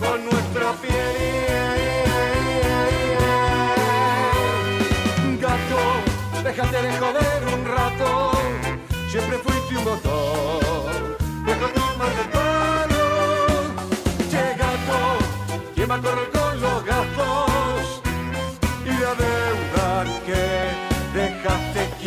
con 0.00 0.24
nuestra 0.24 0.72
piel. 0.80 1.37
café 21.48 21.97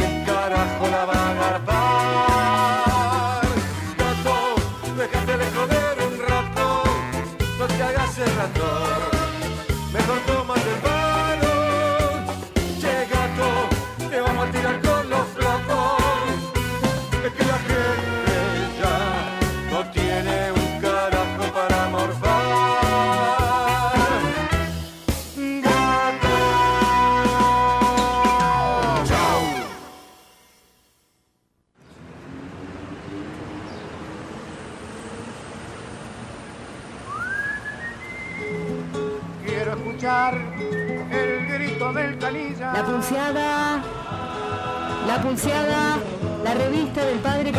la 45.32 45.38
pulseada, 45.38 45.98
la 46.44 46.54
revista 46.54 47.06
del 47.06 47.20
padre 47.20 47.52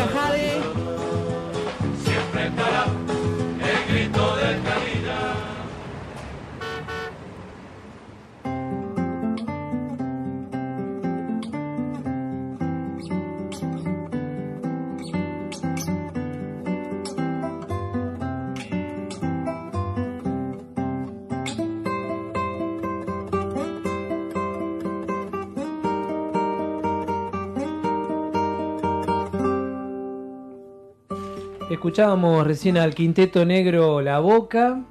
Escuchábamos 31.93 32.47
recién 32.47 32.77
al 32.79 32.95
quinteto 32.95 33.45
negro 33.45 34.01
La 34.01 34.17
Boca 34.17 34.83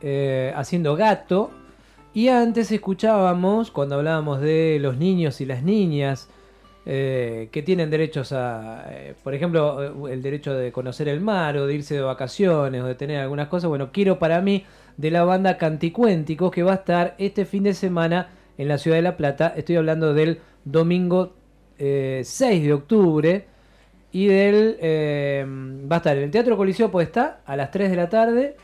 eh, 0.00 0.54
haciendo 0.56 0.96
gato. 0.96 1.50
Y 2.14 2.28
antes 2.28 2.72
escuchábamos, 2.72 3.70
cuando 3.70 3.96
hablábamos 3.96 4.40
de 4.40 4.78
los 4.80 4.96
niños 4.96 5.42
y 5.42 5.44
las 5.44 5.62
niñas 5.62 6.30
eh, 6.86 7.50
que 7.52 7.60
tienen 7.60 7.90
derechos 7.90 8.32
a, 8.32 8.86
eh, 8.88 9.14
por 9.22 9.34
ejemplo, 9.34 10.08
el 10.08 10.22
derecho 10.22 10.54
de 10.54 10.72
conocer 10.72 11.08
el 11.08 11.20
mar 11.20 11.58
o 11.58 11.66
de 11.66 11.74
irse 11.74 11.94
de 11.94 12.00
vacaciones 12.00 12.82
o 12.82 12.86
de 12.86 12.94
tener 12.94 13.20
algunas 13.20 13.48
cosas. 13.48 13.68
Bueno, 13.68 13.90
quiero 13.92 14.18
para 14.18 14.40
mí 14.40 14.64
de 14.96 15.10
la 15.10 15.24
banda 15.24 15.58
Canticuénticos 15.58 16.50
que 16.50 16.62
va 16.62 16.72
a 16.72 16.76
estar 16.76 17.16
este 17.18 17.44
fin 17.44 17.64
de 17.64 17.74
semana 17.74 18.30
en 18.56 18.68
la 18.68 18.78
ciudad 18.78 18.96
de 18.96 19.02
La 19.02 19.18
Plata. 19.18 19.52
Estoy 19.54 19.76
hablando 19.76 20.14
del 20.14 20.40
domingo 20.64 21.34
eh, 21.78 22.22
6 22.24 22.64
de 22.64 22.72
octubre. 22.72 23.55
Y 24.12 24.26
del. 24.26 24.76
eh, 24.80 25.44
va 25.90 25.96
a 25.96 25.98
estar 25.98 26.16
en 26.16 26.24
el 26.24 26.30
Teatro 26.30 26.56
Coliseo 26.56 26.90
Podestá 26.90 27.40
a 27.44 27.56
las 27.56 27.70
3 27.70 27.90
de 27.90 27.96
la 27.96 28.08
tarde 28.08 28.56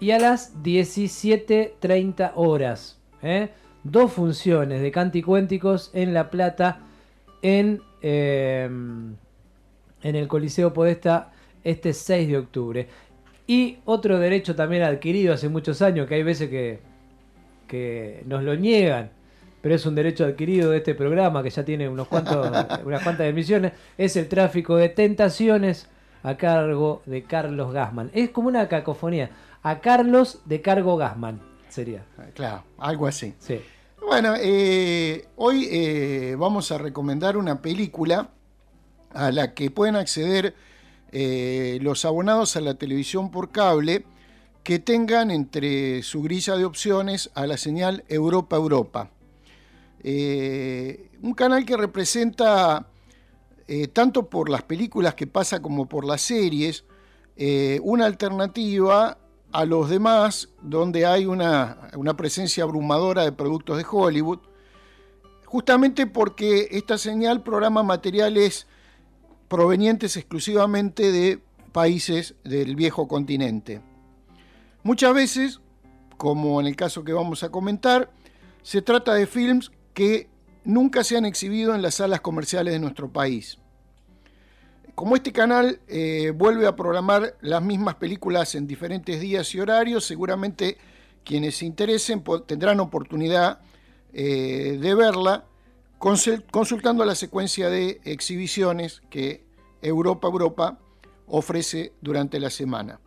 y 0.00 0.10
a 0.10 0.18
las 0.18 0.62
17.30 0.62 2.32
horas. 2.34 2.98
¿eh? 3.22 3.50
Dos 3.82 4.12
funciones 4.12 4.82
de 4.82 4.90
Canticuénticos 4.90 5.90
en 5.94 6.12
La 6.12 6.30
Plata 6.30 6.80
en, 7.42 7.80
eh, 8.02 8.64
en 8.64 10.16
el 10.16 10.28
Coliseo 10.28 10.72
Podestá 10.72 11.32
este 11.64 11.92
6 11.92 12.28
de 12.28 12.36
octubre. 12.38 12.88
Y 13.46 13.78
otro 13.84 14.18
derecho 14.18 14.54
también 14.54 14.82
adquirido 14.82 15.34
hace 15.34 15.48
muchos 15.48 15.80
años, 15.82 16.08
que 16.08 16.16
hay 16.16 16.22
veces 16.24 16.50
que, 16.50 16.80
que 17.68 18.22
nos 18.26 18.42
lo 18.42 18.56
niegan, 18.56 19.10
pero 19.60 19.74
es 19.74 19.86
un 19.86 19.94
derecho 19.94 20.24
adquirido 20.24 20.70
de 20.70 20.78
este 20.78 20.94
programa 20.94 21.42
que 21.42 21.50
ya 21.50 21.64
tiene 21.64 21.88
unos 21.88 22.08
cuantos, 22.08 22.46
unas 22.84 23.02
cuantas 23.02 23.26
emisiones, 23.26 23.72
es 23.98 24.16
el 24.16 24.28
tráfico 24.28 24.76
de 24.76 24.88
tentaciones 24.88 25.88
a 26.22 26.36
cargo 26.36 27.02
de 27.06 27.22
Carlos 27.24 27.72
Gasman. 27.72 28.10
Es 28.12 28.30
como 28.30 28.48
una 28.48 28.68
cacofonía. 28.68 29.30
A 29.62 29.80
Carlos 29.80 30.40
de 30.44 30.60
Cargo 30.60 30.96
Gasman 30.96 31.40
sería. 31.68 32.04
Claro, 32.34 32.64
algo 32.78 33.06
así. 33.06 33.34
Sí. 33.38 33.60
Bueno, 34.06 34.34
eh, 34.38 35.26
hoy 35.36 35.68
eh, 35.70 36.36
vamos 36.38 36.70
a 36.70 36.78
recomendar 36.78 37.36
una 37.36 37.60
película 37.60 38.30
a 39.12 39.30
la 39.32 39.54
que 39.54 39.70
pueden 39.70 39.96
acceder 39.96 40.54
eh, 41.12 41.78
los 41.82 42.04
abonados 42.04 42.56
a 42.56 42.60
la 42.60 42.74
televisión 42.74 43.30
por 43.30 43.50
cable 43.50 44.04
que 44.62 44.78
tengan 44.78 45.30
entre 45.30 46.02
su 46.02 46.22
grilla 46.22 46.56
de 46.56 46.64
opciones 46.64 47.30
a 47.34 47.46
la 47.46 47.56
señal 47.56 48.04
Europa 48.08 48.56
Europa. 48.56 49.10
Eh, 50.08 51.10
un 51.20 51.34
canal 51.34 51.66
que 51.66 51.76
representa, 51.76 52.86
eh, 53.66 53.88
tanto 53.88 54.30
por 54.30 54.48
las 54.48 54.62
películas 54.62 55.16
que 55.16 55.26
pasa 55.26 55.60
como 55.60 55.88
por 55.88 56.04
las 56.04 56.22
series, 56.22 56.84
eh, 57.34 57.80
una 57.82 58.06
alternativa 58.06 59.18
a 59.50 59.64
los 59.64 59.90
demás, 59.90 60.50
donde 60.62 61.06
hay 61.06 61.26
una, 61.26 61.90
una 61.96 62.16
presencia 62.16 62.62
abrumadora 62.62 63.24
de 63.24 63.32
productos 63.32 63.78
de 63.78 63.86
Hollywood, 63.90 64.38
justamente 65.44 66.06
porque 66.06 66.68
esta 66.70 66.98
señal 66.98 67.42
programa 67.42 67.82
materiales 67.82 68.68
provenientes 69.48 70.16
exclusivamente 70.16 71.10
de 71.10 71.40
países 71.72 72.36
del 72.44 72.76
viejo 72.76 73.08
continente. 73.08 73.80
Muchas 74.84 75.12
veces, 75.12 75.60
como 76.16 76.60
en 76.60 76.68
el 76.68 76.76
caso 76.76 77.02
que 77.02 77.12
vamos 77.12 77.42
a 77.42 77.48
comentar, 77.48 78.08
se 78.62 78.82
trata 78.82 79.14
de 79.14 79.26
films 79.26 79.72
que 79.96 80.28
nunca 80.64 81.02
se 81.02 81.16
han 81.16 81.24
exhibido 81.24 81.74
en 81.74 81.80
las 81.80 81.94
salas 81.94 82.20
comerciales 82.20 82.74
de 82.74 82.78
nuestro 82.78 83.10
país. 83.10 83.56
Como 84.94 85.16
este 85.16 85.32
canal 85.32 85.80
eh, 85.88 86.34
vuelve 86.36 86.66
a 86.66 86.76
programar 86.76 87.38
las 87.40 87.62
mismas 87.62 87.94
películas 87.94 88.54
en 88.56 88.66
diferentes 88.66 89.22
días 89.22 89.54
y 89.54 89.60
horarios, 89.60 90.04
seguramente 90.04 90.76
quienes 91.24 91.56
se 91.56 91.64
interesen 91.64 92.22
tendrán 92.46 92.78
oportunidad 92.80 93.60
eh, 94.12 94.76
de 94.78 94.94
verla 94.94 95.46
consul- 95.98 96.44
consultando 96.50 97.02
la 97.06 97.14
secuencia 97.14 97.70
de 97.70 98.02
exhibiciones 98.04 99.00
que 99.08 99.46
Europa 99.80 100.28
Europa 100.28 100.78
ofrece 101.26 101.94
durante 102.02 102.38
la 102.38 102.50
semana. 102.50 103.00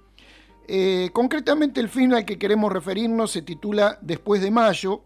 Eh, 0.68 1.12
concretamente 1.14 1.82
el 1.82 1.90
film 1.90 2.14
al 2.14 2.26
que 2.26 2.40
queremos 2.40 2.74
referirnos 2.74 3.30
se 3.30 3.44
titula 3.44 4.00
Después 4.02 4.42
de 4.42 4.50
Mayo 4.50 5.04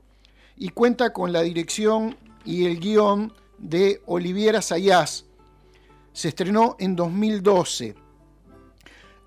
y 0.57 0.69
cuenta 0.69 1.13
con 1.13 1.31
la 1.31 1.41
dirección 1.41 2.17
y 2.45 2.65
el 2.65 2.79
guion 2.79 3.33
de 3.57 4.01
Oliviera 4.05 4.61
Sayas. 4.61 5.25
Se 6.11 6.29
estrenó 6.29 6.75
en 6.79 6.95
2012. 6.95 7.95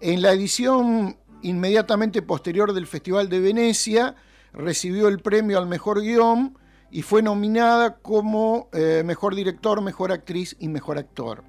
En 0.01 0.22
la 0.22 0.33
edición 0.33 1.16
inmediatamente 1.43 2.22
posterior 2.22 2.72
del 2.72 2.87
Festival 2.87 3.29
de 3.29 3.41
Venecia 3.41 4.14
recibió 4.53 5.09
el 5.09 5.20
premio 5.20 5.59
al 5.59 5.66
mejor 5.66 6.01
guion 6.01 6.59
y 6.91 7.03
fue 7.03 7.22
nominada 7.22 7.99
como 7.99 8.68
eh, 8.72 9.03
mejor 9.05 9.35
director, 9.35 9.81
mejor 9.83 10.12
actriz 10.12 10.57
y 10.59 10.68
mejor 10.68 10.99
actor. 10.99 11.45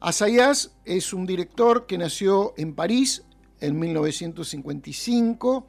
Assayas 0.00 0.72
es 0.84 1.12
un 1.12 1.26
director 1.26 1.86
que 1.86 1.98
nació 1.98 2.54
en 2.56 2.74
París 2.74 3.24
en 3.60 3.78
1955, 3.78 5.66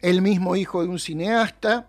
el 0.00 0.22
mismo 0.22 0.56
hijo 0.56 0.82
de 0.82 0.88
un 0.88 0.98
cineasta, 0.98 1.88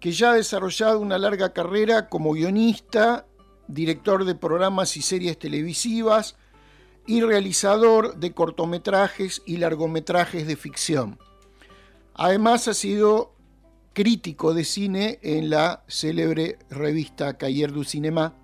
que 0.00 0.12
ya 0.12 0.30
ha 0.30 0.34
desarrollado 0.34 1.00
una 1.00 1.18
larga 1.18 1.52
carrera 1.52 2.08
como 2.08 2.32
guionista, 2.32 3.26
director 3.66 4.24
de 4.24 4.34
programas 4.34 4.96
y 4.96 5.02
series 5.02 5.38
televisivas 5.38 6.36
y 7.06 7.22
realizador 7.22 8.16
de 8.16 8.32
cortometrajes 8.32 9.42
y 9.46 9.56
largometrajes 9.56 10.46
de 10.46 10.56
ficción. 10.56 11.18
Además 12.14 12.68
ha 12.68 12.74
sido 12.74 13.34
crítico 13.92 14.54
de 14.54 14.64
cine 14.64 15.18
en 15.22 15.50
la 15.50 15.84
célebre 15.88 16.58
revista 16.70 17.36
Cahiers 17.36 17.72
du 17.72 17.84
Cinéma, 17.84 18.34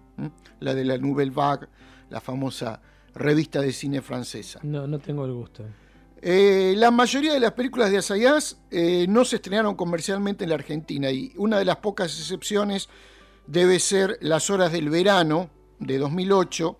la 0.61 0.75
de 0.75 0.85
la 0.85 0.99
Nouvelle 0.99 1.31
Vague, 1.31 1.69
la 2.11 2.21
famosa 2.21 2.81
revista 3.15 3.61
de 3.61 3.73
cine 3.73 4.03
francesa. 4.03 4.61
No, 4.63 4.87
no 4.87 4.99
tengo 4.99 5.25
el 5.25 5.33
gusto. 5.33 5.65
Eh, 6.27 6.73
la 6.79 6.91
mayoría 6.91 7.35
de 7.35 7.41
las 7.41 7.53
películas 7.53 7.91
de 7.91 7.99
Assayas 7.99 8.57
eh, 8.71 9.05
no 9.11 9.27
se 9.27 9.37
estrenaron 9.37 9.75
comercialmente 9.75 10.45
en 10.45 10.49
la 10.49 10.57
Argentina 10.57 11.11
y 11.11 11.35
una 11.37 11.59
de 11.59 11.67
las 11.67 11.77
pocas 11.77 12.19
excepciones 12.19 12.89
debe 13.47 13.79
ser 13.79 14.17
Las 14.23 14.49
Horas 14.49 14.73
del 14.73 14.89
Verano 14.89 15.51
de 15.81 15.99
2008, 15.99 16.79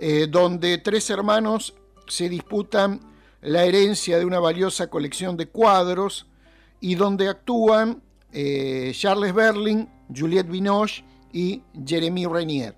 eh, 0.00 0.26
donde 0.28 0.78
tres 0.78 1.08
hermanos 1.08 1.74
se 2.08 2.28
disputan 2.28 2.98
la 3.42 3.62
herencia 3.62 4.18
de 4.18 4.24
una 4.24 4.40
valiosa 4.40 4.90
colección 4.90 5.36
de 5.36 5.46
cuadros 5.46 6.26
y 6.80 6.96
donde 6.96 7.28
actúan 7.28 8.02
Charles 8.32 9.32
Berling, 9.32 9.88
Juliette 10.12 10.50
Binoche 10.50 11.04
y 11.32 11.62
Jeremy 11.86 12.26
Renier. 12.26 12.74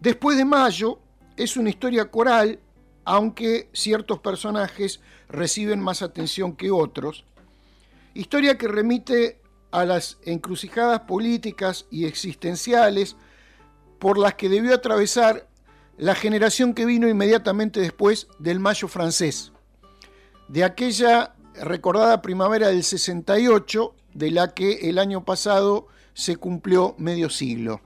Después 0.00 0.36
de 0.36 0.44
Mayo 0.44 0.98
es 1.36 1.56
una 1.56 1.70
historia 1.70 2.10
coral, 2.10 2.58
aunque 3.04 3.68
ciertos 3.72 4.18
personajes 4.20 5.00
reciben 5.28 5.80
más 5.80 6.02
atención 6.02 6.54
que 6.54 6.70
otros. 6.70 7.24
Historia 8.14 8.58
que 8.58 8.68
remite 8.68 9.40
a 9.70 9.84
las 9.84 10.18
encrucijadas 10.24 11.00
políticas 11.00 11.86
y 11.90 12.04
existenciales 12.04 13.16
por 13.98 14.18
las 14.18 14.34
que 14.34 14.48
debió 14.48 14.74
atravesar 14.74 15.48
la 15.96 16.14
generación 16.14 16.74
que 16.74 16.84
vino 16.86 17.08
inmediatamente 17.08 17.80
después 17.80 18.28
del 18.38 18.60
Mayo 18.60 18.88
francés, 18.88 19.52
de 20.48 20.64
aquella 20.64 21.34
recordada 21.54 22.22
primavera 22.22 22.68
del 22.68 22.82
68, 22.82 23.94
de 24.14 24.30
la 24.30 24.54
que 24.54 24.90
el 24.90 24.98
año 24.98 25.24
pasado 25.24 25.86
se 26.14 26.36
cumplió 26.36 26.94
medio 26.98 27.30
siglo. 27.30 27.80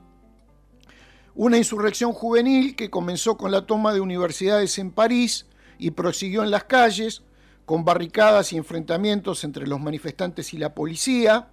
Una 1.38 1.58
insurrección 1.58 2.14
juvenil 2.14 2.74
que 2.76 2.88
comenzó 2.88 3.36
con 3.36 3.50
la 3.50 3.66
toma 3.66 3.92
de 3.92 4.00
universidades 4.00 4.78
en 4.78 4.90
París 4.90 5.44
y 5.78 5.90
prosiguió 5.90 6.42
en 6.42 6.50
las 6.50 6.64
calles, 6.64 7.24
con 7.66 7.84
barricadas 7.84 8.54
y 8.54 8.56
enfrentamientos 8.56 9.44
entre 9.44 9.66
los 9.66 9.78
manifestantes 9.78 10.54
y 10.54 10.56
la 10.56 10.74
policía, 10.74 11.50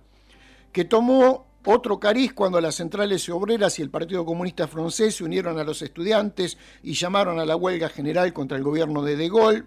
que 0.72 0.86
tomó 0.86 1.48
otro 1.66 2.00
cariz 2.00 2.32
cuando 2.34 2.62
las 2.62 2.76
centrales 2.76 3.28
obreras 3.28 3.78
y 3.78 3.82
el 3.82 3.90
Partido 3.90 4.26
Comunista 4.26 4.70
francés 4.70 5.16
se 5.16 5.26
unieron 5.26 5.60
a 5.60 5.66
los 5.66 5.82
estudiantes 5.82 6.58
y 6.82 6.94
llamaron 6.94 7.38
a 7.42 7.46
la 7.46 7.58
huelga 7.58 7.90
general 7.90 8.32
contra 8.32 8.56
el 8.56 8.64
gobierno 8.64 9.02
de 9.02 9.18
De 9.18 9.28
Gaulle, 9.28 9.66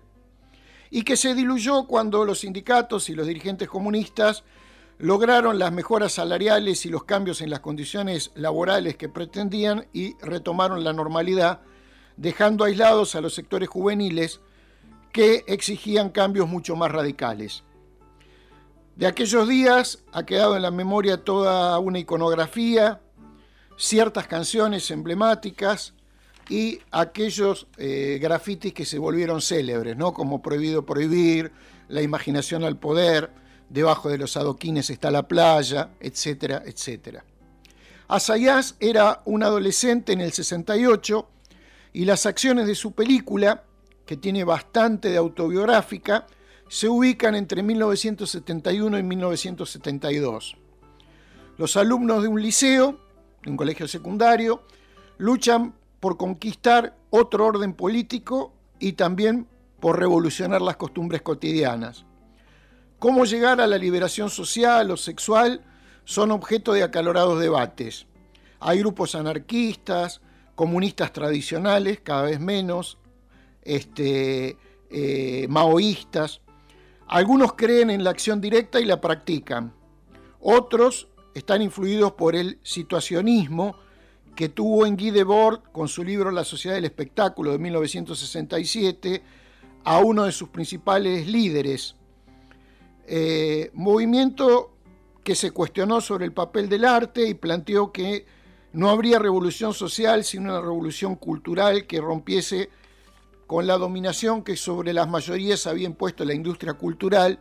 y 0.89 1.03
que 1.03 1.19
se 1.19 1.35
diluyó 1.35 1.87
cuando 1.87 2.25
los 2.25 2.41
sindicatos 2.41 3.11
y 3.11 3.15
los 3.15 3.27
dirigentes 3.27 3.69
comunistas 3.69 4.45
lograron 4.99 5.59
las 5.59 5.73
mejoras 5.73 6.13
salariales 6.13 6.87
y 6.87 6.89
los 6.89 7.05
cambios 7.05 7.41
en 7.41 7.51
las 7.51 7.61
condiciones 7.61 8.31
laborales 8.35 8.97
que 8.97 9.09
pretendían 9.09 9.87
y 9.93 10.17
retomaron 10.19 10.85
la 10.85 10.93
normalidad, 10.93 11.61
dejando 12.17 12.65
aislados 12.65 13.15
a 13.15 13.21
los 13.21 13.35
sectores 13.35 13.69
juveniles 13.69 14.41
que 15.13 15.45
exigían 15.47 16.11
cambios 16.11 16.49
mucho 16.49 16.77
más 16.77 16.91
radicales. 16.91 17.65
De 18.97 19.07
aquellos 19.07 19.47
días 19.47 20.03
ha 20.13 20.25
quedado 20.25 20.57
en 20.57 20.63
la 20.63 20.71
memoria 20.71 21.23
toda 21.23 21.79
una 21.79 21.99
iconografía, 21.99 23.01
ciertas 23.77 24.27
canciones 24.27 24.91
emblemáticas 24.91 25.93
y 26.49 26.81
aquellos 26.91 27.67
eh, 27.77 28.19
grafitis 28.23 28.73
que 28.73 28.87
se 28.87 28.99
volvieron 28.99 29.43
célebres, 29.43 29.97
¿no? 29.99 30.15
como 30.15 30.41
Prohibido 30.41 30.87
Prohibir, 30.87 31.53
La 31.89 32.01
Imaginación 32.01 32.65
al 32.65 32.79
Poder, 32.79 33.31
Debajo 33.69 34.09
de 34.09 34.19
los 34.19 34.37
adoquines 34.37 34.91
está 34.91 35.11
la 35.11 35.27
playa, 35.27 35.91
etcétera, 36.01 36.63
etcétera. 36.65 37.25
Asayas 38.09 38.77
era 38.79 39.23
un 39.25 39.43
adolescente 39.43 40.13
en 40.13 40.21
el 40.21 40.33
68 40.33 41.29
y 41.93 42.05
las 42.05 42.27
acciones 42.27 42.67
de 42.67 42.75
su 42.75 42.93
película, 42.93 43.65
que 44.05 44.17
tiene 44.17 44.45
bastante 44.45 45.11
de 45.11 45.17
autobiográfica, 45.17 46.27
se 46.69 46.89
ubican 46.89 47.35
entre 47.35 47.63
1971 47.63 48.99
y 48.99 49.03
1972. 49.03 50.57
Los 51.59 51.77
alumnos 51.77 52.23
de 52.23 52.29
un 52.29 52.41
liceo, 52.41 53.01
de 53.43 53.51
un 53.51 53.57
colegio 53.57 53.89
secundario, 53.89 54.63
luchan 55.19 55.75
por 56.01 56.17
conquistar 56.17 56.97
otro 57.11 57.47
orden 57.47 57.75
político 57.75 58.53
y 58.79 58.93
también 58.93 59.49
por 59.81 59.99
revolucionar 59.99 60.63
las 60.63 60.77
costumbres 60.77 61.23
cotidianas. 61.23 62.06
Cómo 62.99 63.25
llegar 63.25 63.61
a 63.61 63.67
la 63.67 63.77
liberación 63.77 64.31
social 64.31 64.91
o 64.91 64.97
sexual 64.97 65.61
son 66.05 66.31
objeto 66.31 66.73
de 66.73 66.83
acalorados 66.83 67.39
debates. 67.41 68.07
Hay 68.61 68.79
grupos 68.79 69.15
anarquistas, 69.15 70.21
comunistas 70.55 71.13
tradicionales, 71.13 72.01
cada 72.03 72.23
vez 72.23 72.41
menos, 72.41 72.99
este, 73.63 74.57
eh, 74.91 75.47
maoístas. 75.49 76.41
Algunos 77.07 77.53
creen 77.53 77.91
en 77.91 78.03
la 78.03 78.11
acción 78.11 78.41
directa 78.41 78.81
y 78.81 78.87
la 78.87 79.01
practican. 79.01 79.75
Otros 80.41 81.09
están 81.35 81.61
influidos 81.61 82.13
por 82.13 82.35
el 82.35 82.59
situacionismo 82.63 83.77
que 84.35 84.49
tuvo 84.49 84.87
en 84.87 84.97
Guy 84.97 85.11
Debord 85.11 85.61
con 85.73 85.89
su 85.89 86.03
libro 86.03 86.31
La 86.31 86.45
sociedad 86.45 86.77
del 86.77 86.85
espectáculo 86.85 87.53
de 87.53 87.59
1967 87.59 89.23
a 89.85 89.99
uno 89.99 90.25
de 90.25 90.33
sus 90.33 90.49
principales 90.49 91.27
líderes. 91.27 91.97
Eh, 93.07 93.71
movimiento 93.75 94.73
que 95.23 95.35
se 95.35 95.53
cuestionó 95.53 96.01
sobre 96.01 96.25
el 96.25 96.33
papel 96.33 96.69
del 96.69 96.85
arte 96.85 97.29
y 97.29 97.35
planteó 97.35 97.93
que 97.93 98.27
no 98.73 98.91
habría 98.91 99.19
revolución 99.19 99.73
social 99.73 100.25
sino 100.25 100.51
una 100.51 100.61
revolución 100.61 101.15
cultural 101.15 101.87
que 101.87 102.01
rompiese 102.01 102.69
con 103.47 103.67
la 103.67 103.79
dominación 103.79 104.43
que 104.43 104.57
sobre 104.57 104.93
las 104.93 105.09
mayorías 105.09 105.67
había 105.69 105.87
impuesto 105.87 106.25
la 106.25 106.35
industria 106.35 106.75
cultural 106.75 107.39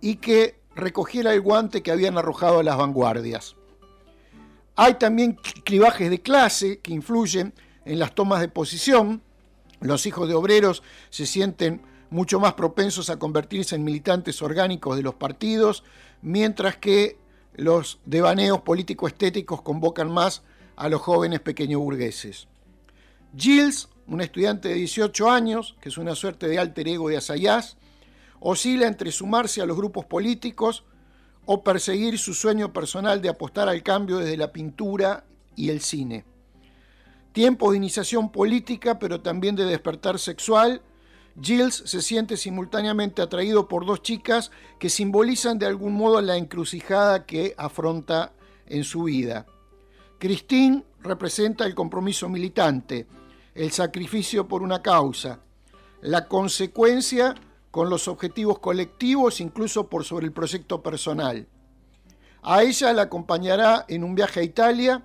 y 0.00 0.16
que 0.16 0.60
recogiera 0.74 1.34
el 1.34 1.42
guante 1.42 1.82
que 1.82 1.90
habían 1.90 2.16
arrojado 2.16 2.62
las 2.62 2.76
vanguardias. 2.76 3.56
Hay 4.76 4.94
también 4.94 5.38
clivajes 5.64 6.10
de 6.10 6.20
clase 6.20 6.80
que 6.80 6.92
influyen 6.92 7.54
en 7.84 7.98
las 7.98 8.14
tomas 8.14 8.40
de 8.40 8.48
posición. 8.48 9.22
Los 9.80 10.06
hijos 10.06 10.28
de 10.28 10.34
obreros 10.34 10.82
se 11.10 11.26
sienten 11.26 11.82
mucho 12.10 12.40
más 12.40 12.54
propensos 12.54 13.10
a 13.10 13.18
convertirse 13.18 13.76
en 13.76 13.84
militantes 13.84 14.42
orgánicos 14.42 14.96
de 14.96 15.02
los 15.02 15.14
partidos, 15.14 15.84
mientras 16.22 16.76
que 16.76 17.18
los 17.54 18.00
devaneos 18.04 18.60
político-estéticos 18.60 19.62
convocan 19.62 20.10
más 20.10 20.42
a 20.76 20.88
los 20.88 21.00
jóvenes 21.00 21.40
pequeño 21.40 21.80
burgueses. 21.80 22.48
Gilles 23.36 23.88
un 24.06 24.20
estudiante 24.20 24.68
de 24.68 24.74
18 24.74 25.30
años, 25.30 25.76
que 25.80 25.88
es 25.88 25.98
una 25.98 26.14
suerte 26.14 26.48
de 26.48 26.58
alter 26.58 26.88
ego 26.88 27.08
de 27.08 27.16
Asayas, 27.16 27.76
oscila 28.40 28.86
entre 28.86 29.10
sumarse 29.10 29.60
a 29.60 29.66
los 29.66 29.76
grupos 29.76 30.04
políticos 30.04 30.84
o 31.44 31.62
perseguir 31.62 32.18
su 32.18 32.34
sueño 32.34 32.72
personal 32.72 33.20
de 33.20 33.28
apostar 33.28 33.68
al 33.68 33.82
cambio 33.82 34.18
desde 34.18 34.36
la 34.36 34.52
pintura 34.52 35.24
y 35.54 35.70
el 35.70 35.80
cine. 35.80 36.24
Tiempo 37.32 37.70
de 37.70 37.76
iniciación 37.76 38.30
política, 38.30 38.98
pero 38.98 39.20
también 39.20 39.56
de 39.56 39.64
despertar 39.64 40.18
sexual, 40.18 40.82
Gilles 41.40 41.82
se 41.84 42.00
siente 42.00 42.36
simultáneamente 42.36 43.20
atraído 43.20 43.68
por 43.68 43.84
dos 43.84 44.02
chicas 44.02 44.50
que 44.78 44.88
simbolizan 44.88 45.58
de 45.58 45.66
algún 45.66 45.94
modo 45.94 46.20
la 46.22 46.36
encrucijada 46.36 47.26
que 47.26 47.54
afronta 47.58 48.32
en 48.66 48.84
su 48.84 49.04
vida. 49.04 49.46
Christine 50.18 50.82
representa 51.00 51.66
el 51.66 51.74
compromiso 51.74 52.28
militante, 52.28 53.06
el 53.54 53.70
sacrificio 53.70 54.48
por 54.48 54.62
una 54.62 54.80
causa, 54.80 55.40
la 56.00 56.26
consecuencia 56.26 57.34
con 57.70 57.90
los 57.90 58.08
objetivos 58.08 58.58
colectivos, 58.58 59.40
incluso 59.40 59.88
por 59.88 60.04
sobre 60.04 60.26
el 60.26 60.32
proyecto 60.32 60.82
personal. 60.82 61.46
A 62.42 62.62
ella 62.62 62.92
la 62.94 63.02
acompañará 63.02 63.84
en 63.88 64.04
un 64.04 64.14
viaje 64.14 64.40
a 64.40 64.44
Italia 64.44 65.04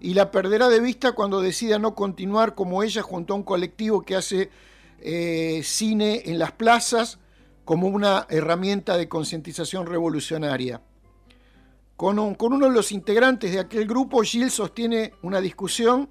y 0.00 0.14
la 0.14 0.30
perderá 0.30 0.68
de 0.68 0.80
vista 0.80 1.12
cuando 1.12 1.40
decida 1.40 1.78
no 1.80 1.94
continuar 1.94 2.54
como 2.54 2.82
ella 2.82 3.02
junto 3.02 3.32
a 3.32 3.36
un 3.36 3.42
colectivo 3.42 4.02
que 4.02 4.14
hace 4.14 4.50
eh, 5.04 5.60
cine 5.62 6.22
en 6.24 6.38
las 6.38 6.52
plazas 6.52 7.18
como 7.64 7.88
una 7.88 8.26
herramienta 8.30 8.96
de 8.96 9.08
concientización 9.08 9.86
revolucionaria. 9.86 10.80
Con, 11.96 12.18
uno 12.18 12.66
de 12.66 12.72
los 12.72 12.90
integrantes 12.90 13.52
de 13.52 13.60
aquel 13.60 13.86
grupo, 13.86 14.22
Gilles 14.22 14.54
sostiene 14.54 15.12
una 15.22 15.40
discusión 15.40 16.08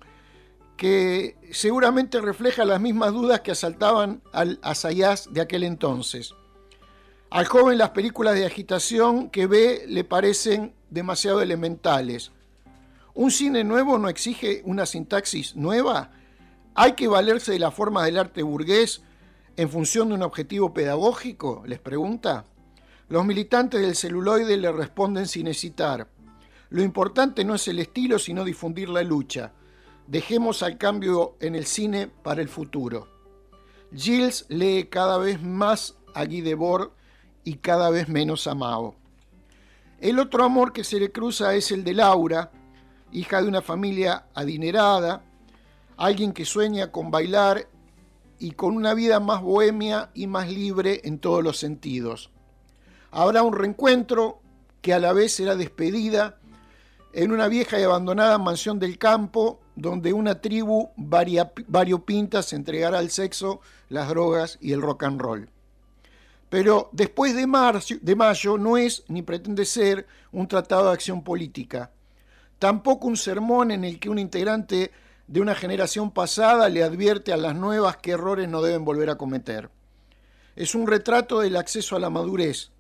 que 0.78 1.38
seguramente 1.52 2.22
refleja 2.22 2.66
las 2.66 2.80
mismas 2.80 3.12
dudas 3.14 3.42
que 3.42 3.52
asaltaban 3.52 4.22
al 4.32 4.60
Asayas 4.62 5.34
de 5.34 5.42
aquel 5.42 5.64
entonces. 5.64 6.34
Al 7.32 7.46
joven 7.46 7.80
las 7.80 7.90
películas 7.90 8.36
de 8.36 8.46
agitación 8.46 9.30
que 9.30 9.48
ve 9.48 9.86
le 9.88 10.04
parecen 10.04 10.74
demasiado 10.90 11.42
elementales. 11.42 12.32
¿Un 13.16 13.32
cine 13.32 13.64
nuevo 13.64 13.98
no 13.98 14.08
exige 14.08 14.62
una 14.66 14.86
sintaxis 14.86 15.56
nueva? 15.56 16.12
¿Hay 16.76 16.94
que 16.94 17.08
valerse 17.08 17.52
de 17.52 17.60
la 17.60 17.70
forma 17.70 18.04
del 18.04 18.18
arte 18.18 18.42
burgués 18.42 19.04
en 19.58 19.70
función 19.70 20.10
de 20.10 20.16
un 20.16 20.24
objetivo 20.24 20.74
pedagógico? 20.74 21.64
les 21.68 21.80
pregunta. 21.80 22.46
Los 23.10 23.26
militantes 23.26 23.80
del 23.82 23.96
celuloide 23.96 24.58
le 24.58 24.72
responden 24.72 25.28
sin 25.28 25.46
hesitar. 25.48 26.08
Lo 26.72 26.82
importante 26.82 27.46
no 27.46 27.54
es 27.54 27.68
el 27.68 27.78
estilo, 27.78 28.18
sino 28.18 28.44
difundir 28.44 28.90
la 28.90 29.04
lucha. 29.04 29.54
Dejemos 30.08 30.64
al 30.64 30.80
cambio 30.80 31.38
en 31.40 31.54
el 31.54 31.68
cine 31.68 32.08
para 32.08 32.42
el 32.42 32.50
futuro. 32.50 33.08
Gilles 33.96 34.48
lee 34.50 34.88
cada 34.90 35.20
vez 35.20 35.44
más 35.44 35.96
a 36.16 36.26
Guy 36.26 36.42
Debord 36.42 36.90
y 37.44 37.58
cada 37.58 37.92
vez 37.92 38.10
menos 38.10 38.48
a 38.48 38.56
Mao. 38.56 38.96
El 40.00 40.18
otro 40.18 40.44
amor 40.44 40.74
que 40.74 40.84
se 40.84 41.00
le 41.00 41.12
cruza 41.12 41.54
es 41.54 41.72
el 41.72 41.84
de 41.84 41.94
Laura, 41.94 42.52
hija 43.12 43.44
de 43.44 43.48
una 43.48 43.62
familia 43.62 44.26
adinerada, 44.34 45.24
alguien 45.98 46.34
que 46.34 46.46
sueña 46.46 46.92
con 46.92 47.12
bailar 47.12 47.68
y 48.40 48.52
con 48.52 48.76
una 48.76 48.94
vida 48.94 49.20
más 49.20 49.42
bohemia 49.42 50.10
y 50.14 50.28
más 50.28 50.50
libre 50.50 51.02
en 51.06 51.20
todos 51.20 51.44
los 51.44 51.58
sentidos. 51.58 52.30
Habrá 53.12 53.44
un 53.44 53.54
reencuentro 53.54 54.42
que 54.82 54.94
a 54.94 55.00
la 55.00 55.14
vez 55.14 55.34
será 55.34 55.56
despedida 55.56 56.40
en 57.14 57.32
una 57.32 57.48
vieja 57.48 57.80
y 57.80 57.84
abandonada 57.84 58.38
mansión 58.38 58.80
del 58.80 58.98
campo 58.98 59.60
donde 59.76 60.14
una 60.14 60.42
tribu 60.42 60.90
variopinta 60.98 62.44
se 62.44 62.56
entregará 62.56 63.00
al 63.00 63.10
sexo, 63.10 63.62
las 63.90 64.10
drogas 64.10 64.58
y 64.62 64.74
el 64.74 64.82
rock 64.82 65.04
and 65.04 65.22
roll. 65.22 65.50
Pero 66.50 66.90
después 66.92 67.36
de, 67.36 67.48
marzo, 67.48 67.96
de 68.02 68.16
mayo 68.16 68.58
no 68.58 68.78
es 68.78 69.04
ni 69.08 69.22
pretende 69.22 69.66
ser 69.66 70.06
un 70.32 70.48
tratado 70.48 70.88
de 70.88 70.94
acción 70.94 71.24
política, 71.24 71.92
tampoco 72.60 73.08
un 73.08 73.18
sermón 73.18 73.72
en 73.72 73.84
el 73.84 74.00
que 74.00 74.10
un 74.10 74.20
integrante 74.20 74.92
de 75.28 75.42
una 75.42 75.56
generación 75.56 76.12
pasada 76.12 76.70
le 76.70 76.84
advierte 76.84 77.34
a 77.34 77.38
las 77.38 77.56
nuevas 77.56 77.98
qué 77.98 78.12
errores 78.12 78.50
no 78.50 78.62
deben 78.62 78.86
volver 78.86 79.10
a 79.10 79.18
cometer. 79.18 79.70
Es 80.56 80.76
un 80.76 80.88
retrato 80.88 81.40
del 81.40 81.56
acceso 81.56 81.96
a 81.96 82.00
la 82.00 82.10
madurez, 82.10 82.72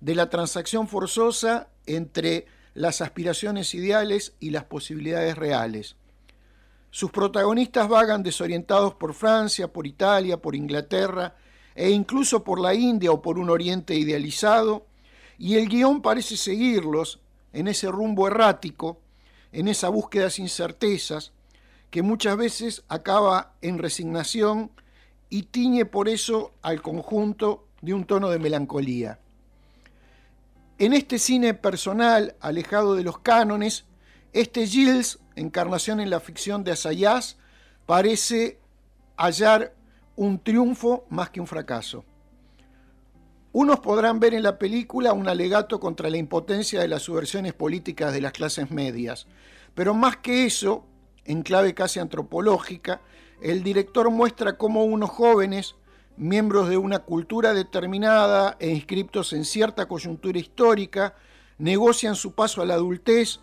de 0.00 0.14
la 0.14 0.28
transacción 0.28 0.88
forzosa 0.88 1.68
entre 1.86 2.46
las 2.74 3.00
aspiraciones 3.00 3.74
ideales 3.74 4.34
y 4.40 4.50
las 4.50 4.64
posibilidades 4.64 5.36
reales 5.36 5.96
sus 6.94 7.10
protagonistas 7.10 7.88
vagan 7.88 8.22
desorientados 8.22 8.94
por 8.94 9.14
Francia, 9.14 9.66
por 9.66 9.84
Italia, 9.84 10.36
por 10.36 10.54
Inglaterra, 10.54 11.34
e 11.74 11.90
incluso 11.90 12.44
por 12.44 12.60
la 12.60 12.72
India 12.72 13.10
o 13.10 13.20
por 13.20 13.36
un 13.36 13.50
Oriente 13.50 13.96
idealizado, 13.96 14.86
y 15.36 15.56
el 15.56 15.68
guion 15.68 16.02
parece 16.02 16.36
seguirlos 16.36 17.18
en 17.52 17.66
ese 17.66 17.88
rumbo 17.88 18.28
errático, 18.28 19.00
en 19.50 19.66
esa 19.66 19.88
búsqueda 19.88 20.30
sin 20.30 20.48
certezas, 20.48 21.32
que 21.94 22.02
muchas 22.02 22.36
veces 22.36 22.82
acaba 22.88 23.54
en 23.62 23.78
resignación 23.78 24.72
y 25.30 25.44
tiñe 25.44 25.84
por 25.84 26.08
eso 26.08 26.52
al 26.60 26.82
conjunto 26.82 27.68
de 27.82 27.94
un 27.94 28.04
tono 28.04 28.30
de 28.30 28.40
melancolía. 28.40 29.20
En 30.80 30.92
este 30.92 31.20
cine 31.20 31.54
personal, 31.54 32.34
alejado 32.40 32.96
de 32.96 33.04
los 33.04 33.18
cánones, 33.18 33.84
este 34.32 34.66
Gilles, 34.66 35.20
encarnación 35.36 36.00
en 36.00 36.10
la 36.10 36.18
ficción 36.18 36.64
de 36.64 36.72
Assayas, 36.72 37.36
parece 37.86 38.58
hallar 39.16 39.72
un 40.16 40.40
triunfo 40.40 41.06
más 41.10 41.30
que 41.30 41.40
un 41.40 41.46
fracaso. 41.46 42.04
Unos 43.52 43.78
podrán 43.78 44.18
ver 44.18 44.34
en 44.34 44.42
la 44.42 44.58
película 44.58 45.12
un 45.12 45.28
alegato 45.28 45.78
contra 45.78 46.10
la 46.10 46.16
impotencia 46.16 46.80
de 46.80 46.88
las 46.88 47.02
subversiones 47.02 47.52
políticas 47.52 48.12
de 48.12 48.20
las 48.20 48.32
clases 48.32 48.72
medias, 48.72 49.28
pero 49.76 49.94
más 49.94 50.16
que 50.16 50.44
eso, 50.44 50.88
en 51.24 51.42
clave 51.42 51.74
casi 51.74 52.00
antropológica, 52.00 53.00
el 53.40 53.62
director 53.62 54.10
muestra 54.10 54.56
cómo 54.56 54.84
unos 54.84 55.10
jóvenes, 55.10 55.76
miembros 56.16 56.68
de 56.68 56.76
una 56.76 57.00
cultura 57.00 57.52
determinada 57.52 58.56
e 58.60 58.70
inscriptos 58.70 59.32
en 59.32 59.44
cierta 59.44 59.86
coyuntura 59.86 60.38
histórica, 60.38 61.14
negocian 61.58 62.14
su 62.14 62.32
paso 62.32 62.62
a 62.62 62.66
la 62.66 62.74
adultez, 62.74 63.40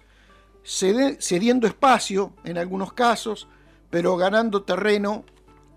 cediendo 0.64 1.68
espacio 1.68 2.34
en 2.44 2.58
algunos 2.58 2.94
casos, 2.94 3.48
pero 3.90 4.16
ganando 4.16 4.64
terreno 4.64 5.26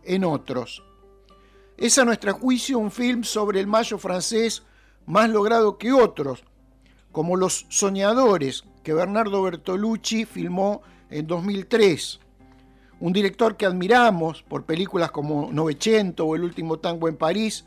en 0.05 0.25
otros. 0.25 0.85
Es 1.77 1.99
a 1.99 2.05
nuestro 2.05 2.35
juicio 2.35 2.79
un 2.79 2.91
film 2.91 3.25
sobre 3.25 3.61
el 3.61 3.67
mayo 3.67 3.99
francés 3.99 4.63
más 5.07 5.29
logrado 5.29 5.79
que 5.79 5.93
otros, 5.93 6.45
como 7.11 7.37
Los 7.37 7.67
Soñadores, 7.69 8.65
que 8.83 8.95
Bernardo 8.95 9.43
Bertolucci 9.43 10.25
filmó 10.25 10.83
en 11.11 11.27
2003. 11.27 12.21
Un 13.01 13.13
director 13.13 13.57
que 13.57 13.67
admiramos 13.67 14.43
por 14.43 14.65
películas 14.65 15.11
como 15.11 15.53
Novecento 15.53 16.27
o 16.27 16.37
El 16.37 16.45
último 16.45 16.79
tango 16.79 17.09
en 17.09 17.17
París, 17.17 17.65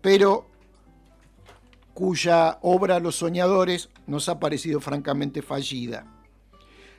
pero 0.00 0.46
cuya 1.94 2.58
obra 2.62 3.00
Los 3.00 3.16
Soñadores 3.16 3.90
nos 4.06 4.28
ha 4.28 4.40
parecido 4.40 4.80
francamente 4.80 5.42
fallida. 5.42 6.06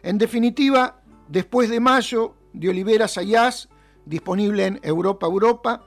En 0.04 0.18
definitiva, 0.18 1.02
después 1.28 1.70
de 1.70 1.80
mayo 1.80 2.36
de 2.54 2.70
Olivera 2.70 3.08
Sayas, 3.08 3.70
disponible 4.06 4.66
en 4.66 4.80
Europa 4.84 5.26
Europa, 5.26 5.84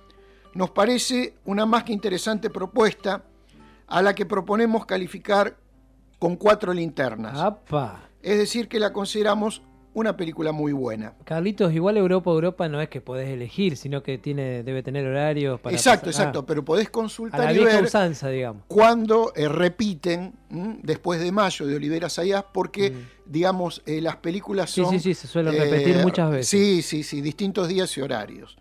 nos 0.55 0.70
parece 0.70 1.36
una 1.45 1.66
más 1.66 1.84
que 1.84 1.92
interesante 1.92 2.49
propuesta 2.49 3.24
a 3.86 4.03
la 4.03 4.14
que 4.14 4.24
proponemos 4.24 4.86
calificar 4.86 5.57
con 6.18 6.36
cuatro 6.36 6.72
linternas. 6.72 7.38
¡Apa! 7.38 8.09
Es 8.22 8.38
decir, 8.38 8.68
que 8.68 8.78
la 8.78 8.92
consideramos 8.92 9.62
una 9.95 10.16
película 10.16 10.51
muy 10.53 10.72
buena. 10.72 11.14
Carlitos, 11.24 11.72
igual 11.72 11.97
Europa, 11.97 12.30
Europa 12.30 12.68
no 12.68 12.80
es 12.80 12.88
que 12.88 13.01
podés 13.01 13.28
elegir, 13.28 13.76
sino 13.76 14.03
que 14.03 14.18
tiene, 14.18 14.62
debe 14.64 14.82
tener 14.82 15.07
horarios 15.07 15.61
para. 15.61 15.74
exacto, 15.76 16.07
pasar- 16.11 16.20
exacto, 16.22 16.40
Ah, 16.40 16.47
pero 16.47 16.64
podés 16.64 16.88
a 16.88 16.90
consultar 16.90 17.45
la 17.45 17.53
y 17.53 17.64
ver 17.64 17.84
usanza, 17.84 18.28
digamos. 18.28 18.64
cuando 18.66 19.32
eh, 19.36 19.49
repiten 19.49 20.34
¿m? 20.51 20.78
después 20.82 21.20
de 21.20 21.30
mayo 21.30 21.64
de 21.66 21.76
Olivera 21.76 22.09
Sayas, 22.09 22.45
porque, 22.53 22.92
digamos, 23.24 23.82
eh, 23.86 24.01
las 24.01 24.16
películas 24.16 24.70
Mm. 24.70 24.74
Sí, 24.74 24.82
son... 24.82 24.90
sí, 24.90 25.01
sí, 25.01 25.14
se 25.14 25.26
suelen 25.28 25.57
repetir 25.57 25.99
muchas 25.99 26.30
veces. 26.30 26.49
Sí, 26.49 26.82
sí, 26.82 27.03
sí, 27.05 27.20
distintos 27.20 27.68
días 27.68 27.97
y 27.97 28.01
horarios. 28.01 28.57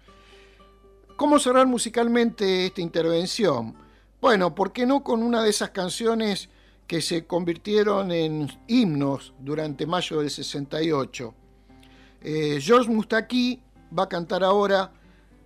¿Cómo 1.15 1.39
cerrar 1.39 1.65
musicalmente 1.67 2.67
esta 2.67 2.81
intervención? 2.81 3.75
Bueno, 4.21 4.53
¿por 4.55 4.71
qué 4.71 4.86
no 4.86 5.03
con 5.03 5.21
una 5.23 5.41
de 5.43 5.49
esas 5.49 5.71
canciones 5.71 6.49
que 6.94 7.02
se 7.02 7.26
convirtieron 7.26 8.12
en 8.12 8.52
himnos 8.68 9.34
durante 9.39 9.88
mayo 9.88 10.20
del 10.20 10.30
68? 10.30 11.34
Eh, 12.22 12.60
Georges 12.62 12.88
Moustaki 12.88 13.64
va 13.98 14.04
a 14.04 14.08
cantar 14.08 14.44
ahora 14.44 14.91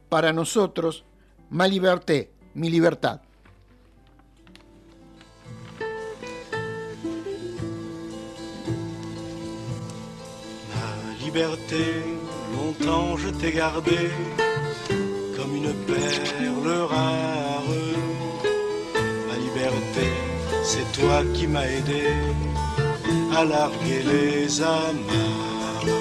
para 0.09 0.33
nosotros 0.33 1.05
Ma 1.49 1.65
Liberté, 1.65 2.31
mi 2.53 2.69
libertad. 2.69 3.21
Ma 10.75 11.25
liberté, 11.25 12.03
longtemps 12.57 13.15
je 13.15 13.29
t'ai 13.29 13.53
gardée 13.53 14.11
comme 15.37 15.55
une 15.55 15.73
perle 15.85 16.87
rare. 16.89 17.95
Ma 19.29 19.35
liberté, 19.37 20.26
c'est 20.67 20.91
toi 20.99 21.23
qui 21.33 21.47
m'as 21.47 21.65
aidé 21.65 22.07
à 23.37 23.45
larguer 23.45 24.01
les 24.13 24.61
amarres. 24.61 25.93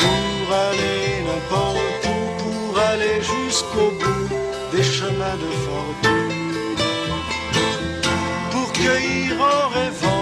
Pour 0.00 0.46
aller 0.68 1.08
n'importe 1.26 2.02
où, 2.14 2.20
pour 2.42 2.78
aller 2.90 3.18
jusqu'au 3.34 3.90
bout 4.00 4.28
des 4.74 4.82
chemins 4.82 5.38
de 5.44 5.50
fortune. 5.66 6.76
Pour 8.52 8.72
cueillir 8.72 9.34
en 9.54 9.68
rêvant 9.76 10.21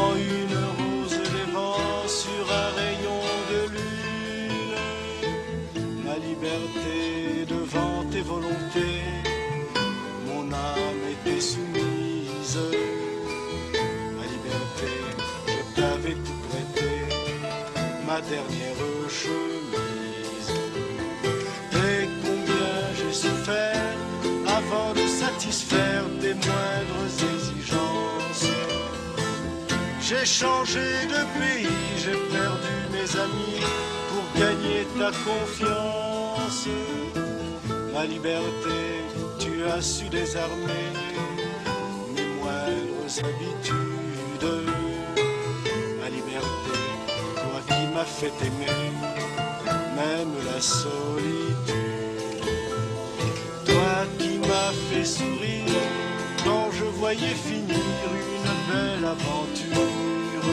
dernière 18.49 19.11
chemise. 19.11 20.51
Et 21.73 22.09
combien 22.23 22.81
j'ai 22.97 23.13
souffert 23.13 23.95
avant 24.47 24.93
de 24.95 25.07
satisfaire 25.07 26.05
tes 26.21 26.35
moindres 26.35 27.13
exigences. 27.35 28.47
J'ai 30.01 30.27
changé 30.27 30.89
de 31.09 31.23
pays, 31.39 31.69
j'ai 31.97 32.19
perdu 32.37 32.75
mes 32.93 33.21
amis 33.21 33.63
pour 34.09 34.41
gagner 34.41 34.87
ta 34.99 35.11
confiance. 35.29 36.69
Ma 37.93 38.05
liberté, 38.07 38.81
tu 39.39 39.65
as 39.65 39.83
su 39.83 40.09
désarmer 40.09 40.87
mes 42.15 42.27
moindres 42.39 43.19
habitudes. 43.19 44.80
Fait 48.21 48.45
aimer, 48.45 48.93
même 49.97 50.35
la 50.45 50.61
solitude. 50.61 51.75
Toi 53.65 53.95
qui 54.19 54.39
m'as 54.41 54.73
fait 54.91 55.07
sourire 55.07 55.81
quand 56.45 56.71
je 56.71 56.85
voyais 56.85 57.37
finir 57.49 57.87
une 58.37 58.51
belle 58.69 59.05
aventure. 59.17 60.45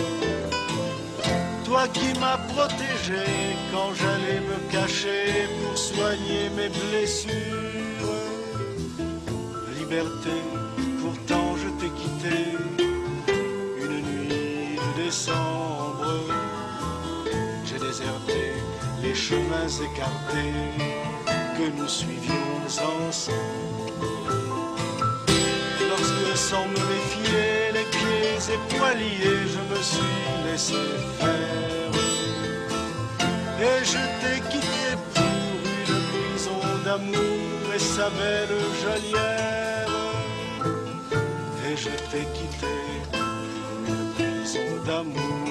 Toi 1.65 1.83
qui 1.89 2.17
m'as 2.21 2.39
protégé 2.53 3.25
quand 3.73 3.91
j'allais 3.99 4.39
me 4.49 4.57
cacher 4.71 5.49
pour 5.59 5.77
soigner 5.77 6.49
mes 6.55 6.69
blessures. 6.69 7.33
Liberté, 9.77 10.37
chemins 19.29 19.73
écartés 19.87 20.53
que 21.57 21.67
nous 21.77 21.87
suivions 21.87 22.53
ensemble. 23.07 23.91
Lorsque 25.89 26.37
sans 26.37 26.65
me 26.67 26.81
méfier, 26.91 27.73
les 27.77 27.87
pieds 27.95 28.95
liés, 29.01 29.43
je 29.53 29.61
me 29.71 29.81
suis 29.91 30.19
laissé 30.45 30.83
faire. 31.19 31.93
Et 33.67 33.79
je 33.91 34.01
t'ai 34.19 34.39
quitté 34.51 34.89
pour 35.13 35.59
une 35.81 36.03
prison 36.13 36.61
d'amour 36.85 37.73
et 37.75 37.79
sa 37.79 38.09
belle 38.19 38.57
geôlière. 38.81 39.89
Et 41.67 41.75
je 41.75 41.93
t'ai 42.09 42.25
quitté 42.37 42.75
pour 43.11 43.93
une 43.93 44.03
prison 44.15 44.69
d'amour 44.85 45.46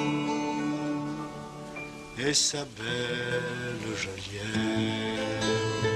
et 2.19 2.35
sa 2.35 2.65
belle 2.65 3.97
geôlière. 3.97 5.96